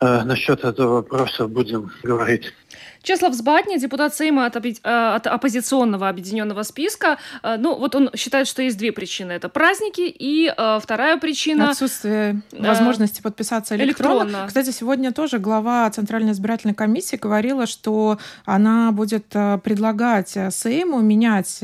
насчет 0.00 0.64
этого 0.64 0.94
вопроса 0.96 1.48
будем 1.48 1.90
говорить. 2.02 2.52
Чеслав 3.08 3.34
Збатни, 3.34 3.78
депутат 3.78 4.14
Сейма 4.14 4.44
от, 4.44 4.56
э, 4.56 4.70
от 4.84 5.26
оппозиционного 5.26 6.10
объединенного 6.10 6.62
списка, 6.62 7.16
э, 7.42 7.56
ну 7.58 7.74
вот 7.74 7.94
он 7.94 8.10
считает, 8.14 8.46
что 8.46 8.60
есть 8.60 8.76
две 8.76 8.92
причины. 8.92 9.32
Это 9.32 9.48
праздники 9.48 10.02
и 10.02 10.52
э, 10.54 10.78
вторая 10.82 11.16
причина... 11.16 11.70
Отсутствие 11.70 12.42
возможности 12.52 13.22
подписаться 13.22 13.76
электронно. 13.76 14.24
электронно. 14.24 14.46
Кстати, 14.46 14.72
сегодня 14.72 15.10
тоже 15.12 15.38
глава 15.38 15.88
Центральной 15.88 16.32
избирательной 16.32 16.74
комиссии 16.74 17.16
говорила, 17.16 17.66
что 17.66 18.18
она 18.44 18.92
будет 18.92 19.28
предлагать 19.28 20.36
Сейму 20.50 21.00
менять, 21.00 21.60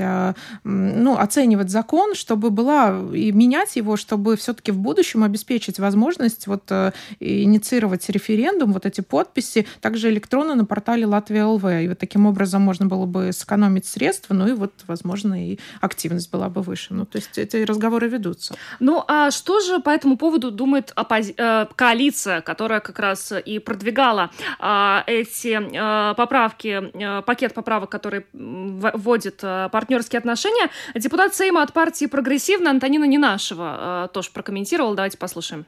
ну, 0.65 1.19
оценивать 1.19 1.69
закон, 1.69 2.15
чтобы 2.15 2.49
была, 2.49 2.99
и 3.15 3.33
менять 3.33 3.77
его, 3.77 3.99
чтобы 3.99 4.37
все-таки 4.37 4.73
в 4.73 4.79
будущем 4.79 5.23
обеспечить 5.23 5.79
возможность 5.79 6.47
вот 6.47 6.73
инициировать 7.21 8.09
референдум, 8.09 8.73
вот 8.73 8.87
эти 8.87 9.03
подписи, 9.03 9.67
также 9.83 10.09
электронно 10.09 10.55
на 10.55 10.65
портале 10.65 11.05
Латвии 11.05 11.34
Латвия 11.35 11.45
ЛВ. 11.45 11.85
И 11.85 11.89
вот 11.89 11.99
таким 11.99 12.27
образом 12.27 12.63
можно 12.63 12.87
было 12.87 13.07
бы 13.07 13.33
сэкономить 13.33 13.87
средства, 13.87 14.35
ну 14.35 14.47
и 14.47 14.53
вот, 14.53 14.73
возможно, 14.87 15.35
и 15.35 15.59
активность 15.81 16.31
была 16.31 16.49
бы 16.49 16.63
выше. 16.63 16.95
Ну, 16.95 17.05
то 17.05 17.19
есть 17.19 17.39
эти 17.39 17.57
разговоры 17.65 18.09
ведутся. 18.09 18.55
Ну, 18.81 19.05
а 19.09 19.31
что 19.31 19.61
же 19.61 19.81
по 19.81 19.91
этому 19.91 20.17
поводу 20.17 20.51
думает 20.51 20.93
оппози... 20.95 21.35
э, 21.37 21.67
коалиция, 21.75 22.41
которая 22.41 22.81
как 22.81 22.99
раз 22.99 23.33
и 23.33 23.59
продвигала 23.59 24.31
э, 24.61 25.01
эти 25.07 25.59
э, 25.59 26.15
поправки, 26.15 26.91
э, 26.93 27.23
пакет 27.23 27.55
поправок, 27.55 27.91
который 27.91 28.27
вводит 28.33 29.41
э, 29.43 29.69
партнерские 29.73 30.19
отношения? 30.19 30.71
Депутат 30.95 31.35
Сейма 31.35 31.63
от 31.63 31.73
партии 31.73 32.07
«Прогрессивно» 32.07 32.71
Антонина 32.71 33.05
Ненашева 33.05 34.07
э, 34.07 34.09
тоже 34.13 34.31
прокомментировала. 34.33 34.95
Давайте 34.95 35.19
послушаем 35.19 35.65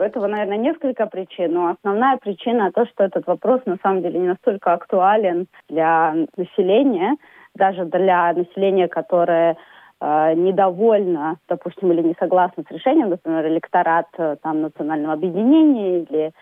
этого, 0.00 0.26
наверное, 0.26 0.58
несколько 0.58 1.06
причин, 1.06 1.52
но 1.52 1.68
основная 1.68 2.16
причина 2.16 2.72
то, 2.72 2.86
что 2.86 3.04
этот 3.04 3.26
вопрос 3.26 3.60
на 3.66 3.76
самом 3.82 4.02
деле 4.02 4.18
не 4.18 4.28
настолько 4.28 4.72
актуален 4.72 5.46
для 5.68 6.14
населения, 6.36 7.16
даже 7.54 7.84
для 7.84 8.32
населения, 8.32 8.88
которое 8.88 9.56
э, 10.00 10.34
недовольно, 10.34 11.36
допустим, 11.48 11.92
или 11.92 12.02
не 12.02 12.16
согласно 12.18 12.64
с 12.68 12.72
решением, 12.72 13.10
например, 13.10 13.46
электорат 13.46 14.08
э, 14.18 14.36
там, 14.42 14.62
национального 14.62 15.14
объединения 15.14 16.00
или, 16.00 16.32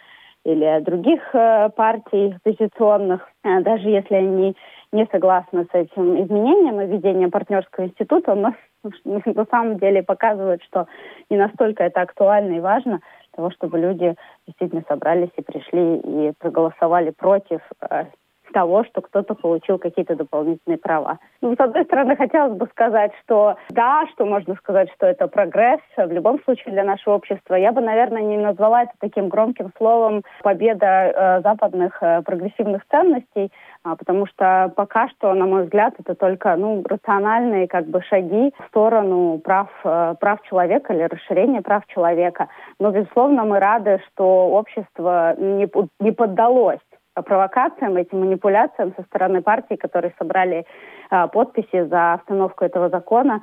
или 0.44 0.80
других 0.80 1.20
э, 1.34 1.68
партий 1.76 2.34
оппозиционных, 2.36 3.28
э, 3.44 3.60
даже 3.60 3.88
если 3.88 4.14
они 4.14 4.56
не 4.92 5.06
согласны 5.10 5.64
с 5.64 5.74
этим 5.74 6.22
изменением 6.22 6.80
и 6.80 6.86
введением 6.86 7.30
партнерского 7.30 7.86
института, 7.86 8.34
но 8.34 8.54
на 9.04 9.46
самом 9.50 9.78
деле 9.78 10.02
показывает, 10.02 10.62
что 10.64 10.86
не 11.30 11.36
настолько 11.36 11.84
это 11.84 12.02
актуально 12.02 12.56
и 12.56 12.60
важно, 12.60 13.00
того, 13.32 13.50
чтобы 13.50 13.78
люди 13.78 14.14
действительно 14.46 14.84
собрались 14.88 15.30
и 15.36 15.42
пришли 15.42 15.98
и 15.98 16.32
проголосовали 16.38 17.10
против 17.10 17.60
э, 17.80 18.06
того, 18.52 18.84
что 18.84 19.00
кто-то 19.00 19.34
получил 19.34 19.78
какие-то 19.78 20.14
дополнительные 20.14 20.78
права. 20.78 21.18
Ну, 21.40 21.54
с 21.54 21.60
одной 21.60 21.84
стороны, 21.84 22.16
хотелось 22.16 22.56
бы 22.56 22.66
сказать, 22.66 23.12
что 23.24 23.56
да, 23.70 24.04
что 24.12 24.26
можно 24.26 24.54
сказать, 24.56 24.88
что 24.94 25.06
это 25.06 25.26
прогресс 25.28 25.80
в 25.96 26.12
любом 26.12 26.42
случае 26.44 26.72
для 26.72 26.84
нашего 26.84 27.14
общества. 27.14 27.54
Я 27.54 27.72
бы, 27.72 27.80
наверное, 27.80 28.22
не 28.22 28.36
назвала 28.36 28.82
это 28.82 28.92
таким 29.00 29.28
громким 29.28 29.72
словом 29.76 30.22
победа 30.42 30.86
э, 30.86 31.40
западных 31.42 32.02
э, 32.02 32.22
прогрессивных 32.22 32.82
ценностей, 32.90 33.50
а, 33.84 33.96
потому 33.96 34.26
что 34.26 34.72
пока 34.76 35.08
что, 35.08 35.34
на 35.34 35.46
мой 35.46 35.64
взгляд, 35.64 35.94
это 35.98 36.14
только 36.14 36.54
ну, 36.56 36.82
рациональные 36.84 37.66
как 37.66 37.86
бы 37.86 38.02
шаги 38.02 38.52
в 38.58 38.68
сторону 38.68 39.40
прав, 39.42 39.68
э, 39.84 40.14
прав 40.20 40.42
человека 40.42 40.92
или 40.92 41.02
расширения 41.02 41.62
прав 41.62 41.86
человека. 41.86 42.48
Но, 42.78 42.90
безусловно, 42.90 43.44
мы 43.44 43.58
рады, 43.58 44.00
что 44.08 44.48
общество 44.50 45.34
не, 45.38 45.68
не 46.00 46.12
поддалось 46.12 46.80
провокациям, 47.14 47.96
этим 47.96 48.20
манипуляциям 48.20 48.94
со 48.96 49.02
стороны 49.04 49.42
партий, 49.42 49.76
которые 49.76 50.14
собрали 50.18 50.64
э, 51.10 51.28
подписи 51.28 51.84
за 51.84 52.14
остановку 52.14 52.64
этого 52.64 52.88
закона, 52.88 53.42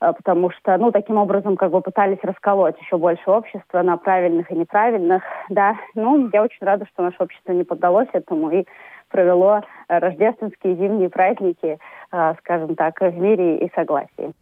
э, 0.00 0.12
потому 0.12 0.50
что, 0.50 0.76
ну, 0.76 0.90
таким 0.90 1.16
образом, 1.16 1.56
как 1.56 1.70
бы 1.70 1.80
пытались 1.80 2.22
расколоть 2.22 2.78
еще 2.80 2.98
больше 2.98 3.30
общества 3.30 3.82
на 3.82 3.96
правильных 3.96 4.50
и 4.50 4.56
неправильных, 4.56 5.22
да. 5.48 5.76
Ну, 5.94 6.28
я 6.32 6.42
очень 6.42 6.66
рада, 6.66 6.86
что 6.92 7.02
наше 7.02 7.22
общество 7.22 7.52
не 7.52 7.64
поддалось 7.64 8.08
этому 8.12 8.50
и 8.50 8.64
провело 9.08 9.60
рождественские 9.86 10.74
зимние 10.74 11.08
праздники, 11.08 11.78
э, 12.12 12.34
скажем 12.40 12.74
так, 12.74 13.00
в 13.00 13.16
мире 13.16 13.58
и 13.58 13.72
согласии. 13.74 14.32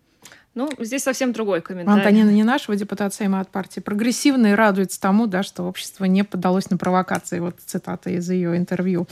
Ну, 0.55 0.69
здесь 0.79 1.03
совсем 1.03 1.33
другой 1.33 1.63
комментарий. 1.63 2.01
Антонина 2.01 2.31
не 2.31 2.45
нашего 2.45 2.77
депутата 2.77 3.15
Сейма 3.15 3.41
от 3.41 3.49
партии 3.49 3.81
прогрессивной 3.81 4.55
радуется 4.55 5.01
тому, 5.01 5.27
да, 5.27 5.43
что 5.43 5.63
общество 5.63 6.05
не 6.05 6.25
поддалось 6.25 6.69
на 6.69 6.77
провокации. 6.77 7.41
Вот 7.41 7.57
цитата 7.65 8.11
из 8.11 8.29
ее 8.29 8.57
интервью. 8.57 9.07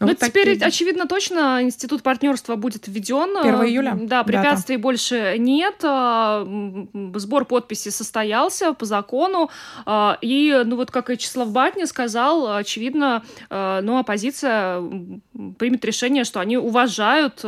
Ну, 0.00 0.06
вот 0.06 0.18
теперь, 0.18 0.54
такие... 0.54 0.66
очевидно, 0.66 1.06
точно 1.06 1.62
институт 1.62 2.02
партнерства 2.02 2.56
будет 2.56 2.88
введен. 2.88 3.36
1 3.36 3.54
июля. 3.66 3.98
Да, 4.00 4.24
препятствий 4.24 4.76
дата. 4.76 4.82
больше 4.82 5.36
нет. 5.38 5.76
А, 5.84 6.46
сбор 7.14 7.44
подписей 7.44 7.92
состоялся 7.92 8.72
по 8.72 8.86
закону. 8.86 9.50
А, 9.84 10.16
и, 10.22 10.62
ну 10.64 10.76
вот 10.76 10.90
как 10.90 11.10
и 11.10 11.18
Числав 11.18 11.52
Батни 11.52 11.84
сказал, 11.84 12.56
очевидно, 12.56 13.22
а, 13.50 13.82
ну, 13.82 13.98
оппозиция 13.98 14.82
примет 15.58 15.84
решение, 15.84 16.24
что 16.24 16.40
они 16.40 16.56
уважают 16.56 17.44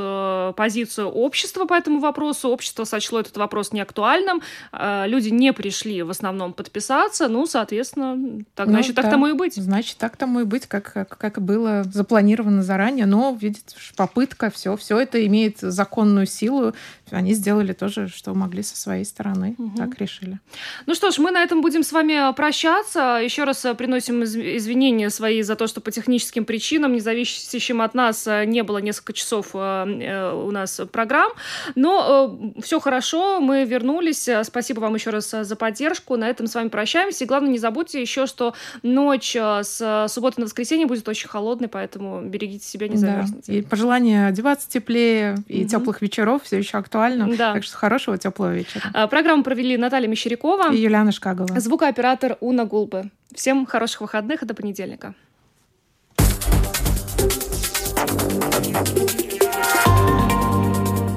позицию 0.54 1.08
общества 1.08 1.64
по 1.64 1.74
этому 1.74 2.00
вопросу. 2.00 2.50
Общество 2.50 2.84
сочло 2.84 3.20
этот 3.32 3.38
вопрос 3.38 3.72
неактуальным. 3.72 4.42
Люди 4.72 5.30
не 5.30 5.52
пришли 5.52 6.02
в 6.02 6.10
основном 6.10 6.52
подписаться. 6.52 7.28
Ну, 7.28 7.46
соответственно, 7.46 8.42
так, 8.54 8.66
ну, 8.66 8.74
значит, 8.74 8.94
да. 8.94 9.02
так 9.02 9.10
тому 9.10 9.26
и 9.28 9.32
быть. 9.32 9.54
Значит, 9.54 9.96
так 9.96 10.16
тому 10.16 10.40
и 10.40 10.44
быть, 10.44 10.66
как, 10.66 10.92
как, 10.92 11.16
как 11.18 11.42
было 11.42 11.82
запланировано 11.84 12.62
заранее, 12.62 13.06
но, 13.06 13.36
видишь, 13.40 13.92
попытка, 13.96 14.50
все, 14.50 14.76
все 14.76 14.98
это 14.98 15.24
имеет 15.26 15.58
законную 15.60 16.26
силу. 16.26 16.74
Они 17.10 17.34
сделали 17.34 17.72
тоже, 17.72 18.08
что 18.08 18.34
могли 18.34 18.62
со 18.62 18.76
своей 18.76 19.04
стороны. 19.04 19.54
Угу. 19.58 19.76
Так 19.76 20.00
решили. 20.00 20.38
Ну 20.86 20.94
что 20.94 21.10
ж, 21.10 21.18
мы 21.18 21.30
на 21.30 21.42
этом 21.42 21.60
будем 21.60 21.82
с 21.82 21.92
вами 21.92 22.32
прощаться. 22.34 23.20
Еще 23.22 23.44
раз 23.44 23.64
э, 23.64 23.74
приносим 23.74 24.24
извинения 24.24 25.10
свои 25.10 25.42
за 25.42 25.56
то, 25.56 25.66
что 25.66 25.80
по 25.80 25.90
техническим 25.90 26.44
причинам, 26.44 26.94
независящим 26.94 27.82
от 27.82 27.94
нас, 27.94 28.26
не 28.46 28.62
было 28.62 28.78
несколько 28.78 29.12
часов 29.12 29.50
э, 29.54 30.32
у 30.32 30.50
нас 30.50 30.80
программ. 30.90 31.32
Но 31.74 32.54
все 32.62 32.80
хорошо, 32.80 33.21
мы 33.40 33.64
вернулись. 33.64 34.28
Спасибо 34.44 34.80
вам 34.80 34.94
еще 34.94 35.10
раз 35.10 35.30
за 35.30 35.56
поддержку. 35.56 36.16
На 36.16 36.28
этом 36.28 36.46
с 36.46 36.54
вами 36.54 36.68
прощаемся. 36.68 37.24
И 37.24 37.26
главное, 37.26 37.50
не 37.50 37.58
забудьте 37.58 38.00
еще, 38.00 38.26
что 38.26 38.54
ночь 38.82 39.36
с 39.36 40.06
субботы 40.08 40.40
на 40.40 40.46
воскресенье 40.46 40.86
будет 40.86 41.08
очень 41.08 41.28
холодной, 41.28 41.68
поэтому 41.68 42.22
берегите 42.22 42.66
себя, 42.66 42.88
не 42.88 42.96
замерзните. 42.96 43.52
Да. 43.52 43.58
И 43.58 43.62
пожелание 43.62 44.26
одеваться 44.26 44.68
теплее 44.68 45.36
и 45.48 45.62
угу. 45.62 45.68
теплых 45.68 46.02
вечеров 46.02 46.42
все 46.44 46.58
еще 46.58 46.78
актуально. 46.78 47.34
Да. 47.36 47.54
Так 47.54 47.64
что 47.64 47.76
хорошего 47.76 48.18
теплого 48.18 48.54
вечера. 48.54 49.06
Программу 49.08 49.42
провели 49.42 49.76
Наталья 49.76 50.08
Мещерякова 50.08 50.72
и 50.72 50.78
Юлиана 50.78 51.12
Шкагова. 51.12 51.58
Звукооператор 51.60 52.36
Уна 52.40 52.64
Гулбы. 52.64 53.10
Всем 53.34 53.66
хороших 53.66 54.02
выходных 54.02 54.42
и 54.42 54.46
до 54.46 54.54
понедельника. 54.54 55.14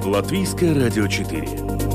Латвийское 0.05 0.73
радио 0.73 1.07
4. 1.07 1.94